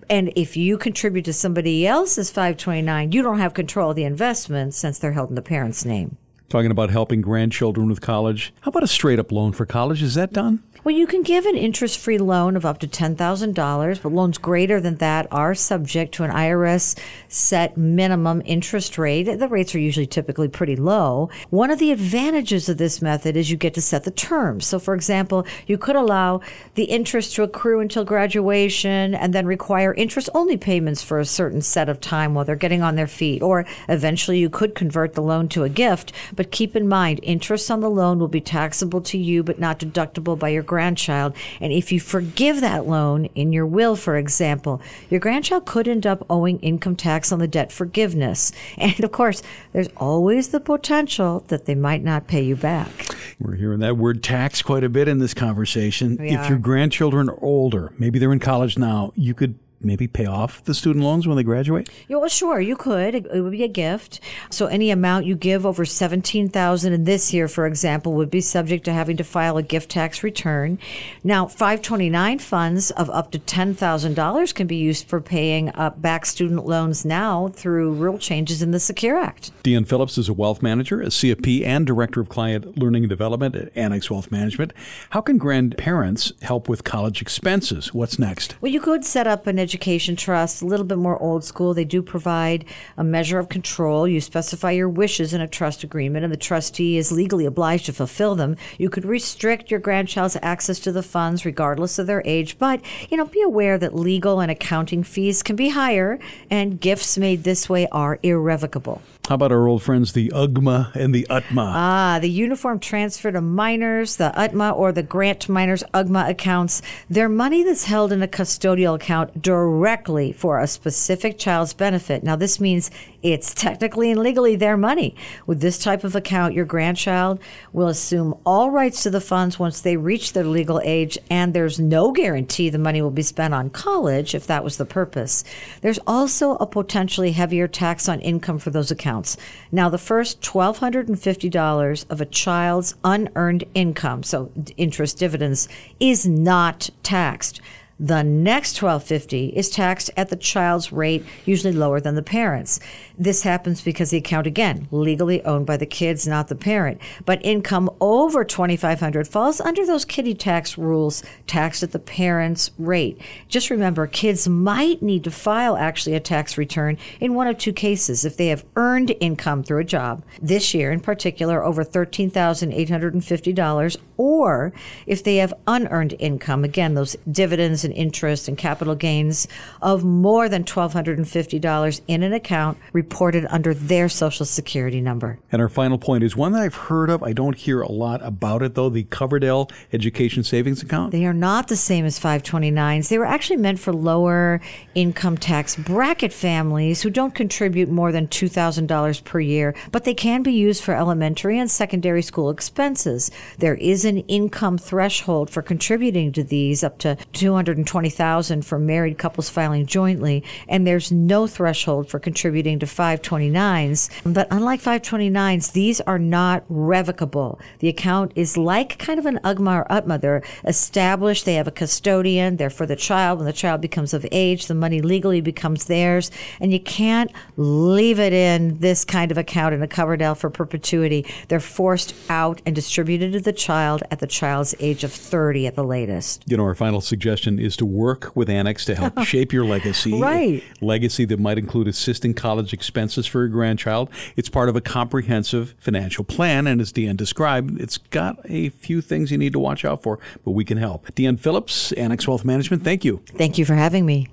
And 0.09 0.31
if 0.35 0.57
you 0.57 0.77
contribute 0.77 1.25
to 1.25 1.33
somebody 1.33 1.85
else's 1.85 2.29
529, 2.29 3.11
you 3.11 3.21
don't 3.21 3.39
have 3.39 3.53
control 3.53 3.91
of 3.91 3.95
the 3.95 4.03
investment 4.03 4.73
since 4.73 4.97
they're 4.97 5.11
held 5.11 5.29
in 5.29 5.35
the 5.35 5.41
parent's 5.41 5.85
name. 5.85 6.17
Talking 6.49 6.71
about 6.71 6.89
helping 6.89 7.21
grandchildren 7.21 7.89
with 7.89 8.01
college. 8.01 8.51
How 8.61 8.69
about 8.69 8.81
a 8.81 8.87
straight 8.87 9.19
up 9.19 9.31
loan 9.31 9.51
for 9.51 9.67
college? 9.67 10.01
Is 10.01 10.15
that 10.15 10.33
done? 10.33 10.63
Well, 10.81 10.95
you 10.95 11.07
can 11.07 11.23
give 11.23 11.45
an 11.45 11.57
interest 11.57 11.99
free 11.99 12.17
loan 12.17 12.55
of 12.55 12.65
up 12.65 12.79
to 12.79 12.87
$10,000, 12.87 14.01
but 14.01 14.11
loans 14.13 14.37
greater 14.37 14.79
than 14.79 14.95
that 14.95 15.27
are 15.29 15.53
subject 15.53 16.13
to 16.15 16.23
an 16.23 16.31
IRS 16.31 16.97
set 17.27 17.75
minimum 17.75 18.41
interest 18.45 18.97
rate. 18.97 19.23
The 19.23 19.47
rates 19.49 19.75
are 19.75 19.79
usually 19.79 20.07
typically 20.07 20.47
pretty 20.47 20.77
low. 20.77 21.29
One 21.49 21.69
of 21.69 21.79
the 21.79 21.91
advantages 21.91 22.69
of 22.69 22.77
this 22.77 23.01
method 23.01 23.35
is 23.35 23.51
you 23.51 23.57
get 23.57 23.73
to 23.73 23.81
set 23.81 24.05
the 24.05 24.11
terms. 24.11 24.65
So, 24.65 24.79
for 24.79 24.95
example, 24.95 25.45
you 25.67 25.77
could 25.77 25.97
allow 25.97 26.39
the 26.75 26.85
interest 26.85 27.35
to 27.35 27.43
accrue 27.43 27.81
until 27.81 28.05
graduation 28.05 29.13
and 29.13 29.33
then 29.33 29.45
require 29.45 29.93
interest 29.93 30.29
only 30.33 30.55
payments 30.55 31.03
for 31.03 31.19
a 31.19 31.25
certain 31.25 31.61
set 31.61 31.89
of 31.89 31.99
time 31.99 32.33
while 32.33 32.45
they're 32.45 32.55
getting 32.55 32.81
on 32.81 32.95
their 32.95 33.05
feet. 33.05 33.43
Or 33.43 33.65
eventually 33.89 34.39
you 34.39 34.49
could 34.49 34.75
convert 34.75 35.13
the 35.13 35.21
loan 35.21 35.49
to 35.49 35.65
a 35.65 35.69
gift, 35.69 36.13
but 36.39 36.51
keep 36.51 36.73
in 36.73 36.87
mind 36.87 37.19
interest 37.21 37.69
on 37.69 37.81
the 37.81 37.89
loan 37.89 38.17
will 38.17 38.29
be 38.29 38.39
taxable 38.39 39.01
to 39.01 39.17
you 39.17 39.43
but 39.43 39.59
not 39.59 39.77
deductible 39.77 40.39
by 40.39 40.47
your 40.47 40.63
grandchild. 40.63 41.35
And 41.59 41.73
if 41.73 41.91
you 41.91 41.99
forgive 41.99 42.61
that 42.61 42.87
loan 42.87 43.25
in 43.35 43.51
your 43.51 43.65
will, 43.65 43.97
for 43.97 44.15
example, 44.15 44.81
your 45.09 45.19
grandchild 45.19 45.65
could 45.65 45.85
end 45.85 46.07
up 46.07 46.25
owing 46.29 46.57
income 46.59 46.95
tax 46.95 47.33
on 47.33 47.39
the 47.39 47.47
debt 47.47 47.73
forgiveness. 47.73 48.53
And 48.77 49.03
of 49.03 49.11
course, 49.11 49.43
there's 49.73 49.89
always 49.97 50.47
the 50.47 50.61
potential 50.61 51.43
that 51.49 51.65
they 51.65 51.75
might 51.75 52.01
not 52.01 52.27
pay 52.27 52.41
you 52.41 52.55
back. 52.55 52.89
We're 53.37 53.55
hearing 53.55 53.79
that 53.79 53.97
word 53.97 54.23
tax 54.23 54.61
quite 54.61 54.85
a 54.85 54.89
bit 54.89 55.09
in 55.09 55.19
this 55.19 55.33
conversation. 55.33 56.15
We 56.17 56.29
if 56.29 56.39
are. 56.39 56.49
your 56.49 56.57
grandchildren 56.59 57.29
are 57.29 57.37
older, 57.41 57.91
maybe 57.97 58.17
they're 58.17 58.31
in 58.31 58.39
college 58.39 58.77
now, 58.77 59.11
you 59.17 59.33
could 59.33 59.59
maybe 59.81 60.07
pay 60.07 60.25
off 60.25 60.63
the 60.63 60.73
student 60.73 61.03
loans 61.03 61.27
when 61.27 61.37
they 61.37 61.43
graduate? 61.43 61.89
Yeah, 62.07 62.17
well, 62.17 62.29
sure, 62.29 62.59
you 62.59 62.75
could. 62.75 63.15
It, 63.15 63.25
it 63.33 63.41
would 63.41 63.51
be 63.51 63.63
a 63.63 63.67
gift. 63.67 64.19
So 64.49 64.67
any 64.67 64.91
amount 64.91 65.25
you 65.25 65.35
give 65.35 65.65
over 65.65 65.85
seventeen 65.85 66.49
thousand 66.49 66.93
in 66.93 67.03
this 67.03 67.33
year, 67.33 67.47
for 67.47 67.65
example, 67.65 68.13
would 68.13 68.29
be 68.29 68.41
subject 68.41 68.85
to 68.85 68.93
having 68.93 69.17
to 69.17 69.23
file 69.23 69.57
a 69.57 69.63
gift 69.63 69.89
tax 69.89 70.23
return. 70.23 70.79
Now, 71.23 71.47
five 71.47 71.81
twenty 71.81 72.09
nine 72.09 72.39
funds 72.39 72.91
of 72.91 73.09
up 73.09 73.31
to 73.31 73.39
ten 73.39 73.73
thousand 73.73 74.15
dollars 74.15 74.53
can 74.53 74.67
be 74.67 74.75
used 74.75 75.07
for 75.07 75.21
paying 75.21 75.73
up 75.75 76.01
back 76.01 76.25
student 76.25 76.65
loans 76.65 77.05
now 77.05 77.49
through 77.49 77.93
rule 77.93 78.17
changes 78.17 78.61
in 78.61 78.71
the 78.71 78.79
Secure 78.79 79.17
Act. 79.17 79.51
Deanne 79.63 79.87
Phillips 79.87 80.17
is 80.17 80.29
a 80.29 80.33
wealth 80.33 80.61
manager, 80.61 81.01
a 81.01 81.07
CFP, 81.07 81.65
and 81.65 81.85
director 81.85 82.21
of 82.21 82.29
client 82.29 82.77
learning 82.77 83.03
and 83.03 83.09
development 83.09 83.55
at 83.55 83.75
Annex 83.75 84.09
Wealth 84.09 84.31
Management. 84.31 84.73
How 85.11 85.21
can 85.21 85.37
grandparents 85.37 86.33
help 86.41 86.67
with 86.67 86.83
college 86.83 87.21
expenses? 87.21 87.93
What's 87.93 88.19
next? 88.19 88.55
Well, 88.61 88.71
you 88.71 88.81
could 88.81 89.05
set 89.05 89.27
up 89.27 89.47
an 89.47 89.59
education 89.69 90.15
trust, 90.15 90.63
a 90.63 90.65
little 90.65 90.85
bit 90.85 90.97
more 90.97 91.21
old 91.21 91.43
school. 91.43 91.75
They 91.75 91.85
do 91.85 92.01
provide 92.01 92.65
a 92.97 93.03
measure 93.03 93.37
of 93.37 93.49
control. 93.49 94.07
You 94.07 94.19
specify 94.19 94.71
your 94.71 94.89
wishes 94.89 95.31
in 95.31 95.41
a 95.41 95.47
trust 95.47 95.83
agreement, 95.83 96.23
and 96.23 96.33
the 96.33 96.37
trustee 96.37 96.97
is 96.97 97.11
legally 97.11 97.45
obliged 97.45 97.85
to 97.85 97.93
fulfill 97.93 98.33
them. 98.33 98.57
You 98.79 98.89
could 98.89 99.05
restrict 99.05 99.69
your 99.69 99.79
grandchild's 99.79 100.37
access 100.41 100.79
to 100.79 100.91
the 100.91 101.03
funds 101.03 101.45
regardless 101.45 101.99
of 101.99 102.07
their 102.07 102.23
age, 102.25 102.57
but 102.57 102.81
you 103.11 103.17
know, 103.17 103.25
be 103.25 103.43
aware 103.43 103.77
that 103.77 103.93
legal 103.93 104.39
and 104.39 104.49
accounting 104.49 105.03
fees 105.03 105.43
can 105.43 105.55
be 105.55 105.69
higher, 105.69 106.17
and 106.49 106.81
gifts 106.81 107.15
made 107.15 107.43
this 107.43 107.69
way 107.69 107.87
are 107.91 108.17
irrevocable. 108.23 109.03
How 109.29 109.35
about 109.35 109.51
our 109.51 109.67
old 109.67 109.83
friends, 109.83 110.13
the 110.13 110.29
UGMA 110.29 110.95
and 110.95 111.13
the 111.13 111.27
UTMA? 111.29 111.71
Ah, 111.75 112.17
the 112.19 112.31
uniform 112.31 112.79
transfer 112.79 113.31
to 113.31 113.41
minors, 113.41 114.15
the 114.15 114.33
UTMA 114.35 114.75
or 114.75 114.91
the 114.91 115.03
grant 115.03 115.47
minors 115.47 115.83
UGMA 115.93 116.27
accounts, 116.29 116.81
they're 117.11 117.29
money 117.29 117.63
that's 117.63 117.83
held 117.83 118.11
in 118.11 118.23
a 118.23 118.27
custodial 118.27 118.95
account 118.95 119.39
directly 119.59 120.31
for 120.31 120.57
a 120.57 120.67
specific 120.67 121.37
child's 121.37 121.73
benefit. 121.73 122.23
Now, 122.23 122.37
this 122.37 122.61
means 122.61 122.89
it's 123.21 123.53
technically 123.53 124.09
and 124.09 124.21
legally 124.21 124.55
their 124.55 124.77
money. 124.77 125.15
With 125.45 125.59
this 125.59 125.77
type 125.77 126.05
of 126.05 126.15
account, 126.15 126.53
your 126.53 126.63
grandchild 126.63 127.41
will 127.73 127.89
assume 127.89 128.39
all 128.45 128.71
rights 128.71 129.03
to 129.03 129.09
the 129.09 129.19
funds 129.19 129.59
once 129.59 129.81
they 129.81 129.97
reach 129.97 130.31
their 130.31 130.45
legal 130.45 130.79
age, 130.85 131.17
and 131.29 131.53
there's 131.53 131.77
no 131.77 132.13
guarantee 132.13 132.69
the 132.69 132.77
money 132.77 133.01
will 133.01 133.11
be 133.11 133.21
spent 133.21 133.53
on 133.53 133.69
college 133.69 134.33
if 134.33 134.47
that 134.47 134.63
was 134.63 134.77
the 134.77 134.85
purpose. 134.85 135.43
There's 135.81 135.99
also 136.07 136.55
a 136.55 136.65
potentially 136.65 137.33
heavier 137.33 137.67
tax 137.67 138.07
on 138.07 138.21
income 138.21 138.59
for 138.59 138.69
those 138.69 138.91
accounts. 138.91 139.35
Now, 139.73 139.89
the 139.89 139.97
first 139.97 140.41
$1,250 140.41 142.05
of 142.09 142.21
a 142.21 142.25
child's 142.25 142.95
unearned 143.03 143.65
income, 143.73 144.23
so 144.23 144.51
interest 144.77 145.17
dividends, 145.17 145.67
is 145.99 146.25
not 146.25 146.89
taxed. 147.03 147.59
The 147.99 148.23
next 148.23 148.81
1250 148.81 149.47
is 149.47 149.69
taxed 149.69 150.09
at 150.15 150.29
the 150.29 150.37
child's 150.37 150.93
rate, 150.93 151.25
usually 151.45 151.73
lower 151.73 151.99
than 151.99 152.15
the 152.15 152.23
parents. 152.23 152.79
This 153.21 153.43
happens 153.43 153.81
because 153.81 154.11
the 154.11 154.17
account 154.17 154.47
again, 154.47 154.87
legally 154.91 155.43
owned 155.43 155.65
by 155.65 155.75
the 155.75 155.85
kids, 155.85 156.25
not 156.25 156.47
the 156.47 156.55
parent. 156.55 157.01
But 157.25 157.45
income 157.45 157.89
over 157.99 158.45
2500 158.45 159.27
falls 159.27 159.59
under 159.59 159.85
those 159.85 160.05
kiddie 160.05 160.33
tax 160.33 160.77
rules, 160.77 161.21
taxed 161.45 161.83
at 161.83 161.91
the 161.91 161.99
parent's 161.99 162.71
rate. 162.79 163.19
Just 163.49 163.69
remember, 163.69 164.07
kids 164.07 164.47
might 164.47 165.01
need 165.01 165.25
to 165.25 165.31
file 165.31 165.75
actually 165.75 166.15
a 166.15 166.21
tax 166.21 166.57
return 166.57 166.97
in 167.19 167.33
one 167.33 167.47
of 167.47 167.57
two 167.57 167.73
cases 167.73 168.23
if 168.23 168.37
they 168.37 168.47
have 168.47 168.63
earned 168.77 169.13
income 169.19 169.63
through 169.63 169.79
a 169.79 169.83
job. 169.83 170.23
This 170.41 170.73
year 170.73 170.89
in 170.89 171.01
particular 171.01 171.61
over 171.61 171.83
$13,850 171.83 173.97
or 174.15 174.71
if 175.05 175.23
they 175.23 175.35
have 175.37 175.53
unearned 175.67 176.15
income, 176.19 176.63
again 176.63 176.93
those 176.93 177.17
dividends 177.29 177.83
and 177.83 177.93
interest 177.93 178.47
and 178.47 178.57
capital 178.57 178.95
gains 178.95 179.45
of 179.81 180.05
more 180.05 180.47
than 180.47 180.63
$1,250 180.63 182.01
in 182.07 182.23
an 182.23 182.31
account 182.31 182.77
reported 183.09 183.47
under 183.49 183.73
their 183.73 184.07
Social 184.07 184.45
Security 184.45 185.01
number. 185.01 185.39
And 185.51 185.63
our 185.63 185.67
final 185.67 185.97
point 185.97 186.23
is 186.23 186.35
one 186.35 186.51
that 186.51 186.61
I've 186.61 186.75
heard 186.75 187.09
of. 187.09 187.23
I 187.23 187.33
don't 187.33 187.55
hear 187.57 187.81
a 187.81 187.91
lot 187.91 188.23
about 188.23 188.61
it, 188.61 188.75
though 188.75 188.89
the 188.89 189.03
Coverdell 189.05 189.71
Education 189.91 190.43
Savings 190.43 190.83
Account. 190.83 191.11
They 191.11 191.25
are 191.25 191.33
not 191.33 191.69
the 191.69 191.75
same 191.75 192.05
as 192.05 192.19
529s. 192.19 193.09
They 193.09 193.17
were 193.17 193.25
actually 193.25 193.57
meant 193.57 193.79
for 193.79 193.91
lower 193.93 194.61
income 194.93 195.39
tax 195.39 195.75
bracket 195.75 196.31
families 196.31 197.01
who 197.01 197.09
don't 197.09 197.33
contribute 197.33 197.89
more 197.89 198.11
than 198.11 198.27
$2,000 198.27 199.23
per 199.23 199.39
year, 199.39 199.73
but 199.91 200.03
they 200.03 200.13
can 200.13 200.43
be 200.43 200.53
used 200.53 200.83
for 200.83 200.93
elementary 200.93 201.57
and 201.57 201.71
secondary 201.71 202.21
school 202.21 202.51
expenses. 202.51 203.31
There 203.57 203.75
is 203.75 204.05
an 204.05 204.19
income 204.27 204.77
threshold 204.77 205.49
for 205.49 205.63
contributing 205.63 206.31
to 206.33 206.43
these 206.43 206.83
up 206.83 206.99
to 206.99 207.17
220,000 207.33 208.63
for 208.63 208.77
married 208.77 209.17
couples 209.17 209.49
filing 209.49 209.87
jointly, 209.87 210.43
and 210.67 210.85
there's 210.85 211.11
no 211.11 211.47
threshold 211.47 212.07
for 212.07 212.19
contributing 212.19 212.77
to 212.77 212.85
529s. 212.99 214.09
But 214.25 214.47
unlike 214.51 214.81
529s, 214.81 215.71
these 215.71 216.01
are 216.01 216.19
not 216.19 216.65
revocable. 216.67 217.59
The 217.79 217.87
account 217.87 218.33
is 218.35 218.57
like 218.57 218.99
kind 218.99 219.17
of 219.17 219.25
an 219.25 219.39
UGMA 219.45 219.79
or 219.79 219.85
UTMA. 219.85 220.19
They're 220.19 220.43
established, 220.65 221.45
they 221.45 221.53
have 221.53 221.67
a 221.67 221.71
custodian, 221.71 222.57
they're 222.57 222.69
for 222.69 222.85
the 222.85 222.97
child. 222.97 223.39
When 223.39 223.45
the 223.45 223.53
child 223.53 223.79
becomes 223.79 224.13
of 224.13 224.25
age, 224.33 224.67
the 224.67 224.75
money 224.75 225.01
legally 225.01 225.39
becomes 225.39 225.85
theirs, 225.85 226.29
and 226.59 226.73
you 226.73 226.79
can't 226.79 227.31
leave 227.55 228.19
it 228.19 228.33
in 228.33 228.79
this 228.79 229.05
kind 229.05 229.31
of 229.31 229.37
account 229.37 229.73
in 229.73 229.81
a 229.81 229.87
Coverdell 229.87 230.35
for 230.35 230.49
perpetuity. 230.49 231.25
They're 231.47 231.61
forced 231.61 232.13
out 232.29 232.61
and 232.65 232.75
distributed 232.75 233.31
to 233.31 233.39
the 233.39 233.53
child 233.53 234.03
at 234.11 234.19
the 234.19 234.27
child's 234.27 234.75
age 234.79 235.05
of 235.05 235.13
30 235.13 235.67
at 235.67 235.75
the 235.75 235.83
latest. 235.83 236.43
You 236.47 236.57
know, 236.57 236.63
our 236.63 236.75
final 236.75 236.99
suggestion 236.99 237.59
is 237.59 237.77
to 237.77 237.85
work 237.85 238.35
with 238.35 238.49
Annex 238.49 238.83
to 238.85 238.95
help 238.95 239.19
shape 239.23 239.53
your 239.53 239.63
legacy. 239.63 240.19
Right. 240.19 240.63
Legacy 240.81 241.25
that 241.25 241.39
might 241.39 241.57
include 241.57 241.87
assisting 241.87 242.33
college 242.33 242.73
expenses 242.89 243.27
for 243.27 243.41
your 243.41 243.49
grandchild. 243.49 244.09
It's 244.35 244.49
part 244.49 244.67
of 244.67 244.75
a 244.75 244.81
comprehensive 244.81 245.75
financial 245.77 246.23
plan, 246.23 246.65
and 246.65 246.81
as 246.81 246.91
Deanne 246.91 247.17
described, 247.17 247.79
it's 247.79 247.99
got 247.99 248.39
a 248.45 248.69
few 248.69 248.99
things 248.99 249.29
you 249.29 249.37
need 249.37 249.53
to 249.53 249.59
watch 249.59 249.85
out 249.85 250.01
for, 250.01 250.17
but 250.43 250.51
we 250.51 250.65
can 250.65 250.79
help. 250.79 251.05
Deanne 251.13 251.39
Phillips, 251.39 251.91
Annex 251.91 252.27
Wealth 252.27 252.43
Management, 252.43 252.83
thank 252.83 253.05
you. 253.05 253.21
Thank 253.37 253.59
you 253.59 253.65
for 253.65 253.75
having 253.75 254.07
me. 254.07 254.27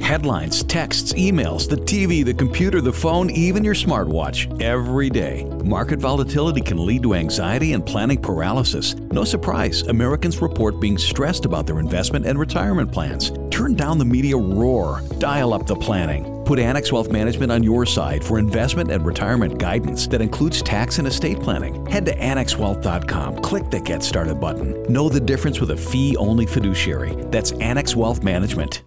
Headlines, 0.00 0.62
texts, 0.64 1.12
emails, 1.12 1.68
the 1.68 1.76
TV, 1.76 2.24
the 2.24 2.34
computer, 2.34 2.80
the 2.80 2.92
phone, 2.92 3.30
even 3.30 3.64
your 3.64 3.74
smartwatch 3.74 4.60
every 4.62 5.10
day. 5.10 5.44
Market 5.64 5.98
volatility 5.98 6.60
can 6.60 6.84
lead 6.84 7.02
to 7.02 7.14
anxiety 7.14 7.74
and 7.74 7.84
planning 7.84 8.20
paralysis. 8.20 8.94
No 8.94 9.24
surprise, 9.24 9.82
Americans 9.82 10.40
report 10.40 10.80
being 10.80 10.98
stressed 10.98 11.44
about 11.44 11.66
their 11.66 11.78
investment 11.78 12.26
and 12.26 12.38
retirement 12.38 12.90
plans. 12.90 13.32
Turn 13.50 13.74
down 13.74 13.98
the 13.98 14.04
media 14.04 14.36
roar, 14.36 15.02
dial 15.18 15.52
up 15.52 15.66
the 15.66 15.76
planning. 15.76 16.38
Put 16.48 16.58
Annex 16.58 16.90
Wealth 16.90 17.10
Management 17.10 17.52
on 17.52 17.62
your 17.62 17.84
side 17.84 18.24
for 18.24 18.38
investment 18.38 18.90
and 18.90 19.04
retirement 19.04 19.58
guidance 19.58 20.06
that 20.06 20.22
includes 20.22 20.62
tax 20.62 20.98
and 20.98 21.06
estate 21.06 21.38
planning. 21.40 21.84
Head 21.84 22.06
to 22.06 22.16
AnnexWealth.com, 22.16 23.40
click 23.42 23.70
the 23.70 23.80
Get 23.80 24.02
Started 24.02 24.36
button. 24.40 24.82
Know 24.84 25.10
the 25.10 25.20
difference 25.20 25.60
with 25.60 25.72
a 25.72 25.76
fee 25.76 26.16
only 26.16 26.46
fiduciary. 26.46 27.14
That's 27.30 27.52
Annex 27.52 27.94
Wealth 27.94 28.22
Management. 28.22 28.82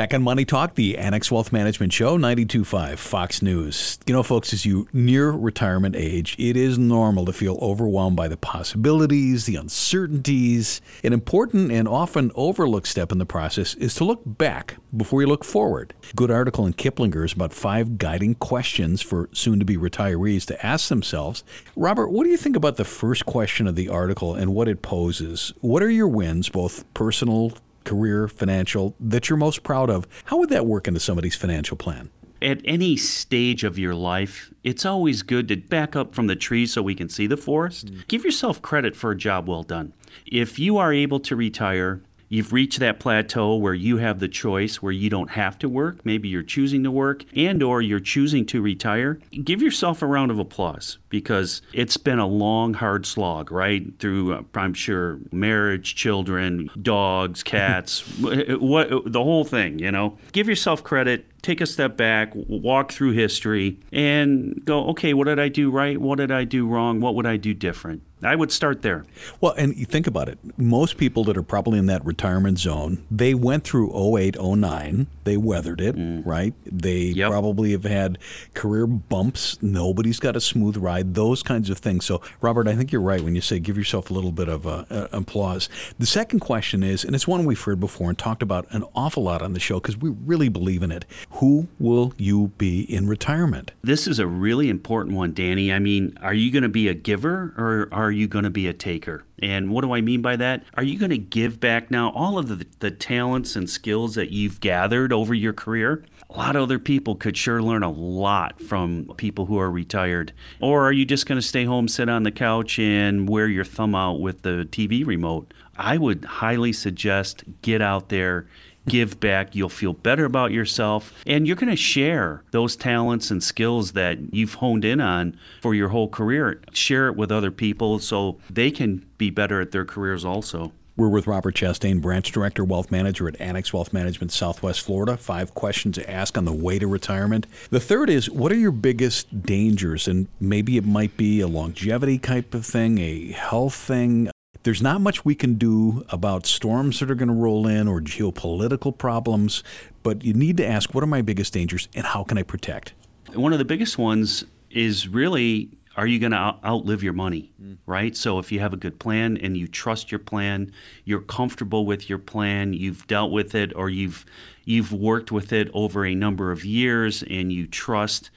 Back 0.00 0.14
on 0.14 0.22
Money 0.22 0.46
Talk, 0.46 0.76
the 0.76 0.96
Annex 0.96 1.30
Wealth 1.30 1.52
Management 1.52 1.92
Show, 1.92 2.16
92.5 2.16 2.96
Fox 2.96 3.42
News. 3.42 3.98
You 4.06 4.14
know, 4.14 4.22
folks, 4.22 4.54
as 4.54 4.64
you 4.64 4.88
near 4.94 5.30
retirement 5.30 5.94
age, 5.94 6.36
it 6.38 6.56
is 6.56 6.78
normal 6.78 7.26
to 7.26 7.34
feel 7.34 7.58
overwhelmed 7.60 8.16
by 8.16 8.26
the 8.26 8.38
possibilities, 8.38 9.44
the 9.44 9.56
uncertainties. 9.56 10.80
An 11.04 11.12
important 11.12 11.70
and 11.70 11.86
often 11.86 12.32
overlooked 12.34 12.88
step 12.88 13.12
in 13.12 13.18
the 13.18 13.26
process 13.26 13.74
is 13.74 13.94
to 13.96 14.04
look 14.04 14.22
back 14.24 14.76
before 14.96 15.20
you 15.20 15.26
look 15.26 15.44
forward. 15.44 15.92
Good 16.16 16.30
article 16.30 16.64
in 16.64 16.72
Kiplinger's 16.72 17.34
about 17.34 17.52
five 17.52 17.98
guiding 17.98 18.36
questions 18.36 19.02
for 19.02 19.28
soon 19.32 19.58
to 19.58 19.66
be 19.66 19.76
retirees 19.76 20.46
to 20.46 20.64
ask 20.64 20.88
themselves. 20.88 21.44
Robert, 21.76 22.08
what 22.08 22.24
do 22.24 22.30
you 22.30 22.38
think 22.38 22.56
about 22.56 22.76
the 22.76 22.86
first 22.86 23.26
question 23.26 23.66
of 23.66 23.76
the 23.76 23.90
article 23.90 24.34
and 24.34 24.54
what 24.54 24.66
it 24.66 24.80
poses? 24.80 25.52
What 25.60 25.82
are 25.82 25.90
your 25.90 26.08
wins, 26.08 26.48
both 26.48 26.90
personal, 26.94 27.52
career, 27.90 28.28
financial, 28.28 28.94
that 29.00 29.28
you're 29.28 29.36
most 29.36 29.64
proud 29.64 29.90
of. 29.90 30.06
How 30.26 30.38
would 30.38 30.48
that 30.50 30.64
work 30.64 30.86
into 30.86 31.00
somebody's 31.00 31.34
financial 31.34 31.76
plan? 31.76 32.10
At 32.40 32.60
any 32.64 32.96
stage 32.96 33.64
of 33.64 33.80
your 33.80 33.96
life, 33.96 34.54
it's 34.62 34.86
always 34.86 35.22
good 35.22 35.48
to 35.48 35.56
back 35.56 35.96
up 35.96 36.14
from 36.14 36.28
the 36.28 36.36
trees 36.36 36.72
so 36.72 36.82
we 36.82 36.94
can 36.94 37.08
see 37.08 37.26
the 37.26 37.36
forest. 37.36 37.88
Mm. 37.88 38.06
Give 38.06 38.24
yourself 38.24 38.62
credit 38.62 38.94
for 38.94 39.10
a 39.10 39.16
job 39.16 39.48
well 39.48 39.64
done. 39.64 39.92
If 40.24 40.56
you 40.56 40.78
are 40.78 40.92
able 40.92 41.18
to 41.18 41.34
retire 41.34 42.00
you've 42.30 42.52
reached 42.52 42.78
that 42.78 42.98
plateau 42.98 43.54
where 43.56 43.74
you 43.74 43.98
have 43.98 44.20
the 44.20 44.28
choice 44.28 44.80
where 44.80 44.92
you 44.92 45.10
don't 45.10 45.30
have 45.30 45.58
to 45.58 45.68
work 45.68 45.98
maybe 46.04 46.28
you're 46.28 46.42
choosing 46.42 46.82
to 46.82 46.90
work 46.90 47.24
and 47.36 47.62
or 47.62 47.82
you're 47.82 48.00
choosing 48.00 48.46
to 48.46 48.62
retire 48.62 49.18
give 49.44 49.60
yourself 49.60 50.00
a 50.00 50.06
round 50.06 50.30
of 50.30 50.38
applause 50.38 50.96
because 51.10 51.60
it's 51.74 51.98
been 51.98 52.18
a 52.18 52.26
long 52.26 52.72
hard 52.72 53.04
slog 53.04 53.52
right 53.52 53.98
through 53.98 54.32
uh, 54.32 54.42
i'm 54.54 54.72
sure 54.72 55.18
marriage 55.30 55.94
children 55.94 56.70
dogs 56.80 57.42
cats 57.42 58.00
what 58.20 58.88
the 59.12 59.22
whole 59.22 59.44
thing 59.44 59.78
you 59.78 59.90
know 59.90 60.16
give 60.32 60.48
yourself 60.48 60.82
credit 60.82 61.26
take 61.42 61.60
a 61.60 61.66
step 61.66 61.96
back, 61.96 62.32
walk 62.34 62.92
through 62.92 63.12
history, 63.12 63.78
and 63.92 64.62
go, 64.64 64.88
okay, 64.88 65.14
what 65.14 65.24
did 65.24 65.38
I 65.38 65.48
do 65.48 65.70
right? 65.70 65.98
What 65.98 66.18
did 66.18 66.30
I 66.30 66.44
do 66.44 66.66
wrong? 66.66 67.00
What 67.00 67.14
would 67.14 67.26
I 67.26 67.36
do 67.36 67.54
different? 67.54 68.02
I 68.22 68.36
would 68.36 68.52
start 68.52 68.82
there. 68.82 69.04
Well, 69.40 69.52
and 69.56 69.76
you 69.76 69.86
think 69.86 70.06
about 70.06 70.28
it. 70.28 70.38
Most 70.58 70.96
people 70.98 71.24
that 71.24 71.36
are 71.36 71.42
probably 71.42 71.78
in 71.78 71.86
that 71.86 72.04
retirement 72.04 72.58
zone, 72.58 73.04
they 73.10 73.34
went 73.34 73.64
through 73.64 73.90
08, 74.18 74.36
09. 74.38 75.06
They 75.24 75.36
weathered 75.36 75.80
it, 75.80 75.94
right? 76.26 76.52
They 76.66 76.98
Yep. 77.20 77.30
probably 77.30 77.72
have 77.72 77.84
had 77.84 78.18
career 78.54 78.86
bumps. 78.86 79.58
Nobody's 79.62 80.18
got 80.18 80.36
a 80.36 80.40
smooth 80.40 80.76
ride, 80.76 81.14
those 81.14 81.42
kinds 81.42 81.70
of 81.70 81.78
things. 81.78 82.04
So, 82.04 82.20
Robert, 82.40 82.68
I 82.68 82.74
think 82.74 82.92
you're 82.92 83.00
right 83.00 83.22
when 83.22 83.34
you 83.34 83.40
say 83.40 83.58
give 83.58 83.76
yourself 83.78 84.10
a 84.10 84.14
little 84.14 84.32
bit 84.32 84.48
of 84.48 84.66
uh, 84.66 84.84
uh, 84.90 85.08
applause. 85.12 85.68
The 85.98 86.06
second 86.06 86.40
question 86.40 86.82
is, 86.82 87.04
and 87.04 87.14
it's 87.14 87.26
one 87.28 87.44
we've 87.44 87.60
heard 87.60 87.80
before 87.80 88.08
and 88.10 88.18
talked 88.18 88.42
about 88.42 88.66
an 88.70 88.84
awful 88.94 89.22
lot 89.22 89.42
on 89.42 89.52
the 89.52 89.60
show 89.60 89.80
because 89.80 89.96
we 89.96 90.10
really 90.10 90.48
believe 90.48 90.82
in 90.82 90.90
it. 90.92 91.04
Who 91.32 91.68
will 91.78 92.12
you 92.16 92.52
be 92.58 92.80
in 92.82 93.06
retirement? 93.08 93.72
This 93.82 94.06
is 94.06 94.18
a 94.18 94.26
really 94.26 94.68
important 94.68 95.16
one, 95.16 95.32
Danny. 95.32 95.72
I 95.72 95.78
mean, 95.78 96.16
are 96.20 96.34
you 96.34 96.50
going 96.50 96.62
to 96.64 96.68
be 96.68 96.88
a 96.88 96.94
giver 96.94 97.54
or 97.56 97.88
are 97.92 98.09
you 98.10 98.28
going 98.28 98.44
to 98.44 98.50
be 98.50 98.66
a 98.66 98.72
taker? 98.72 99.24
And 99.40 99.70
what 99.70 99.82
do 99.82 99.92
I 99.92 100.00
mean 100.00 100.22
by 100.22 100.36
that? 100.36 100.64
Are 100.74 100.82
you 100.82 100.98
going 100.98 101.10
to 101.10 101.18
give 101.18 101.60
back 101.60 101.90
now 101.90 102.10
all 102.10 102.38
of 102.38 102.48
the, 102.48 102.66
the 102.80 102.90
talents 102.90 103.56
and 103.56 103.68
skills 103.68 104.14
that 104.14 104.30
you've 104.30 104.60
gathered 104.60 105.12
over 105.12 105.34
your 105.34 105.52
career? 105.52 106.04
A 106.28 106.38
lot 106.38 106.54
of 106.54 106.62
other 106.62 106.78
people 106.78 107.16
could 107.16 107.36
sure 107.36 107.60
learn 107.60 107.82
a 107.82 107.90
lot 107.90 108.60
from 108.60 109.12
people 109.16 109.46
who 109.46 109.58
are 109.58 109.70
retired. 109.70 110.32
Or 110.60 110.86
are 110.86 110.92
you 110.92 111.04
just 111.04 111.26
going 111.26 111.40
to 111.40 111.46
stay 111.46 111.64
home, 111.64 111.88
sit 111.88 112.08
on 112.08 112.22
the 112.22 112.30
couch, 112.30 112.78
and 112.78 113.28
wear 113.28 113.48
your 113.48 113.64
thumb 113.64 113.94
out 113.94 114.20
with 114.20 114.42
the 114.42 114.68
TV 114.70 115.04
remote? 115.04 115.52
I 115.76 115.96
would 115.96 116.24
highly 116.24 116.72
suggest 116.72 117.42
get 117.62 117.80
out 117.80 118.10
there 118.10 118.46
give 118.88 119.20
back. 119.20 119.54
You'll 119.54 119.68
feel 119.68 119.92
better 119.92 120.24
about 120.24 120.52
yourself, 120.52 121.12
and 121.26 121.46
you're 121.46 121.56
going 121.56 121.70
to 121.70 121.76
share 121.76 122.42
those 122.50 122.76
talents 122.76 123.30
and 123.30 123.42
skills 123.42 123.92
that 123.92 124.34
you've 124.34 124.54
honed 124.54 124.84
in 124.84 125.00
on 125.00 125.36
for 125.62 125.74
your 125.74 125.88
whole 125.88 126.08
career. 126.08 126.60
Share 126.72 127.08
it 127.08 127.16
with 127.16 127.30
other 127.30 127.50
people 127.50 127.98
so 127.98 128.38
they 128.48 128.70
can 128.70 129.06
be 129.18 129.30
better 129.30 129.60
at 129.60 129.70
their 129.70 129.84
careers 129.84 130.24
also. 130.24 130.72
We're 130.96 131.08
with 131.08 131.26
Robert 131.26 131.54
Chastain, 131.54 132.02
Branch 132.02 132.30
Director, 132.30 132.62
Wealth 132.62 132.90
Manager 132.90 133.26
at 133.26 133.40
Annex 133.40 133.72
Wealth 133.72 133.92
Management, 133.92 134.32
Southwest 134.32 134.82
Florida. 134.82 135.16
Five 135.16 135.54
questions 135.54 135.94
to 135.94 136.10
ask 136.10 136.36
on 136.36 136.44
the 136.44 136.52
way 136.52 136.78
to 136.78 136.86
retirement. 136.86 137.46
The 137.70 137.80
third 137.80 138.10
is 138.10 138.28
what 138.28 138.52
are 138.52 138.56
your 138.56 138.70
biggest 138.70 139.42
dangers? 139.42 140.06
And 140.06 140.28
maybe 140.40 140.76
it 140.76 140.84
might 140.84 141.16
be 141.16 141.40
a 141.40 141.46
longevity 141.46 142.18
type 142.18 142.52
of 142.52 142.66
thing, 142.66 142.98
a 142.98 143.32
health 143.32 143.74
thing. 143.74 144.30
There's 144.62 144.82
not 144.82 145.00
much 145.00 145.24
we 145.24 145.34
can 145.34 145.54
do 145.54 146.04
about 146.10 146.44
storms 146.44 147.00
that 147.00 147.10
are 147.10 147.14
going 147.14 147.28
to 147.28 147.34
roll 147.34 147.66
in 147.66 147.88
or 147.88 148.00
geopolitical 148.00 148.96
problems, 148.96 149.64
but 150.02 150.22
you 150.22 150.34
need 150.34 150.58
to 150.58 150.66
ask 150.66 150.94
what 150.94 151.02
are 151.02 151.06
my 151.06 151.22
biggest 151.22 151.54
dangers 151.54 151.88
and 151.94 152.04
how 152.04 152.24
can 152.24 152.36
I 152.36 152.42
protect? 152.42 152.92
One 153.32 153.54
of 153.54 153.58
the 153.58 153.64
biggest 153.64 153.96
ones 153.96 154.44
is 154.70 155.08
really 155.08 155.70
are 155.96 156.06
you 156.06 156.18
going 156.18 156.32
to 156.32 156.38
out- 156.38 156.64
outlive 156.64 157.02
your 157.02 157.12
money, 157.12 157.52
mm. 157.60 157.76
right? 157.86 158.16
So 158.16 158.38
if 158.38 158.52
you 158.52 158.60
have 158.60 158.72
a 158.72 158.76
good 158.76 158.98
plan 159.00 159.36
and 159.38 159.56
you 159.56 159.66
trust 159.66 160.12
your 160.12 160.20
plan, 160.20 160.72
you're 161.04 161.20
comfortable 161.20 161.84
with 161.84 162.08
your 162.08 162.18
plan, 162.18 162.72
you've 162.72 163.06
dealt 163.06 163.32
with 163.32 163.54
it 163.54 163.74
or 163.74 163.88
you've 163.88 164.24
you've 164.64 164.92
worked 164.92 165.32
with 165.32 165.52
it 165.52 165.70
over 165.72 166.04
a 166.04 166.14
number 166.14 166.52
of 166.52 166.64
years 166.64 167.24
and 167.24 167.52
you 167.52 167.66
trust 167.66 168.30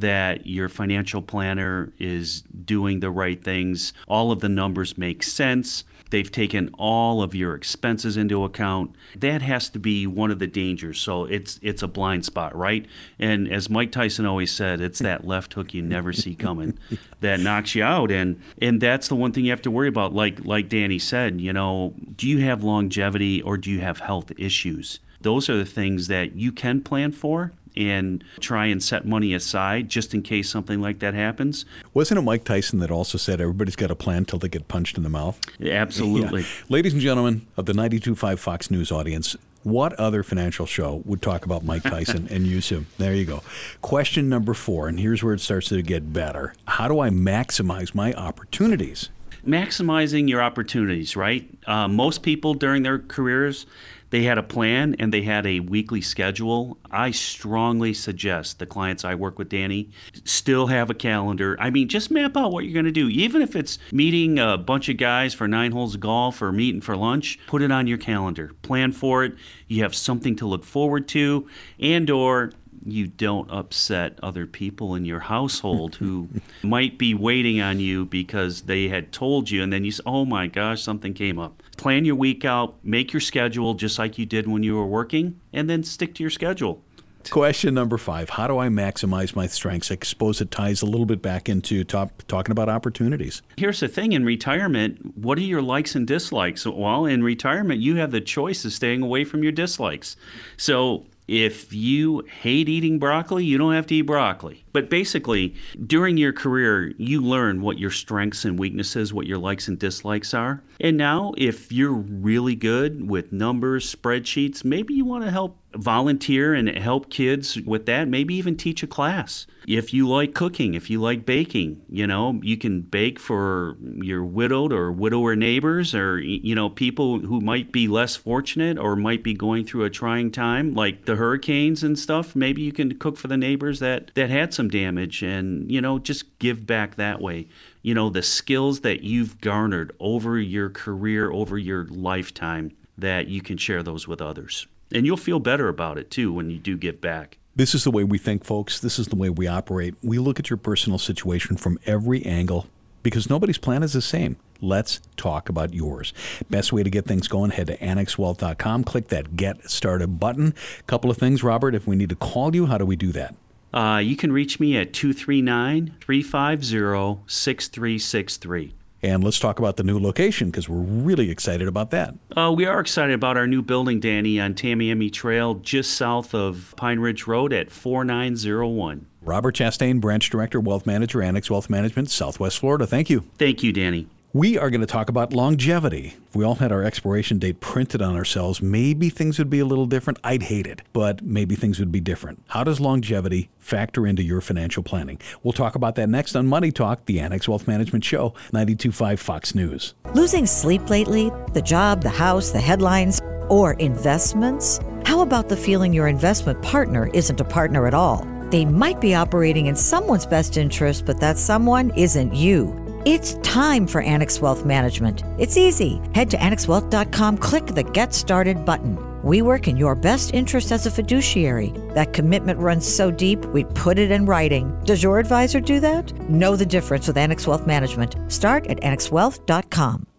that 0.00 0.46
your 0.46 0.68
financial 0.68 1.22
planner 1.22 1.92
is 1.98 2.42
doing 2.42 3.00
the 3.00 3.10
right 3.10 3.42
things, 3.42 3.92
all 4.08 4.32
of 4.32 4.40
the 4.40 4.48
numbers 4.48 4.98
make 4.98 5.22
sense. 5.22 5.84
They've 6.10 6.30
taken 6.30 6.70
all 6.76 7.22
of 7.22 7.34
your 7.34 7.54
expenses 7.54 8.16
into 8.16 8.42
account. 8.44 8.94
That 9.16 9.42
has 9.42 9.68
to 9.70 9.78
be 9.78 10.06
one 10.06 10.30
of 10.30 10.40
the 10.40 10.46
dangers. 10.48 11.00
So 11.00 11.24
it's 11.24 11.58
it's 11.62 11.82
a 11.82 11.88
blind 11.88 12.24
spot, 12.24 12.54
right? 12.54 12.84
And 13.18 13.50
as 13.50 13.70
Mike 13.70 13.92
Tyson 13.92 14.26
always 14.26 14.50
said, 14.50 14.80
it's 14.80 14.98
that 14.98 15.24
left 15.24 15.54
hook 15.54 15.72
you 15.72 15.82
never 15.82 16.12
see 16.12 16.34
coming 16.34 16.78
that 17.20 17.40
knocks 17.40 17.74
you 17.74 17.84
out. 17.84 18.10
And 18.10 18.40
and 18.60 18.80
that's 18.80 19.08
the 19.08 19.14
one 19.14 19.32
thing 19.32 19.44
you 19.44 19.52
have 19.52 19.62
to 19.62 19.70
worry 19.70 19.88
about. 19.88 20.12
Like 20.12 20.44
like 20.44 20.68
Danny 20.68 20.98
said, 20.98 21.40
you 21.40 21.52
know, 21.52 21.94
do 22.16 22.26
you 22.26 22.38
have 22.44 22.64
longevity 22.64 23.40
or 23.42 23.56
do 23.56 23.70
you 23.70 23.80
have 23.80 24.00
health 24.00 24.32
issues? 24.36 24.98
Those 25.20 25.48
are 25.48 25.56
the 25.56 25.66
things 25.66 26.08
that 26.08 26.34
you 26.34 26.50
can 26.50 26.80
plan 26.80 27.12
for 27.12 27.52
and 27.76 28.24
try 28.40 28.66
and 28.66 28.82
set 28.82 29.06
money 29.06 29.34
aside 29.34 29.88
just 29.88 30.14
in 30.14 30.22
case 30.22 30.50
something 30.50 30.80
like 30.80 30.98
that 31.00 31.14
happens. 31.14 31.64
Wasn't 31.94 32.18
it 32.18 32.22
Mike 32.22 32.44
Tyson 32.44 32.78
that 32.80 32.90
also 32.90 33.18
said 33.18 33.40
everybody's 33.40 33.76
got 33.76 33.90
a 33.90 33.96
plan 33.96 34.24
till 34.24 34.38
they 34.38 34.48
get 34.48 34.68
punched 34.68 34.96
in 34.96 35.02
the 35.02 35.08
mouth? 35.08 35.38
Absolutely. 35.62 36.42
Yeah. 36.42 36.48
Ladies 36.68 36.92
and 36.92 37.02
gentlemen 37.02 37.46
of 37.56 37.66
the 37.66 37.72
92.5 37.72 38.38
Fox 38.38 38.70
News 38.70 38.90
audience, 38.90 39.36
what 39.62 39.92
other 39.94 40.22
financial 40.22 40.66
show 40.66 41.02
would 41.04 41.20
talk 41.22 41.44
about 41.44 41.64
Mike 41.64 41.82
Tyson 41.84 42.28
and 42.30 42.46
use 42.46 42.68
him? 42.70 42.86
There 42.98 43.14
you 43.14 43.24
go. 43.24 43.42
Question 43.82 44.28
number 44.28 44.54
four, 44.54 44.88
and 44.88 44.98
here's 44.98 45.22
where 45.22 45.34
it 45.34 45.40
starts 45.40 45.68
to 45.68 45.82
get 45.82 46.12
better. 46.12 46.54
How 46.66 46.88
do 46.88 47.00
I 47.00 47.10
maximize 47.10 47.94
my 47.94 48.12
opportunities? 48.14 49.10
maximizing 49.46 50.28
your 50.28 50.42
opportunities, 50.42 51.16
right? 51.16 51.48
Uh, 51.66 51.88
most 51.88 52.22
people 52.22 52.54
during 52.54 52.82
their 52.82 52.98
careers, 52.98 53.66
they 54.10 54.24
had 54.24 54.38
a 54.38 54.42
plan 54.42 54.94
and 54.98 55.12
they 55.12 55.22
had 55.22 55.46
a 55.46 55.60
weekly 55.60 56.00
schedule. 56.00 56.78
I 56.90 57.12
strongly 57.12 57.94
suggest 57.94 58.58
the 58.58 58.66
clients 58.66 59.04
I 59.04 59.14
work 59.14 59.38
with, 59.38 59.48
Danny, 59.48 59.90
still 60.24 60.66
have 60.66 60.90
a 60.90 60.94
calendar. 60.94 61.56
I 61.60 61.70
mean, 61.70 61.88
just 61.88 62.10
map 62.10 62.36
out 62.36 62.52
what 62.52 62.64
you're 62.64 62.74
going 62.74 62.84
to 62.84 62.90
do. 62.92 63.08
Even 63.08 63.40
if 63.42 63.56
it's 63.56 63.78
meeting 63.92 64.38
a 64.38 64.58
bunch 64.58 64.88
of 64.88 64.96
guys 64.96 65.32
for 65.32 65.46
nine 65.48 65.72
holes 65.72 65.94
of 65.94 66.00
golf 66.00 66.42
or 66.42 66.52
meeting 66.52 66.80
for 66.80 66.96
lunch, 66.96 67.38
put 67.46 67.62
it 67.62 67.70
on 67.70 67.86
your 67.86 67.98
calendar. 67.98 68.52
Plan 68.62 68.92
for 68.92 69.24
it. 69.24 69.34
You 69.68 69.82
have 69.82 69.94
something 69.94 70.34
to 70.36 70.46
look 70.46 70.64
forward 70.64 71.06
to, 71.08 71.46
and 71.78 72.10
or 72.10 72.50
you 72.84 73.06
don't 73.06 73.50
upset 73.50 74.18
other 74.22 74.46
people 74.46 74.94
in 74.94 75.04
your 75.04 75.20
household 75.20 75.96
who 75.96 76.28
might 76.62 76.98
be 76.98 77.14
waiting 77.14 77.60
on 77.60 77.80
you 77.80 78.06
because 78.06 78.62
they 78.62 78.88
had 78.88 79.12
told 79.12 79.50
you 79.50 79.62
and 79.62 79.72
then 79.72 79.84
you 79.84 79.92
say, 79.92 80.02
oh 80.06 80.24
my 80.24 80.46
gosh, 80.46 80.82
something 80.82 81.14
came 81.14 81.38
up. 81.38 81.62
Plan 81.76 82.04
your 82.04 82.16
week 82.16 82.44
out, 82.44 82.76
make 82.82 83.12
your 83.12 83.20
schedule 83.20 83.74
just 83.74 83.98
like 83.98 84.18
you 84.18 84.26
did 84.26 84.46
when 84.46 84.62
you 84.62 84.76
were 84.76 84.86
working, 84.86 85.40
and 85.52 85.68
then 85.68 85.82
stick 85.82 86.14
to 86.14 86.22
your 86.22 86.30
schedule. 86.30 86.82
Question 87.28 87.74
number 87.74 87.98
five 87.98 88.30
How 88.30 88.46
do 88.46 88.58
I 88.58 88.68
maximize 88.68 89.36
my 89.36 89.46
strengths? 89.46 89.90
I 89.90 89.98
suppose 90.02 90.40
it 90.40 90.50
ties 90.50 90.80
a 90.80 90.86
little 90.86 91.06
bit 91.06 91.20
back 91.20 91.48
into 91.48 91.84
top, 91.84 92.22
talking 92.26 92.50
about 92.50 92.68
opportunities. 92.68 93.42
Here's 93.56 93.80
the 93.80 93.88
thing 93.88 94.12
in 94.12 94.24
retirement, 94.24 95.16
what 95.16 95.36
are 95.38 95.42
your 95.42 95.62
likes 95.62 95.94
and 95.94 96.06
dislikes? 96.06 96.66
Well, 96.66 97.04
in 97.04 97.22
retirement, 97.22 97.80
you 97.80 97.96
have 97.96 98.10
the 98.10 98.20
choice 98.20 98.64
of 98.64 98.72
staying 98.72 99.02
away 99.02 99.24
from 99.24 99.42
your 99.42 99.52
dislikes. 99.52 100.16
So 100.56 101.04
if 101.30 101.72
you 101.72 102.24
hate 102.40 102.68
eating 102.68 102.98
broccoli, 102.98 103.44
you 103.44 103.56
don't 103.56 103.72
have 103.72 103.86
to 103.86 103.94
eat 103.94 104.02
broccoli. 104.02 104.64
But 104.72 104.90
basically, 104.90 105.54
during 105.86 106.16
your 106.16 106.32
career, 106.32 106.92
you 106.98 107.20
learn 107.20 107.60
what 107.60 107.78
your 107.78 107.92
strengths 107.92 108.44
and 108.44 108.58
weaknesses, 108.58 109.14
what 109.14 109.28
your 109.28 109.38
likes 109.38 109.68
and 109.68 109.78
dislikes 109.78 110.34
are. 110.34 110.64
And 110.80 110.96
now, 110.96 111.32
if 111.38 111.70
you're 111.70 111.92
really 111.92 112.56
good 112.56 113.08
with 113.08 113.30
numbers, 113.30 113.94
spreadsheets, 113.94 114.64
maybe 114.64 114.92
you 114.94 115.04
want 115.04 115.22
to 115.22 115.30
help 115.30 115.59
volunteer 115.74 116.54
and 116.54 116.68
help 116.68 117.10
kids 117.10 117.60
with 117.60 117.86
that, 117.86 118.08
maybe 118.08 118.34
even 118.34 118.56
teach 118.56 118.82
a 118.82 118.86
class. 118.86 119.46
If 119.66 119.92
you 119.94 120.08
like 120.08 120.34
cooking, 120.34 120.74
if 120.74 120.90
you 120.90 121.00
like 121.00 121.24
baking, 121.24 121.82
you 121.88 122.06
know, 122.06 122.40
you 122.42 122.56
can 122.56 122.80
bake 122.80 123.18
for 123.18 123.76
your 123.80 124.24
widowed 124.24 124.72
or 124.72 124.90
widower 124.90 125.36
neighbors 125.36 125.94
or, 125.94 126.18
you 126.18 126.54
know, 126.54 126.70
people 126.70 127.20
who 127.20 127.40
might 127.40 127.70
be 127.70 127.86
less 127.86 128.16
fortunate 128.16 128.78
or 128.78 128.96
might 128.96 129.22
be 129.22 129.34
going 129.34 129.64
through 129.64 129.84
a 129.84 129.90
trying 129.90 130.30
time, 130.30 130.72
like 130.72 131.04
the 131.04 131.16
hurricanes 131.16 131.82
and 131.82 131.98
stuff. 131.98 132.34
Maybe 132.34 132.62
you 132.62 132.72
can 132.72 132.98
cook 132.98 133.16
for 133.16 133.28
the 133.28 133.36
neighbors 133.36 133.80
that, 133.80 134.10
that 134.14 134.30
had 134.30 134.52
some 134.54 134.68
damage 134.68 135.22
and, 135.22 135.70
you 135.70 135.80
know, 135.80 135.98
just 135.98 136.38
give 136.38 136.66
back 136.66 136.96
that 136.96 137.20
way. 137.20 137.46
You 137.82 137.94
know, 137.94 138.10
the 138.10 138.22
skills 138.22 138.80
that 138.80 139.02
you've 139.02 139.40
garnered 139.40 139.94
over 140.00 140.38
your 140.38 140.70
career, 140.70 141.30
over 141.30 141.56
your 141.58 141.84
lifetime, 141.86 142.72
that 142.98 143.28
you 143.28 143.40
can 143.40 143.56
share 143.56 143.82
those 143.82 144.08
with 144.08 144.20
others. 144.20 144.66
And 144.92 145.06
you'll 145.06 145.16
feel 145.16 145.38
better 145.38 145.68
about 145.68 145.98
it 145.98 146.10
too 146.10 146.32
when 146.32 146.50
you 146.50 146.58
do 146.58 146.76
give 146.76 147.00
back. 147.00 147.38
This 147.56 147.74
is 147.74 147.84
the 147.84 147.90
way 147.90 148.04
we 148.04 148.18
think, 148.18 148.44
folks. 148.44 148.80
This 148.80 148.98
is 148.98 149.08
the 149.08 149.16
way 149.16 149.28
we 149.28 149.46
operate. 149.46 149.94
We 150.02 150.18
look 150.18 150.38
at 150.38 150.50
your 150.50 150.56
personal 150.56 150.98
situation 150.98 151.56
from 151.56 151.78
every 151.84 152.24
angle 152.24 152.66
because 153.02 153.28
nobody's 153.28 153.58
plan 153.58 153.82
is 153.82 153.92
the 153.92 154.02
same. 154.02 154.36
Let's 154.60 155.00
talk 155.16 155.48
about 155.48 155.74
yours. 155.74 156.12
Best 156.48 156.72
way 156.72 156.82
to 156.82 156.90
get 156.90 157.06
things 157.06 157.28
going, 157.28 157.50
head 157.50 157.68
to 157.68 157.76
annexwealth.com, 157.78 158.84
click 158.84 159.08
that 159.08 159.36
Get 159.36 159.70
Started 159.70 160.20
button. 160.20 160.54
Couple 160.86 161.10
of 161.10 161.16
things, 161.16 161.42
Robert. 161.42 161.74
If 161.74 161.86
we 161.86 161.96
need 161.96 162.10
to 162.10 162.16
call 162.16 162.54
you, 162.54 162.66
how 162.66 162.78
do 162.78 162.84
we 162.86 162.96
do 162.96 163.12
that? 163.12 163.34
Uh, 163.72 164.00
you 164.02 164.16
can 164.16 164.32
reach 164.32 164.58
me 164.58 164.76
at 164.76 164.92
239 164.92 165.96
350 166.00 167.22
6363. 167.26 168.74
And 169.02 169.24
let's 169.24 169.38
talk 169.38 169.58
about 169.58 169.76
the 169.76 169.82
new 169.82 169.98
location 169.98 170.50
because 170.50 170.68
we're 170.68 170.78
really 170.78 171.30
excited 171.30 171.66
about 171.66 171.90
that. 171.90 172.14
Uh, 172.36 172.52
we 172.54 172.66
are 172.66 172.80
excited 172.80 173.14
about 173.14 173.36
our 173.36 173.46
new 173.46 173.62
building, 173.62 173.98
Danny, 174.00 174.38
on 174.38 174.54
Tamiami 174.54 175.12
Trail, 175.12 175.54
just 175.54 175.94
south 175.94 176.34
of 176.34 176.74
Pine 176.76 177.00
Ridge 177.00 177.26
Road 177.26 177.52
at 177.52 177.70
4901. 177.70 179.06
Robert 179.22 179.54
Chastain, 179.54 180.00
Branch 180.00 180.28
Director, 180.28 180.60
Wealth 180.60 180.86
Manager, 180.86 181.22
Annex 181.22 181.50
Wealth 181.50 181.70
Management, 181.70 182.10
Southwest 182.10 182.58
Florida. 182.58 182.86
Thank 182.86 183.10
you. 183.10 183.24
Thank 183.38 183.62
you, 183.62 183.72
Danny. 183.72 184.06
We 184.32 184.56
are 184.56 184.70
going 184.70 184.80
to 184.80 184.86
talk 184.86 185.08
about 185.08 185.32
longevity. 185.32 186.14
If 186.28 186.36
we 186.36 186.44
all 186.44 186.54
had 186.54 186.70
our 186.70 186.84
expiration 186.84 187.40
date 187.40 187.58
printed 187.58 188.00
on 188.00 188.14
ourselves, 188.14 188.62
maybe 188.62 189.10
things 189.10 189.40
would 189.40 189.50
be 189.50 189.58
a 189.58 189.64
little 189.64 189.86
different. 189.86 190.20
I'd 190.22 190.44
hate 190.44 190.68
it, 190.68 190.82
but 190.92 191.20
maybe 191.20 191.56
things 191.56 191.80
would 191.80 191.90
be 191.90 191.98
different. 191.98 192.40
How 192.46 192.62
does 192.62 192.78
longevity 192.78 193.50
factor 193.58 194.06
into 194.06 194.22
your 194.22 194.40
financial 194.40 194.84
planning? 194.84 195.18
We'll 195.42 195.52
talk 195.52 195.74
about 195.74 195.96
that 195.96 196.08
next 196.08 196.36
on 196.36 196.46
Money 196.46 196.70
Talk, 196.70 197.06
the 197.06 197.18
Annex 197.18 197.48
Wealth 197.48 197.66
Management 197.66 198.04
Show, 198.04 198.28
925 198.52 199.18
Fox 199.18 199.52
News. 199.56 199.94
Losing 200.14 200.46
sleep 200.46 200.88
lately? 200.88 201.32
The 201.52 201.62
job, 201.62 202.00
the 202.00 202.08
house, 202.08 202.52
the 202.52 202.60
headlines, 202.60 203.20
or 203.48 203.72
investments? 203.74 204.78
How 205.04 205.22
about 205.22 205.48
the 205.48 205.56
feeling 205.56 205.92
your 205.92 206.06
investment 206.06 206.62
partner 206.62 207.10
isn't 207.12 207.40
a 207.40 207.44
partner 207.44 207.88
at 207.88 207.94
all? 207.94 208.24
They 208.50 208.64
might 208.64 209.00
be 209.00 209.12
operating 209.12 209.66
in 209.66 209.74
someone's 209.74 210.26
best 210.26 210.56
interest, 210.56 211.04
but 211.04 211.18
that 211.18 211.36
someone 211.36 211.90
isn't 211.96 212.32
you. 212.32 212.79
It's 213.06 213.32
time 213.36 213.86
for 213.86 214.02
Annex 214.02 214.40
Wealth 214.42 214.66
Management. 214.66 215.22
It's 215.38 215.56
easy. 215.56 216.02
Head 216.14 216.28
to 216.30 216.36
annexwealth.com, 216.36 217.38
click 217.38 217.66
the 217.66 217.82
Get 217.82 218.12
Started 218.12 218.66
button. 218.66 218.98
We 219.22 219.40
work 219.40 219.68
in 219.68 219.78
your 219.78 219.94
best 219.94 220.34
interest 220.34 220.70
as 220.70 220.84
a 220.84 220.90
fiduciary. 220.90 221.72
That 221.94 222.12
commitment 222.12 222.58
runs 222.58 222.86
so 222.86 223.10
deep, 223.10 223.42
we 223.46 223.64
put 223.64 223.98
it 223.98 224.10
in 224.10 224.26
writing. 224.26 224.78
Does 224.84 225.02
your 225.02 225.18
advisor 225.18 225.60
do 225.60 225.80
that? 225.80 226.12
Know 226.28 226.56
the 226.56 226.66
difference 226.66 227.06
with 227.06 227.16
Annex 227.16 227.46
Wealth 227.46 227.66
Management. 227.66 228.16
Start 228.30 228.66
at 228.66 228.80
annexwealth.com. 228.82 230.09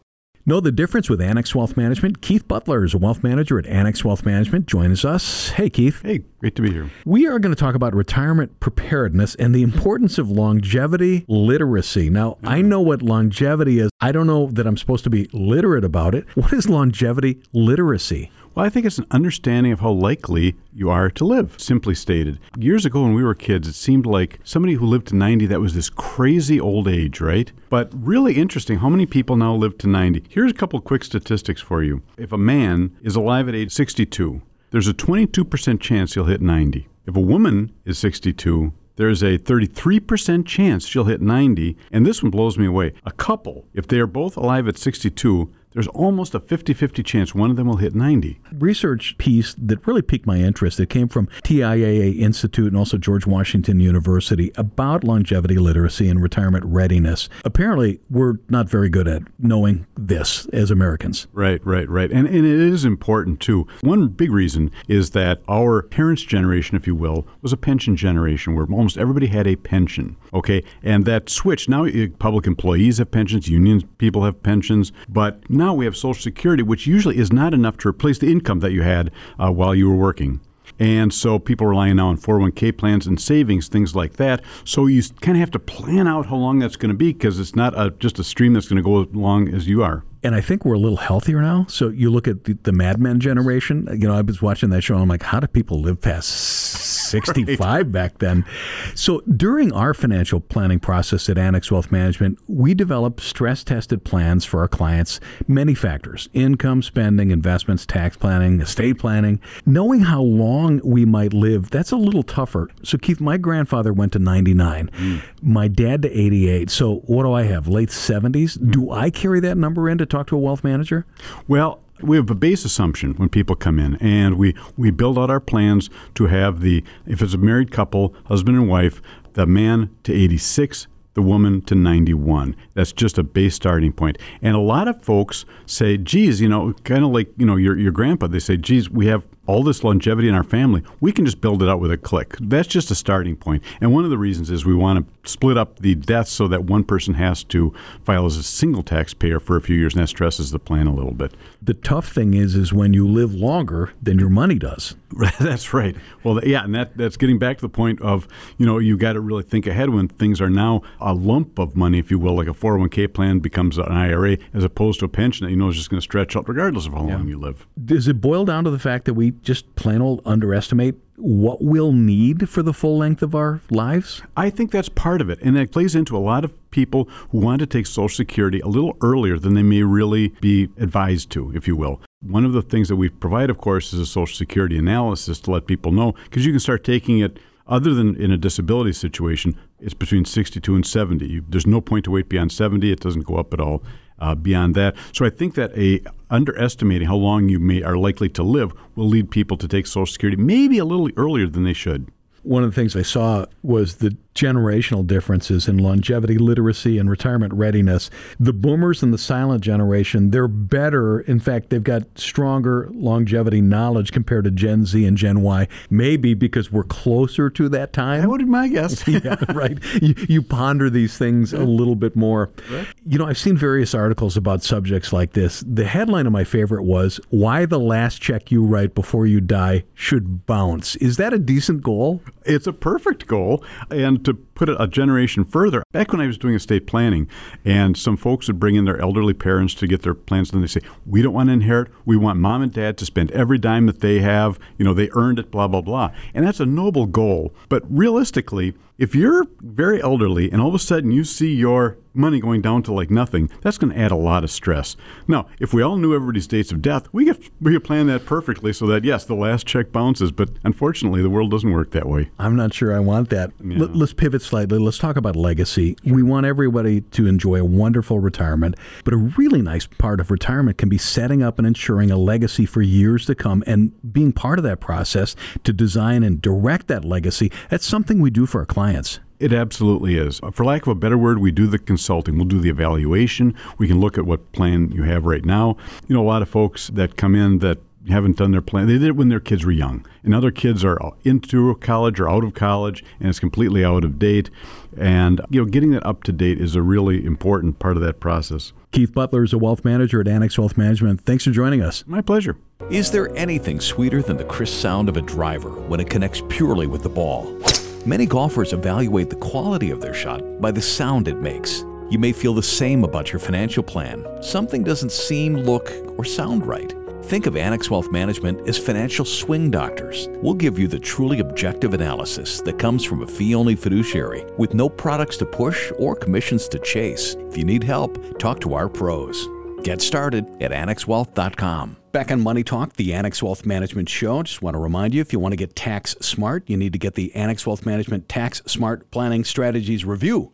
Know 0.43 0.59
the 0.59 0.71
difference 0.71 1.07
with 1.07 1.21
Annex 1.21 1.53
Wealth 1.53 1.77
Management? 1.77 2.21
Keith 2.21 2.47
Butler 2.47 2.83
is 2.83 2.95
a 2.95 2.97
wealth 2.97 3.21
manager 3.21 3.59
at 3.59 3.67
Annex 3.67 4.03
Wealth 4.03 4.25
Management. 4.25 4.65
Joins 4.65 5.05
us. 5.05 5.49
Hey, 5.49 5.69
Keith. 5.69 6.01
Hey, 6.01 6.23
great 6.39 6.55
to 6.55 6.63
be 6.63 6.71
here. 6.71 6.89
We 7.05 7.27
are 7.27 7.37
going 7.37 7.53
to 7.53 7.59
talk 7.59 7.75
about 7.75 7.93
retirement 7.93 8.59
preparedness 8.59 9.35
and 9.35 9.53
the 9.53 9.61
importance 9.61 10.17
of 10.17 10.31
longevity 10.31 11.25
literacy. 11.27 12.09
Now, 12.09 12.39
I 12.43 12.61
mm. 12.61 12.65
know 12.65 12.81
what 12.81 13.03
longevity 13.03 13.77
is. 13.77 13.91
I 14.01 14.11
don't 14.11 14.25
know 14.25 14.47
that 14.47 14.65
I'm 14.65 14.77
supposed 14.77 15.03
to 15.03 15.11
be 15.11 15.29
literate 15.31 15.83
about 15.83 16.15
it. 16.15 16.25
What 16.35 16.53
is 16.53 16.67
longevity 16.67 17.43
literacy? 17.53 18.31
Well, 18.53 18.65
I 18.65 18.69
think 18.69 18.85
it's 18.85 18.97
an 18.97 19.07
understanding 19.11 19.71
of 19.71 19.79
how 19.79 19.91
likely 19.91 20.55
you 20.73 20.89
are 20.89 21.09
to 21.11 21.23
live, 21.23 21.55
simply 21.57 21.95
stated. 21.95 22.37
Years 22.57 22.85
ago 22.85 23.03
when 23.03 23.13
we 23.13 23.23
were 23.23 23.33
kids, 23.33 23.65
it 23.65 23.75
seemed 23.75 24.05
like 24.05 24.39
somebody 24.43 24.73
who 24.73 24.85
lived 24.85 25.07
to 25.07 25.15
90, 25.15 25.45
that 25.45 25.61
was 25.61 25.73
this 25.73 25.89
crazy 25.89 26.59
old 26.59 26.85
age, 26.85 27.21
right? 27.21 27.49
But 27.69 27.89
really 27.93 28.33
interesting 28.33 28.79
how 28.79 28.89
many 28.89 29.05
people 29.05 29.37
now 29.37 29.55
live 29.55 29.77
to 29.79 29.87
90. 29.87 30.25
Here's 30.27 30.51
a 30.51 30.55
couple 30.55 30.81
quick 30.81 31.05
statistics 31.05 31.61
for 31.61 31.81
you. 31.81 32.01
If 32.17 32.33
a 32.33 32.37
man 32.37 32.93
is 33.01 33.15
alive 33.15 33.47
at 33.47 33.55
age 33.55 33.71
62, 33.71 34.41
there's 34.71 34.87
a 34.89 34.93
22% 34.93 35.79
chance 35.79 36.13
he'll 36.13 36.25
hit 36.25 36.41
90. 36.41 36.89
If 37.05 37.15
a 37.15 37.21
woman 37.21 37.71
is 37.85 37.99
62, 37.99 38.73
there's 38.97 39.23
a 39.23 39.37
33% 39.37 40.45
chance 40.45 40.85
she'll 40.85 41.05
hit 41.05 41.21
90. 41.21 41.77
And 41.91 42.05
this 42.05 42.21
one 42.21 42.29
blows 42.31 42.57
me 42.57 42.65
away. 42.65 42.93
A 43.05 43.11
couple, 43.11 43.65
if 43.73 43.87
they 43.87 43.99
are 43.99 44.07
both 44.07 44.35
alive 44.35 44.67
at 44.67 44.77
62, 44.77 45.51
there's 45.73 45.87
almost 45.87 46.35
a 46.35 46.39
50 46.39 46.73
50 46.73 47.03
chance 47.03 47.33
one 47.33 47.49
of 47.49 47.55
them 47.55 47.67
will 47.67 47.77
hit 47.77 47.95
90. 47.95 48.39
Research 48.53 49.17
piece 49.17 49.55
that 49.57 49.85
really 49.87 50.01
piqued 50.01 50.25
my 50.25 50.37
interest. 50.37 50.79
It 50.79 50.89
came 50.89 51.07
from 51.07 51.27
TIAA 51.43 52.19
Institute 52.19 52.67
and 52.67 52.77
also 52.77 52.97
George 52.97 53.25
Washington 53.25 53.79
University 53.79 54.51
about 54.55 55.03
longevity 55.03 55.57
literacy 55.57 56.09
and 56.09 56.21
retirement 56.21 56.65
readiness. 56.65 57.29
Apparently, 57.45 57.99
we're 58.09 58.35
not 58.49 58.69
very 58.69 58.89
good 58.89 59.07
at 59.07 59.23
knowing 59.39 59.85
this 59.97 60.45
as 60.47 60.71
Americans. 60.71 61.27
Right, 61.33 61.65
right, 61.65 61.87
right. 61.89 62.11
And, 62.11 62.27
and 62.27 62.45
it 62.45 62.45
is 62.45 62.85
important 62.85 63.39
too. 63.39 63.67
One 63.81 64.07
big 64.09 64.31
reason 64.31 64.71
is 64.87 65.11
that 65.11 65.41
our 65.47 65.83
parents' 65.83 66.23
generation, 66.23 66.75
if 66.75 66.87
you 66.87 66.95
will, 66.95 67.27
was 67.41 67.53
a 67.53 67.57
pension 67.57 67.95
generation 67.95 68.55
where 68.55 68.65
almost 68.65 68.97
everybody 68.97 69.27
had 69.27 69.47
a 69.47 69.55
pension. 69.55 70.17
Okay. 70.33 70.63
And 70.83 71.05
that 71.05 71.29
switched. 71.29 71.69
Now, 71.69 71.85
eh, 71.85 72.07
public 72.19 72.47
employees 72.47 72.97
have 72.97 73.11
pensions, 73.11 73.47
union 73.47 73.81
people 73.97 74.23
have 74.23 74.41
pensions, 74.43 74.91
but 75.07 75.49
now 75.61 75.75
we 75.75 75.85
have 75.85 75.95
Social 75.95 76.23
Security, 76.23 76.63
which 76.63 76.87
usually 76.87 77.17
is 77.17 77.31
not 77.31 77.53
enough 77.53 77.77
to 77.77 77.87
replace 77.87 78.17
the 78.17 78.31
income 78.31 78.61
that 78.61 78.71
you 78.71 78.81
had 78.81 79.11
uh, 79.37 79.51
while 79.51 79.75
you 79.75 79.87
were 79.87 79.95
working. 79.95 80.41
And 80.79 81.13
so 81.13 81.37
people 81.37 81.67
relying 81.67 81.97
now 81.97 82.07
on 82.07 82.17
401k 82.17 82.75
plans 82.75 83.05
and 83.05 83.21
savings, 83.21 83.67
things 83.67 83.95
like 83.95 84.13
that. 84.13 84.43
So 84.65 84.87
you 84.87 85.03
kind 85.21 85.37
of 85.37 85.39
have 85.39 85.51
to 85.51 85.59
plan 85.59 86.07
out 86.07 86.25
how 86.25 86.37
long 86.37 86.57
that's 86.57 86.77
going 86.77 86.89
to 86.89 86.97
be 86.97 87.13
because 87.13 87.39
it's 87.39 87.55
not 87.55 87.79
a, 87.79 87.91
just 87.91 88.17
a 88.17 88.23
stream 88.23 88.53
that's 88.53 88.67
going 88.67 88.77
to 88.77 88.81
go 88.81 89.03
as 89.03 89.13
long 89.13 89.53
as 89.53 89.67
you 89.67 89.83
are 89.83 90.03
and 90.23 90.35
I 90.35 90.41
think 90.41 90.65
we're 90.65 90.75
a 90.75 90.79
little 90.79 90.97
healthier 90.97 91.41
now. 91.41 91.65
So 91.67 91.89
you 91.89 92.11
look 92.11 92.27
at 92.27 92.43
the, 92.43 92.53
the 92.63 92.71
Mad 92.71 92.99
Men 92.99 93.19
generation. 93.19 93.87
You 93.91 94.07
know, 94.07 94.15
I 94.15 94.21
was 94.21 94.41
watching 94.41 94.69
that 94.69 94.81
show. 94.81 94.93
and 94.93 95.03
I'm 95.03 95.09
like, 95.09 95.23
how 95.23 95.39
do 95.39 95.47
people 95.47 95.81
live 95.81 95.99
past 95.99 96.29
65 97.11 97.59
right. 97.59 97.91
back 97.91 98.19
then? 98.19 98.45
So 98.93 99.21
during 99.21 99.71
our 99.73 99.93
financial 99.93 100.39
planning 100.39 100.79
process 100.79 101.27
at 101.29 101.37
Annex 101.37 101.71
Wealth 101.71 101.91
Management, 101.91 102.37
we 102.47 102.75
develop 102.75 103.19
stress 103.19 103.63
tested 103.63 104.03
plans 104.03 104.45
for 104.45 104.59
our 104.59 104.67
clients. 104.67 105.19
Many 105.47 105.73
factors: 105.73 106.29
income, 106.33 106.83
spending, 106.83 107.31
investments, 107.31 107.85
tax 107.85 108.15
planning, 108.15 108.61
estate 108.61 108.99
planning. 108.99 109.39
Knowing 109.65 110.01
how 110.01 110.21
long 110.21 110.81
we 110.83 111.03
might 111.03 111.33
live, 111.33 111.71
that's 111.71 111.91
a 111.91 111.97
little 111.97 112.23
tougher. 112.23 112.69
So 112.83 112.97
Keith, 112.99 113.19
my 113.19 113.37
grandfather 113.37 113.91
went 113.91 114.13
to 114.13 114.19
99. 114.19 114.89
Mm. 114.93 115.21
My 115.41 115.67
dad 115.67 116.03
to 116.03 116.11
88. 116.11 116.69
So 116.69 116.97
what 117.05 117.23
do 117.23 117.33
I 117.33 117.43
have? 117.43 117.67
Late 117.67 117.89
70s. 117.89 118.57
Mm. 118.59 118.71
Do 118.71 118.91
I 118.91 119.09
carry 119.09 119.39
that 119.39 119.57
number 119.57 119.89
into 119.89 120.05
talk 120.11 120.27
to 120.27 120.35
a 120.35 120.39
wealth 120.39 120.63
manager? 120.63 121.05
Well, 121.47 121.79
we 122.01 122.17
have 122.17 122.29
a 122.29 122.35
base 122.35 122.65
assumption 122.65 123.13
when 123.13 123.29
people 123.29 123.55
come 123.55 123.79
in, 123.79 123.95
and 123.97 124.37
we, 124.37 124.55
we 124.77 124.91
build 124.91 125.17
out 125.17 125.29
our 125.29 125.39
plans 125.39 125.89
to 126.15 126.27
have 126.27 126.61
the, 126.61 126.83
if 127.05 127.21
it's 127.21 127.33
a 127.33 127.37
married 127.37 127.71
couple, 127.71 128.15
husband 128.25 128.57
and 128.57 128.67
wife, 128.67 129.01
the 129.33 129.45
man 129.45 129.89
to 130.03 130.13
86, 130.13 130.87
the 131.13 131.21
woman 131.21 131.61
to 131.63 131.75
91. 131.75 132.55
That's 132.73 132.91
just 132.91 133.17
a 133.17 133.23
base 133.23 133.55
starting 133.55 133.91
point. 133.91 134.17
And 134.41 134.55
a 134.55 134.59
lot 134.59 134.87
of 134.87 135.01
folks 135.03 135.45
say, 135.65 135.97
geez, 135.97 136.41
you 136.41 136.49
know, 136.49 136.73
kind 136.83 137.03
of 137.03 137.11
like, 137.11 137.29
you 137.37 137.45
know, 137.45 137.55
your, 137.55 137.77
your 137.77 137.91
grandpa, 137.91 138.27
they 138.27 138.39
say, 138.39 138.57
geez, 138.57 138.89
we 138.89 139.07
have 139.07 139.23
all 139.51 139.63
this 139.63 139.83
longevity 139.83 140.29
in 140.29 140.33
our 140.33 140.45
family, 140.45 140.81
we 141.01 141.11
can 141.11 141.25
just 141.25 141.41
build 141.41 141.61
it 141.61 141.67
out 141.67 141.81
with 141.81 141.91
a 141.91 141.97
click. 141.97 142.37
That's 142.39 142.69
just 142.69 142.89
a 142.89 142.95
starting 142.95 143.35
point. 143.35 143.61
And 143.81 143.93
one 143.93 144.05
of 144.05 144.09
the 144.09 144.17
reasons 144.17 144.49
is 144.49 144.65
we 144.65 144.73
want 144.73 145.05
to 145.05 145.29
split 145.29 145.57
up 145.57 145.79
the 145.79 145.93
deaths 145.93 146.31
so 146.31 146.47
that 146.47 146.63
one 146.63 146.85
person 146.85 147.15
has 147.15 147.43
to 147.45 147.73
file 148.05 148.25
as 148.25 148.37
a 148.37 148.43
single 148.43 148.81
taxpayer 148.81 149.41
for 149.41 149.57
a 149.57 149.61
few 149.61 149.75
years, 149.75 149.93
and 149.93 150.01
that 150.01 150.07
stresses 150.07 150.51
the 150.51 150.59
plan 150.59 150.87
a 150.87 150.95
little 150.95 151.11
bit. 151.11 151.33
The 151.61 151.73
tough 151.73 152.13
thing 152.13 152.33
is, 152.33 152.55
is 152.55 152.71
when 152.71 152.93
you 152.93 153.05
live 153.05 153.33
longer 153.33 153.91
than 154.01 154.17
your 154.17 154.29
money 154.29 154.55
does. 154.55 154.95
that's 155.39 155.73
right. 155.73 155.95
Well, 156.23 156.43
yeah, 156.43 156.63
and 156.63 156.73
that, 156.75 156.95
that's 156.97 157.17
getting 157.17 157.39
back 157.39 157.57
to 157.57 157.61
the 157.61 157.69
point 157.69 158.01
of, 158.01 158.27
you 158.57 158.65
know, 158.65 158.77
you 158.77 158.97
got 158.97 159.13
to 159.13 159.21
really 159.21 159.43
think 159.43 159.67
ahead 159.67 159.89
when 159.89 160.07
things 160.07 160.41
are 160.41 160.49
now 160.49 160.81
a 160.99 161.13
lump 161.13 161.59
of 161.59 161.75
money, 161.75 161.99
if 161.99 162.11
you 162.11 162.19
will, 162.19 162.35
like 162.35 162.47
a 162.47 162.53
401k 162.53 163.13
plan 163.13 163.39
becomes 163.39 163.77
an 163.77 163.85
IRA 163.85 164.37
as 164.53 164.63
opposed 164.63 164.99
to 164.99 165.05
a 165.05 165.09
pension 165.09 165.45
that 165.45 165.51
you 165.51 165.57
know 165.57 165.69
is 165.69 165.75
just 165.75 165.89
going 165.89 165.99
to 165.99 166.03
stretch 166.03 166.35
out 166.35 166.47
regardless 166.47 166.85
of 166.85 166.93
how 166.93 167.07
yeah. 167.07 167.15
long 167.15 167.27
you 167.27 167.39
live. 167.39 167.65
Does 167.83 168.07
it 168.07 168.21
boil 168.21 168.45
down 168.45 168.63
to 168.63 168.69
the 168.69 168.79
fact 168.79 169.05
that 169.05 169.13
we 169.13 169.31
just 169.41 169.75
plain 169.75 170.01
old 170.01 170.21
underestimate 170.25 170.95
what 171.17 171.61
we'll 171.61 171.91
need 171.91 172.49
for 172.49 172.63
the 172.63 172.73
full 172.73 172.97
length 172.97 173.21
of 173.21 173.35
our 173.35 173.61
lives? 173.69 174.21
I 174.35 174.49
think 174.49 174.71
that's 174.71 174.89
part 174.89 175.21
of 175.21 175.29
it. 175.29 175.39
And 175.41 175.57
it 175.57 175.71
plays 175.71 175.95
into 175.95 176.17
a 176.17 176.19
lot 176.19 176.43
of 176.43 176.71
people 176.71 177.05
who 177.29 177.39
want 177.39 177.59
to 177.59 177.65
take 177.65 177.85
Social 177.85 178.09
Security 178.09 178.59
a 178.61 178.67
little 178.67 178.97
earlier 179.01 179.37
than 179.37 179.53
they 179.53 179.63
may 179.63 179.83
really 179.83 180.29
be 180.41 180.69
advised 180.77 181.29
to, 181.31 181.55
if 181.55 181.67
you 181.67 181.75
will. 181.75 182.01
One 182.21 182.45
of 182.45 182.53
the 182.53 182.61
things 182.61 182.87
that 182.89 182.97
we 182.97 183.09
provide, 183.09 183.49
of 183.49 183.57
course, 183.57 183.93
is 183.93 183.99
a 183.99 184.05
Social 184.05 184.35
Security 184.35 184.77
analysis 184.77 185.39
to 185.41 185.51
let 185.51 185.65
people 185.65 185.91
know, 185.91 186.13
because 186.25 186.45
you 186.45 186.51
can 186.51 186.59
start 186.59 186.83
taking 186.83 187.19
it 187.19 187.39
other 187.67 187.93
than 187.93 188.15
in 188.21 188.31
a 188.31 188.37
disability 188.37 188.93
situation, 188.93 189.57
it's 189.79 189.93
between 189.93 190.25
62 190.25 190.75
and 190.75 190.85
70. 190.85 191.25
You, 191.25 191.45
there's 191.47 191.65
no 191.65 191.81
point 191.81 192.05
to 192.05 192.11
wait 192.11 192.27
beyond 192.29 192.51
70. 192.51 192.91
It 192.91 192.99
doesn't 192.99 193.25
go 193.25 193.37
up 193.37 193.53
at 193.53 193.59
all 193.61 193.81
uh, 194.19 194.35
beyond 194.35 194.75
that. 194.75 194.95
So 195.13 195.25
I 195.25 195.29
think 195.29 195.55
that 195.55 195.75
a 195.77 196.01
underestimating 196.29 197.07
how 197.07 197.15
long 197.15 197.49
you 197.49 197.59
may 197.59 197.81
are 197.81 197.97
likely 197.97 198.29
to 198.29 198.43
live 198.43 198.73
will 198.95 199.07
lead 199.07 199.31
people 199.31 199.57
to 199.57 199.67
take 199.67 199.87
Social 199.87 200.11
Security 200.11 200.41
maybe 200.41 200.77
a 200.77 200.85
little 200.85 201.09
earlier 201.17 201.47
than 201.47 201.63
they 201.63 201.73
should. 201.73 202.11
One 202.43 202.63
of 202.63 202.73
the 202.73 202.75
things 202.75 202.95
I 202.95 203.01
saw 203.01 203.45
was 203.63 203.97
the 203.97 204.15
generational 204.35 205.05
differences 205.05 205.67
in 205.67 205.77
longevity 205.77 206.37
literacy 206.37 206.97
and 206.97 207.09
retirement 207.09 207.53
readiness. 207.53 208.09
The 208.39 208.53
boomers 208.53 209.03
and 209.03 209.13
the 209.13 209.17
silent 209.17 209.61
generation, 209.63 210.31
they're 210.31 210.47
better. 210.47 211.19
In 211.21 211.39
fact, 211.39 211.69
they've 211.69 211.83
got 211.83 212.03
stronger 212.15 212.89
longevity 212.93 213.61
knowledge 213.61 214.11
compared 214.11 214.45
to 214.45 214.51
Gen 214.51 214.85
Z 214.85 215.05
and 215.05 215.17
Gen 215.17 215.41
Y, 215.41 215.67
maybe 215.89 216.33
because 216.33 216.71
we're 216.71 216.83
closer 216.83 217.49
to 217.49 217.69
that 217.69 217.93
time. 217.93 218.21
That 218.21 218.29
would 218.29 218.39
be 218.39 218.45
my 218.45 218.67
guess. 218.69 219.05
yeah, 219.07 219.35
right. 219.53 219.77
You, 220.01 220.15
you, 220.29 220.41
ponder 220.41 220.89
these 220.89 221.17
things 221.17 221.53
a 221.53 221.63
little 221.63 221.95
bit 221.95 222.15
more. 222.15 222.49
Right. 222.69 222.87
You 223.05 223.17
know, 223.17 223.25
I've 223.25 223.37
seen 223.37 223.57
various 223.57 223.93
articles 223.93 224.37
about 224.37 224.63
subjects 224.63 225.13
like 225.13 225.33
this. 225.33 225.63
The 225.67 225.85
headline 225.85 226.25
of 226.25 226.33
my 226.33 226.43
favorite 226.43 226.83
was 226.83 227.19
Why 227.29 227.65
the 227.65 227.79
Last 227.79 228.21
Check 228.21 228.51
You 228.51 228.63
Write 228.63 228.95
Before 228.95 229.25
You 229.25 229.39
Die 229.41 229.83
Should 229.93 230.45
Bounce. 230.45 230.95
Is 230.97 231.17
that 231.17 231.33
a 231.33 231.39
decent 231.39 231.83
goal? 231.83 232.21
It's 232.45 232.67
a 232.67 232.73
perfect 232.73 233.27
goal. 233.27 233.63
And 233.89 234.23
to 234.25 234.33
put 234.61 234.69
it 234.69 234.77
a 234.79 234.87
generation 234.87 235.43
further. 235.43 235.81
Back 235.91 236.11
when 236.11 236.21
I 236.21 236.27
was 236.27 236.37
doing 236.37 236.53
estate 236.53 236.85
planning, 236.85 237.27
and 237.65 237.97
some 237.97 238.15
folks 238.15 238.45
would 238.45 238.59
bring 238.59 238.75
in 238.75 238.85
their 238.85 239.01
elderly 239.01 239.33
parents 239.33 239.73
to 239.73 239.87
get 239.87 240.03
their 240.03 240.13
plans, 240.13 240.53
and 240.53 240.61
they 240.61 240.67
say, 240.67 240.81
"We 241.03 241.23
don't 241.23 241.33
want 241.33 241.49
to 241.49 241.53
inherit. 241.53 241.87
We 242.05 242.15
want 242.15 242.39
mom 242.39 242.61
and 242.61 242.71
dad 242.71 242.95
to 242.99 243.05
spend 243.05 243.31
every 243.31 243.57
dime 243.57 243.87
that 243.87 244.01
they 244.01 244.19
have. 244.19 244.59
You 244.77 244.85
know, 244.85 244.93
they 244.93 245.09
earned 245.13 245.39
it. 245.39 245.49
Blah 245.49 245.67
blah 245.67 245.81
blah." 245.81 246.11
And 246.35 246.45
that's 246.45 246.59
a 246.59 246.67
noble 246.67 247.07
goal, 247.07 247.55
but 247.69 247.81
realistically, 247.89 248.75
if 249.01 249.15
you're 249.15 249.47
very 249.61 249.99
elderly 249.99 250.51
and 250.51 250.61
all 250.61 250.67
of 250.67 250.75
a 250.75 250.79
sudden 250.79 251.09
you 251.09 251.23
see 251.23 251.51
your 251.51 251.97
money 252.13 252.39
going 252.39 252.61
down 252.61 252.83
to 252.83 252.93
like 252.93 253.09
nothing, 253.09 253.49
that's 253.61 253.79
going 253.79 253.91
to 253.91 253.99
add 253.99 254.11
a 254.11 254.15
lot 254.15 254.43
of 254.43 254.51
stress. 254.51 254.95
Now, 255.27 255.47
if 255.59 255.73
we 255.73 255.81
all 255.81 255.97
knew 255.97 256.13
everybody's 256.13 256.45
dates 256.45 256.71
of 256.71 256.83
death, 256.83 257.07
we 257.11 257.25
could 257.25 257.49
we 257.59 257.73
could 257.73 257.83
plan 257.83 258.05
that 258.07 258.27
perfectly 258.27 258.73
so 258.73 258.85
that 258.85 259.03
yes, 259.03 259.25
the 259.25 259.33
last 259.33 259.65
check 259.65 259.91
bounces. 259.91 260.31
But 260.31 260.51
unfortunately, 260.63 261.23
the 261.23 261.31
world 261.31 261.49
doesn't 261.49 261.71
work 261.71 261.89
that 261.91 262.07
way. 262.07 262.29
I'm 262.37 262.55
not 262.55 262.75
sure 262.75 262.95
I 262.95 262.99
want 262.99 263.31
that. 263.31 263.51
Yeah. 263.63 263.79
Let, 263.79 264.01
us 264.01 264.13
pivot 264.13 264.43
slightly. 264.51 264.77
Let's 264.77 264.97
talk 264.97 265.15
about 265.15 265.37
legacy. 265.37 265.95
We 266.03 266.23
want 266.23 266.45
everybody 266.45 266.99
to 266.99 267.25
enjoy 267.25 267.61
a 267.61 267.63
wonderful 267.63 268.19
retirement, 268.19 268.75
but 269.05 269.13
a 269.13 269.17
really 269.17 269.61
nice 269.61 269.87
part 269.87 270.19
of 270.19 270.29
retirement 270.29 270.77
can 270.77 270.89
be 270.89 270.97
setting 270.97 271.41
up 271.41 271.57
and 271.57 271.65
ensuring 271.65 272.11
a 272.11 272.17
legacy 272.17 272.65
for 272.65 272.81
years 272.81 273.25
to 273.27 273.33
come 273.33 273.63
and 273.65 273.93
being 274.11 274.33
part 274.33 274.59
of 274.59 274.63
that 274.63 274.81
process 274.81 275.37
to 275.63 275.71
design 275.71 276.21
and 276.21 276.41
direct 276.41 276.87
that 276.87 277.05
legacy. 277.05 277.49
That's 277.69 277.85
something 277.85 278.19
we 278.19 278.29
do 278.29 278.45
for 278.45 278.59
our 278.59 278.65
clients. 278.65 279.21
It 279.39 279.53
absolutely 279.53 280.17
is. 280.17 280.41
For 280.51 280.65
lack 280.65 280.81
of 280.81 280.89
a 280.89 280.95
better 280.95 281.17
word, 281.17 281.39
we 281.39 281.51
do 281.51 281.65
the 281.65 281.79
consulting. 281.79 282.35
We'll 282.35 282.43
do 282.43 282.59
the 282.59 282.69
evaluation. 282.69 283.55
We 283.77 283.87
can 283.87 284.01
look 284.01 284.17
at 284.17 284.25
what 284.25 284.51
plan 284.51 284.91
you 284.91 285.03
have 285.03 285.25
right 285.25 285.45
now. 285.45 285.77
You 286.09 286.15
know, 286.15 286.21
a 286.21 286.27
lot 286.27 286.41
of 286.41 286.49
folks 286.49 286.89
that 286.89 287.15
come 287.15 287.35
in 287.35 287.59
that 287.59 287.79
haven't 288.09 288.37
done 288.37 288.51
their 288.51 288.61
plan. 288.61 288.87
They 288.87 288.93
did 288.93 289.03
it 289.03 289.15
when 289.15 289.29
their 289.29 289.39
kids 289.39 289.65
were 289.65 289.71
young, 289.71 290.05
and 290.23 290.33
other 290.33 290.51
kids 290.51 290.83
are 290.83 290.99
into 291.23 291.73
college 291.75 292.19
or 292.19 292.29
out 292.29 292.43
of 292.43 292.53
college, 292.53 293.03
and 293.19 293.29
it's 293.29 293.39
completely 293.39 293.85
out 293.85 294.03
of 294.03 294.17
date. 294.17 294.49
And 294.97 295.41
you 295.49 295.61
know, 295.61 295.69
getting 295.69 295.91
that 295.91 296.05
up 296.05 296.23
to 296.23 296.31
date 296.31 296.59
is 296.59 296.75
a 296.75 296.81
really 296.81 297.25
important 297.25 297.79
part 297.79 297.97
of 297.97 298.03
that 298.03 298.19
process. 298.19 298.73
Keith 298.91 299.13
Butler 299.13 299.43
is 299.43 299.53
a 299.53 299.57
wealth 299.57 299.85
manager 299.85 300.19
at 300.19 300.27
Annex 300.27 300.57
Wealth 300.57 300.77
Management. 300.77 301.21
Thanks 301.21 301.45
for 301.45 301.51
joining 301.51 301.81
us. 301.81 302.03
My 302.07 302.21
pleasure. 302.21 302.57
Is 302.89 303.11
there 303.11 303.33
anything 303.37 303.79
sweeter 303.79 304.21
than 304.21 304.37
the 304.37 304.43
crisp 304.43 304.81
sound 304.81 305.07
of 305.07 305.15
a 305.15 305.21
driver 305.21 305.69
when 305.69 305.99
it 305.99 306.09
connects 306.09 306.41
purely 306.49 306.87
with 306.87 307.03
the 307.03 307.09
ball? 307.09 307.57
Many 308.05 308.25
golfers 308.25 308.73
evaluate 308.73 309.29
the 309.29 309.35
quality 309.35 309.91
of 309.91 310.01
their 310.01 310.13
shot 310.13 310.41
by 310.59 310.71
the 310.71 310.81
sound 310.81 311.27
it 311.27 311.37
makes. 311.37 311.85
You 312.09 312.19
may 312.19 312.33
feel 312.33 312.53
the 312.53 312.63
same 312.63 313.05
about 313.05 313.31
your 313.31 313.39
financial 313.39 313.83
plan. 313.83 314.25
Something 314.43 314.83
doesn't 314.83 315.13
seem, 315.13 315.55
look, 315.55 315.89
or 316.17 316.25
sound 316.25 316.65
right. 316.65 316.93
Think 317.23 317.45
of 317.45 317.55
Annex 317.55 317.89
Wealth 317.89 318.11
Management 318.11 318.67
as 318.67 318.77
financial 318.77 319.23
swing 319.23 319.71
doctors. 319.71 320.27
We'll 320.41 320.53
give 320.53 320.77
you 320.77 320.87
the 320.87 320.99
truly 320.99 321.39
objective 321.39 321.93
analysis 321.93 322.61
that 322.61 322.79
comes 322.79 323.05
from 323.05 323.21
a 323.21 323.27
fee 323.27 323.55
only 323.55 323.75
fiduciary 323.75 324.45
with 324.57 324.73
no 324.73 324.89
products 324.89 325.37
to 325.37 325.45
push 325.45 325.91
or 325.97 326.15
commissions 326.15 326.67
to 326.69 326.79
chase. 326.79 327.35
If 327.49 327.57
you 327.57 327.63
need 327.63 327.83
help, 327.83 328.37
talk 328.39 328.59
to 328.61 328.73
our 328.73 328.89
pros. 328.89 329.47
Get 329.83 330.01
started 330.01 330.45
at 330.61 330.71
annexwealth.com. 330.71 331.97
Back 332.11 332.29
on 332.29 332.41
Money 332.41 332.63
Talk, 332.63 332.93
the 332.93 333.13
Annex 333.13 333.41
Wealth 333.41 333.65
Management 333.65 334.09
Show. 334.09 334.43
Just 334.43 334.61
want 334.61 334.75
to 334.75 334.79
remind 334.79 335.13
you 335.13 335.21
if 335.21 335.31
you 335.31 335.39
want 335.39 335.53
to 335.53 335.57
get 335.57 335.75
tax 335.75 336.15
smart, 336.19 336.69
you 336.69 336.75
need 336.75 336.91
to 336.91 336.99
get 336.99 337.13
the 337.13 337.33
Annex 337.33 337.65
Wealth 337.65 337.85
Management 337.85 338.27
Tax 338.27 338.61
Smart 338.65 339.09
Planning 339.11 339.45
Strategies 339.45 340.03
Review. 340.03 340.51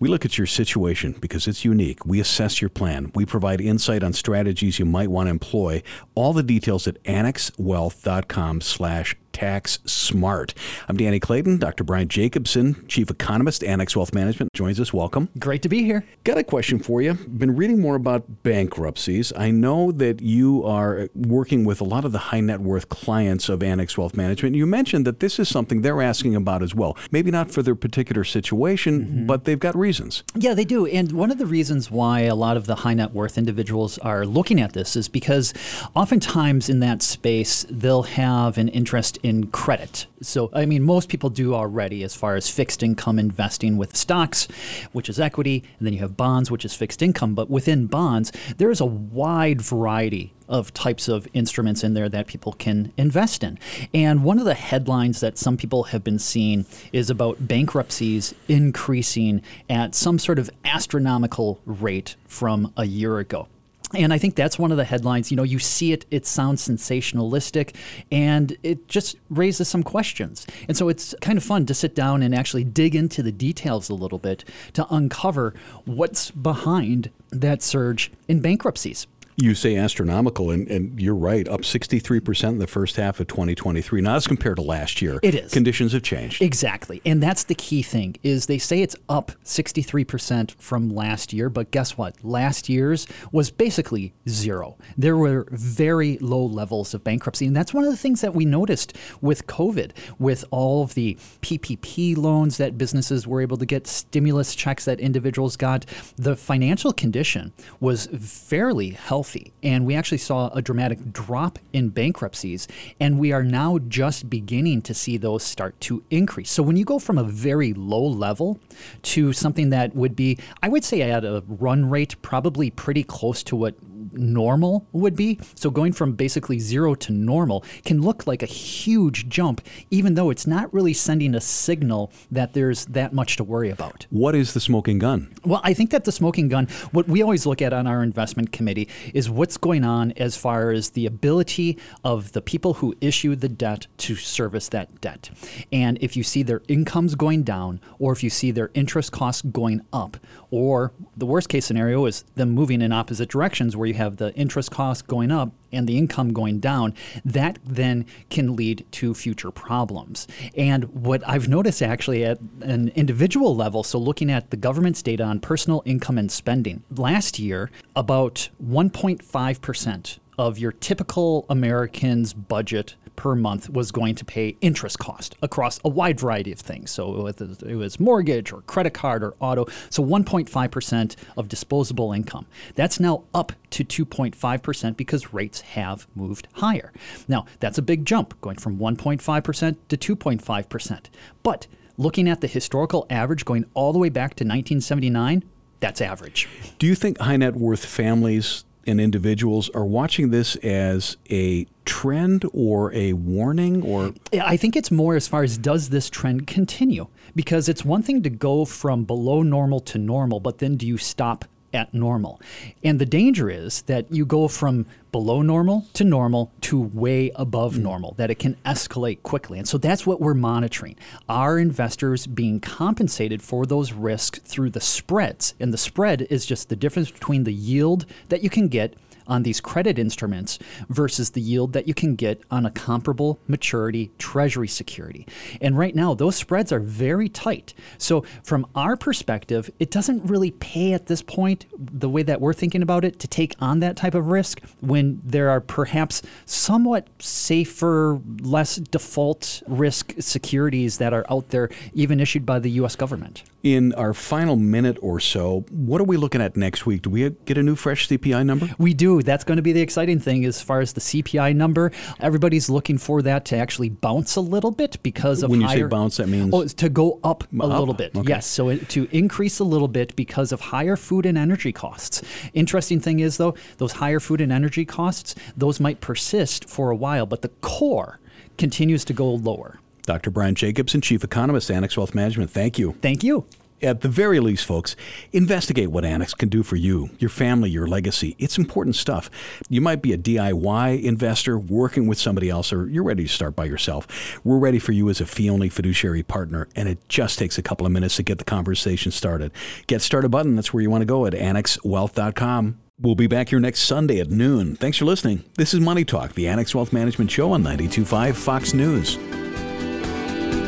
We 0.00 0.08
look 0.08 0.24
at 0.24 0.38
your 0.38 0.46
situation 0.46 1.14
because 1.20 1.46
it's 1.46 1.64
unique. 1.64 2.06
We 2.06 2.20
assess 2.20 2.62
your 2.62 2.70
plan. 2.70 3.12
We 3.14 3.26
provide 3.26 3.60
insight 3.60 4.02
on 4.02 4.14
strategies 4.14 4.78
you 4.78 4.86
might 4.86 5.10
want 5.10 5.26
to 5.26 5.30
employ. 5.30 5.82
All 6.14 6.32
the 6.32 6.42
details 6.42 6.88
at 6.88 7.02
annexwealth.com 7.04 8.62
slash 8.62 9.14
tax 9.32 9.78
smart. 9.84 10.54
I'm 10.88 10.96
Danny 10.96 11.20
Clayton. 11.20 11.58
Dr. 11.58 11.84
Brian 11.84 12.08
Jacobsen, 12.08 12.86
Chief 12.88 13.10
Economist, 13.10 13.64
Annex 13.64 13.96
Wealth 13.96 14.14
Management, 14.14 14.52
joins 14.54 14.80
us. 14.80 14.92
Welcome. 14.92 15.28
Great 15.38 15.62
to 15.62 15.68
be 15.68 15.84
here. 15.84 16.04
Got 16.24 16.38
a 16.38 16.44
question 16.44 16.78
for 16.78 17.00
you. 17.02 17.14
Been 17.14 17.56
reading 17.56 17.80
more 17.80 17.94
about 17.94 18.42
bankruptcies. 18.42 19.32
I 19.36 19.50
know 19.50 19.92
that 19.92 20.20
you 20.20 20.64
are 20.64 21.08
working 21.14 21.64
with 21.64 21.80
a 21.80 21.84
lot 21.84 22.04
of 22.04 22.12
the 22.12 22.18
high 22.18 22.40
net 22.40 22.60
worth 22.60 22.88
clients 22.88 23.48
of 23.48 23.62
Annex 23.62 23.96
Wealth 23.96 24.14
Management. 24.14 24.56
You 24.56 24.66
mentioned 24.66 25.06
that 25.06 25.20
this 25.20 25.38
is 25.38 25.48
something 25.48 25.82
they're 25.82 26.02
asking 26.02 26.34
about 26.34 26.62
as 26.62 26.74
well. 26.74 26.96
Maybe 27.10 27.30
not 27.30 27.50
for 27.50 27.62
their 27.62 27.74
particular 27.74 28.24
situation, 28.24 29.00
mm-hmm. 29.00 29.26
but 29.26 29.44
they've 29.44 29.58
got 29.58 29.76
reasons. 29.76 30.24
Yeah, 30.34 30.54
they 30.54 30.64
do. 30.64 30.86
And 30.86 31.12
one 31.12 31.30
of 31.30 31.38
the 31.38 31.46
reasons 31.46 31.90
why 31.90 32.20
a 32.22 32.34
lot 32.34 32.56
of 32.56 32.66
the 32.66 32.76
high 32.76 32.94
net 32.94 33.12
worth 33.12 33.38
individuals 33.38 33.98
are 33.98 34.26
looking 34.26 34.60
at 34.60 34.72
this 34.72 34.96
is 34.96 35.08
because 35.08 35.54
oftentimes 35.94 36.68
in 36.68 36.80
that 36.80 37.02
space, 37.02 37.66
they'll 37.70 38.02
have 38.02 38.58
an 38.58 38.68
interest 38.68 39.18
in 39.22 39.48
credit. 39.48 40.06
So, 40.22 40.50
I 40.52 40.66
mean, 40.66 40.82
most 40.82 41.08
people 41.08 41.30
do 41.30 41.54
already 41.54 42.02
as 42.02 42.14
far 42.14 42.36
as 42.36 42.48
fixed 42.48 42.82
income 42.82 43.18
investing 43.18 43.76
with 43.76 43.96
stocks, 43.96 44.48
which 44.92 45.08
is 45.08 45.18
equity, 45.18 45.64
and 45.78 45.86
then 45.86 45.94
you 45.94 46.00
have 46.00 46.16
bonds, 46.16 46.50
which 46.50 46.64
is 46.64 46.74
fixed 46.74 47.02
income. 47.02 47.34
But 47.34 47.50
within 47.50 47.86
bonds, 47.86 48.32
there 48.58 48.70
is 48.70 48.80
a 48.80 48.86
wide 48.86 49.60
variety 49.60 50.32
of 50.48 50.74
types 50.74 51.08
of 51.08 51.28
instruments 51.32 51.84
in 51.84 51.94
there 51.94 52.08
that 52.08 52.26
people 52.26 52.52
can 52.52 52.92
invest 52.96 53.44
in. 53.44 53.58
And 53.94 54.24
one 54.24 54.38
of 54.38 54.44
the 54.44 54.54
headlines 54.54 55.20
that 55.20 55.38
some 55.38 55.56
people 55.56 55.84
have 55.84 56.02
been 56.02 56.18
seeing 56.18 56.66
is 56.92 57.08
about 57.08 57.46
bankruptcies 57.46 58.34
increasing 58.48 59.42
at 59.68 59.94
some 59.94 60.18
sort 60.18 60.38
of 60.38 60.50
astronomical 60.64 61.60
rate 61.64 62.16
from 62.26 62.72
a 62.76 62.84
year 62.84 63.18
ago. 63.18 63.46
And 63.94 64.12
I 64.12 64.18
think 64.18 64.36
that's 64.36 64.58
one 64.58 64.70
of 64.70 64.76
the 64.76 64.84
headlines. 64.84 65.30
You 65.30 65.36
know, 65.36 65.42
you 65.42 65.58
see 65.58 65.92
it, 65.92 66.06
it 66.10 66.26
sounds 66.26 66.66
sensationalistic, 66.66 67.74
and 68.12 68.56
it 68.62 68.86
just 68.86 69.16
raises 69.28 69.68
some 69.68 69.82
questions. 69.82 70.46
And 70.68 70.76
so 70.76 70.88
it's 70.88 71.14
kind 71.20 71.36
of 71.36 71.44
fun 71.44 71.66
to 71.66 71.74
sit 71.74 71.94
down 71.94 72.22
and 72.22 72.34
actually 72.34 72.64
dig 72.64 72.94
into 72.94 73.22
the 73.22 73.32
details 73.32 73.88
a 73.88 73.94
little 73.94 74.18
bit 74.18 74.44
to 74.74 74.86
uncover 74.94 75.54
what's 75.84 76.30
behind 76.30 77.10
that 77.30 77.62
surge 77.62 78.12
in 78.28 78.40
bankruptcies. 78.40 79.06
You 79.36 79.54
say 79.54 79.76
astronomical, 79.76 80.50
and, 80.50 80.68
and 80.68 81.00
you're 81.00 81.14
right, 81.14 81.48
up 81.48 81.62
63% 81.62 82.48
in 82.48 82.58
the 82.58 82.66
first 82.66 82.96
half 82.96 83.20
of 83.20 83.26
2023, 83.28 84.00
not 84.02 84.16
as 84.16 84.26
compared 84.26 84.56
to 84.56 84.62
last 84.62 85.00
year. 85.00 85.18
It 85.22 85.34
is. 85.34 85.52
Conditions 85.52 85.92
have 85.92 86.02
changed. 86.02 86.42
Exactly. 86.42 87.00
And 87.06 87.22
that's 87.22 87.44
the 87.44 87.54
key 87.54 87.82
thing 87.82 88.16
is 88.22 88.46
they 88.46 88.58
say 88.58 88.82
it's 88.82 88.96
up 89.08 89.32
63% 89.44 90.52
from 90.58 90.90
last 90.90 91.32
year, 91.32 91.48
but 91.48 91.70
guess 91.70 91.96
what? 91.96 92.22
Last 92.22 92.68
year's 92.68 93.06
was 93.32 93.50
basically 93.50 94.12
zero. 94.28 94.76
There 94.98 95.16
were 95.16 95.46
very 95.50 96.18
low 96.18 96.44
levels 96.44 96.92
of 96.92 97.02
bankruptcy, 97.02 97.46
and 97.46 97.56
that's 97.56 97.72
one 97.72 97.84
of 97.84 97.90
the 97.90 97.96
things 97.96 98.20
that 98.20 98.34
we 98.34 98.44
noticed 98.44 98.96
with 99.22 99.46
COVID, 99.46 99.92
with 100.18 100.44
all 100.50 100.82
of 100.82 100.94
the 100.94 101.14
PPP 101.40 102.16
loans 102.16 102.58
that 102.58 102.76
businesses 102.76 103.26
were 103.26 103.40
able 103.40 103.56
to 103.56 103.66
get, 103.66 103.86
stimulus 103.86 104.54
checks 104.54 104.84
that 104.84 105.00
individuals 105.00 105.56
got. 105.56 105.86
The 106.16 106.36
financial 106.36 106.92
condition 106.92 107.52
was 107.80 108.06
fairly 108.18 108.90
healthy 108.90 109.19
And 109.62 109.86
we 109.86 109.94
actually 109.94 110.18
saw 110.18 110.48
a 110.50 110.62
dramatic 110.62 111.12
drop 111.12 111.58
in 111.72 111.90
bankruptcies. 111.90 112.68
And 112.98 113.18
we 113.18 113.32
are 113.32 113.42
now 113.42 113.78
just 113.78 114.30
beginning 114.30 114.82
to 114.82 114.94
see 114.94 115.16
those 115.16 115.42
start 115.42 115.80
to 115.82 116.02
increase. 116.10 116.50
So 116.50 116.62
when 116.62 116.76
you 116.76 116.84
go 116.84 116.98
from 116.98 117.18
a 117.18 117.24
very 117.24 117.72
low 117.72 118.04
level 118.04 118.60
to 119.02 119.32
something 119.32 119.70
that 119.70 119.94
would 119.94 120.16
be, 120.16 120.38
I 120.62 120.68
would 120.68 120.84
say, 120.84 121.02
at 121.02 121.24
a 121.24 121.42
run 121.46 121.88
rate 121.88 122.16
probably 122.22 122.70
pretty 122.70 123.04
close 123.04 123.42
to 123.44 123.56
what 123.56 123.74
normal 124.12 124.86
would 124.92 125.16
be. 125.16 125.38
So 125.54 125.70
going 125.70 125.92
from 125.92 126.12
basically 126.12 126.58
zero 126.58 126.94
to 126.96 127.12
normal 127.12 127.64
can 127.84 128.02
look 128.02 128.26
like 128.26 128.42
a 128.42 128.46
huge 128.46 129.28
jump, 129.28 129.60
even 129.90 130.14
though 130.14 130.30
it's 130.30 130.46
not 130.46 130.72
really 130.72 130.92
sending 130.94 131.34
a 131.34 131.40
signal 131.40 132.12
that 132.30 132.52
there's 132.52 132.86
that 132.86 133.12
much 133.12 133.36
to 133.36 133.44
worry 133.44 133.70
about. 133.70 134.06
What 134.10 134.34
is 134.34 134.54
the 134.54 134.60
smoking 134.60 134.98
gun? 134.98 135.34
Well, 135.44 135.60
I 135.64 135.74
think 135.74 135.90
that 135.90 136.04
the 136.04 136.12
smoking 136.12 136.48
gun, 136.48 136.66
what 136.92 137.08
we 137.08 137.22
always 137.22 137.46
look 137.46 137.62
at 137.62 137.72
on 137.72 137.86
our 137.86 138.02
investment 138.02 138.52
committee 138.52 138.88
is 139.14 139.30
what's 139.30 139.56
going 139.56 139.84
on 139.84 140.12
as 140.12 140.36
far 140.36 140.70
as 140.70 140.90
the 140.90 141.06
ability 141.06 141.78
of 142.04 142.32
the 142.32 142.42
people 142.42 142.74
who 142.74 142.94
issue 143.00 143.34
the 143.36 143.48
debt 143.48 143.86
to 143.98 144.16
service 144.16 144.68
that 144.68 145.00
debt. 145.00 145.30
And 145.72 145.98
if 146.00 146.16
you 146.16 146.22
see 146.22 146.42
their 146.42 146.62
incomes 146.68 147.14
going 147.14 147.42
down, 147.42 147.80
or 147.98 148.12
if 148.12 148.22
you 148.22 148.30
see 148.30 148.50
their 148.50 148.70
interest 148.74 149.12
costs 149.12 149.42
going 149.42 149.82
up, 149.92 150.16
or 150.50 150.92
the 151.16 151.26
worst 151.26 151.48
case 151.48 151.66
scenario 151.66 152.06
is 152.06 152.24
them 152.34 152.50
moving 152.50 152.82
in 152.82 152.92
opposite 152.92 153.28
directions 153.28 153.76
where 153.76 153.86
you 153.86 153.94
have 154.00 154.16
the 154.16 154.34
interest 154.34 154.70
costs 154.70 155.02
going 155.02 155.30
up 155.30 155.52
and 155.72 155.86
the 155.86 155.96
income 155.96 156.32
going 156.32 156.58
down, 156.58 156.94
that 157.24 157.58
then 157.64 158.06
can 158.28 158.56
lead 158.56 158.84
to 158.90 159.14
future 159.14 159.50
problems. 159.50 160.26
And 160.56 160.84
what 160.92 161.22
I've 161.28 161.48
noticed 161.48 161.82
actually 161.82 162.24
at 162.24 162.38
an 162.62 162.88
individual 162.96 163.54
level, 163.54 163.84
so 163.84 163.98
looking 163.98 164.30
at 164.30 164.50
the 164.50 164.56
government's 164.56 165.02
data 165.02 165.22
on 165.22 165.38
personal 165.38 165.82
income 165.84 166.18
and 166.18 166.30
spending, 166.32 166.82
last 166.96 167.38
year, 167.38 167.70
about 167.94 168.48
1.5% 168.64 170.18
of 170.38 170.58
your 170.58 170.72
typical 170.72 171.44
American's 171.50 172.32
budget 172.32 172.96
per 173.20 173.34
month 173.34 173.68
was 173.68 173.92
going 173.92 174.14
to 174.14 174.24
pay 174.24 174.56
interest 174.62 174.98
cost 174.98 175.36
across 175.42 175.78
a 175.84 175.90
wide 175.90 176.18
variety 176.18 176.52
of 176.52 176.58
things. 176.58 176.90
So 176.90 177.26
it 177.26 177.74
was 177.74 178.00
mortgage 178.00 178.50
or 178.50 178.62
credit 178.62 178.94
card 178.94 179.22
or 179.22 179.34
auto. 179.40 179.66
So 179.90 180.02
1.5% 180.02 181.16
of 181.36 181.46
disposable 181.46 182.14
income. 182.14 182.46
That's 182.76 182.98
now 182.98 183.24
up 183.34 183.52
to 183.72 183.84
2.5% 183.84 184.96
because 184.96 185.34
rates 185.34 185.60
have 185.60 186.06
moved 186.14 186.48
higher. 186.54 186.94
Now, 187.28 187.44
that's 187.58 187.76
a 187.76 187.82
big 187.82 188.06
jump 188.06 188.40
going 188.40 188.56
from 188.56 188.78
1.5% 188.78 189.76
to 189.88 190.16
2.5%. 190.16 191.04
But 191.42 191.66
looking 191.98 192.26
at 192.26 192.40
the 192.40 192.46
historical 192.46 193.06
average 193.10 193.44
going 193.44 193.66
all 193.74 193.92
the 193.92 193.98
way 193.98 194.08
back 194.08 194.30
to 194.36 194.44
1979, 194.44 195.44
that's 195.80 196.00
average. 196.00 196.48
Do 196.78 196.86
you 196.86 196.94
think 196.94 197.18
high 197.18 197.36
net 197.36 197.54
worth 197.54 197.84
families 197.84 198.64
and 198.86 199.00
individuals 199.00 199.68
are 199.70 199.84
watching 199.84 200.30
this 200.30 200.56
as 200.56 201.16
a 201.30 201.66
trend 201.84 202.44
or 202.52 202.92
a 202.94 203.12
warning 203.12 203.82
or 203.82 204.14
I 204.32 204.56
think 204.56 204.76
it's 204.76 204.90
more 204.90 205.16
as 205.16 205.28
far 205.28 205.42
as 205.42 205.58
does 205.58 205.88
this 205.88 206.08
trend 206.08 206.46
continue? 206.46 207.08
Because 207.34 207.68
it's 207.68 207.84
one 207.84 208.02
thing 208.02 208.22
to 208.22 208.30
go 208.30 208.64
from 208.64 209.04
below 209.04 209.42
normal 209.42 209.80
to 209.80 209.98
normal, 209.98 210.40
but 210.40 210.58
then 210.58 210.76
do 210.76 210.86
you 210.86 210.98
stop 210.98 211.44
at 211.72 211.92
normal? 211.94 212.40
And 212.82 212.98
the 212.98 213.06
danger 213.06 213.50
is 213.50 213.82
that 213.82 214.12
you 214.12 214.26
go 214.26 214.48
from 214.48 214.86
below 215.12 215.42
normal 215.42 215.86
to 215.94 216.04
normal 216.04 216.52
to 216.60 216.80
way 216.80 217.30
above 217.34 217.74
mm. 217.74 217.82
normal, 217.82 218.14
that 218.16 218.30
it 218.30 218.38
can 218.38 218.56
escalate 218.64 219.22
quickly. 219.22 219.58
And 219.58 219.66
so 219.66 219.78
that's 219.78 220.06
what 220.06 220.20
we're 220.20 220.34
monitoring. 220.34 220.96
Are 221.28 221.58
investors 221.58 222.26
being 222.26 222.60
compensated 222.60 223.42
for 223.42 223.66
those 223.66 223.92
risks 223.92 224.38
through 224.40 224.70
the 224.70 224.80
spreads? 224.80 225.54
And 225.58 225.72
the 225.72 225.78
spread 225.78 226.26
is 226.30 226.46
just 226.46 226.68
the 226.68 226.76
difference 226.76 227.10
between 227.10 227.44
the 227.44 227.52
yield 227.52 228.06
that 228.28 228.42
you 228.42 228.50
can 228.50 228.68
get 228.68 228.94
on 229.30 229.44
these 229.44 229.60
credit 229.60 229.98
instruments 229.98 230.58
versus 230.88 231.30
the 231.30 231.40
yield 231.40 231.72
that 231.72 231.88
you 231.88 231.94
can 231.94 232.16
get 232.16 232.42
on 232.50 232.66
a 232.66 232.70
comparable 232.70 233.40
maturity 233.46 234.10
treasury 234.18 234.68
security. 234.68 235.26
And 235.60 235.78
right 235.78 235.94
now, 235.94 236.14
those 236.14 236.36
spreads 236.36 236.72
are 236.72 236.80
very 236.80 237.28
tight. 237.28 237.72
So, 237.96 238.24
from 238.42 238.66
our 238.74 238.96
perspective, 238.96 239.70
it 239.78 239.90
doesn't 239.90 240.24
really 240.24 240.50
pay 240.50 240.92
at 240.92 241.06
this 241.06 241.22
point, 241.22 241.66
the 241.78 242.08
way 242.08 242.22
that 242.24 242.40
we're 242.40 242.52
thinking 242.52 242.82
about 242.82 243.04
it, 243.04 243.18
to 243.20 243.28
take 243.28 243.54
on 243.60 243.80
that 243.80 243.96
type 243.96 244.14
of 244.14 244.26
risk 244.26 244.60
when 244.80 245.20
there 245.24 245.48
are 245.48 245.60
perhaps 245.60 246.22
somewhat 246.44 247.08
safer, 247.20 248.20
less 248.40 248.76
default 248.76 249.62
risk 249.66 250.14
securities 250.18 250.98
that 250.98 251.12
are 251.12 251.24
out 251.30 251.50
there, 251.50 251.70
even 251.94 252.18
issued 252.20 252.44
by 252.44 252.58
the 252.58 252.70
U.S. 252.72 252.96
government. 252.96 253.44
In 253.62 253.92
our 253.94 254.14
final 254.14 254.56
minute 254.56 254.96
or 255.02 255.20
so, 255.20 255.64
what 255.70 256.00
are 256.00 256.04
we 256.04 256.16
looking 256.16 256.40
at 256.40 256.56
next 256.56 256.86
week? 256.86 257.02
Do 257.02 257.10
we 257.10 257.28
get 257.44 257.58
a 257.58 257.62
new 257.62 257.76
fresh 257.76 258.08
CPI 258.08 258.44
number? 258.46 258.68
We 258.78 258.94
do. 258.94 259.22
That's 259.22 259.44
going 259.44 259.56
to 259.56 259.62
be 259.62 259.72
the 259.72 259.80
exciting 259.82 260.18
thing 260.18 260.44
as 260.46 260.62
far 260.62 260.80
as 260.80 260.92
the 260.94 261.00
CPI 261.00 261.54
number. 261.54 261.92
Everybody's 262.20 262.70
looking 262.70 262.96
for 262.98 263.20
that 263.22 263.44
to 263.46 263.56
actually 263.56 263.90
bounce 263.90 264.36
a 264.36 264.40
little 264.40 264.70
bit 264.70 265.02
because 265.02 265.42
of 265.42 265.50
When 265.50 265.60
you 265.60 265.68
say 265.68 265.82
bounce, 265.82 266.16
that 266.16 266.28
means- 266.28 266.54
oh, 266.54 266.66
to 266.66 266.88
go 266.88 267.20
up 267.22 267.44
a 267.52 267.62
Up? 267.64 267.78
little 267.80 267.94
bit. 267.94 268.16
Okay. 268.16 268.28
Yes, 268.28 268.46
so 268.46 268.68
it, 268.70 268.88
to 268.90 269.08
increase 269.14 269.58
a 269.58 269.64
little 269.64 269.88
bit 269.88 270.16
because 270.16 270.52
of 270.52 270.60
higher 270.60 270.96
food 270.96 271.26
and 271.26 271.36
energy 271.36 271.72
costs. 271.72 272.22
Interesting 272.54 273.00
thing 273.00 273.20
is 273.20 273.36
though, 273.36 273.54
those 273.78 273.92
higher 273.92 274.20
food 274.20 274.40
and 274.40 274.50
energy 274.52 274.84
costs, 274.84 275.34
those 275.56 275.80
might 275.80 276.00
persist 276.00 276.68
for 276.68 276.90
a 276.90 276.96
while, 276.96 277.26
but 277.26 277.42
the 277.42 277.48
core 277.60 278.18
continues 278.58 279.04
to 279.06 279.12
go 279.12 279.30
lower. 279.34 279.80
Dr. 280.10 280.32
Brian 280.32 280.56
Jacobsen, 280.56 281.00
Chief 281.00 281.22
Economist, 281.22 281.70
Annex 281.70 281.96
Wealth 281.96 282.16
Management. 282.16 282.50
Thank 282.50 282.80
you. 282.80 282.96
Thank 283.00 283.22
you. 283.22 283.46
At 283.80 284.00
the 284.00 284.08
very 284.08 284.40
least, 284.40 284.64
folks, 284.64 284.96
investigate 285.32 285.92
what 285.92 286.04
Annex 286.04 286.34
can 286.34 286.48
do 286.48 286.64
for 286.64 286.74
you, 286.74 287.10
your 287.20 287.30
family, 287.30 287.70
your 287.70 287.86
legacy. 287.86 288.34
It's 288.40 288.58
important 288.58 288.96
stuff. 288.96 289.30
You 289.68 289.80
might 289.80 290.02
be 290.02 290.12
a 290.12 290.18
DIY 290.18 291.00
investor 291.04 291.56
working 291.60 292.08
with 292.08 292.18
somebody 292.18 292.50
else, 292.50 292.72
or 292.72 292.88
you're 292.88 293.04
ready 293.04 293.22
to 293.22 293.28
start 293.28 293.54
by 293.54 293.66
yourself. 293.66 294.40
We're 294.42 294.58
ready 294.58 294.80
for 294.80 294.90
you 294.90 295.08
as 295.10 295.20
a 295.20 295.26
fee 295.26 295.48
only 295.48 295.68
fiduciary 295.68 296.24
partner, 296.24 296.66
and 296.74 296.88
it 296.88 296.98
just 297.08 297.38
takes 297.38 297.56
a 297.56 297.62
couple 297.62 297.86
of 297.86 297.92
minutes 297.92 298.16
to 298.16 298.24
get 298.24 298.38
the 298.38 298.44
conversation 298.44 299.12
started. 299.12 299.52
Get 299.86 300.02
started 300.02 300.30
button, 300.30 300.56
that's 300.56 300.74
where 300.74 300.82
you 300.82 300.90
want 300.90 301.02
to 301.02 301.06
go 301.06 301.24
at 301.24 301.34
annexwealth.com. 301.34 302.80
We'll 302.98 303.14
be 303.14 303.28
back 303.28 303.50
here 303.50 303.60
next 303.60 303.82
Sunday 303.82 304.18
at 304.18 304.28
noon. 304.28 304.74
Thanks 304.74 304.98
for 304.98 305.04
listening. 305.04 305.44
This 305.54 305.72
is 305.72 305.78
Money 305.78 306.04
Talk, 306.04 306.34
the 306.34 306.48
Annex 306.48 306.74
Wealth 306.74 306.92
Management 306.92 307.30
Show 307.30 307.52
on 307.52 307.62
925 307.62 308.36
Fox 308.36 308.74
News. 308.74 309.16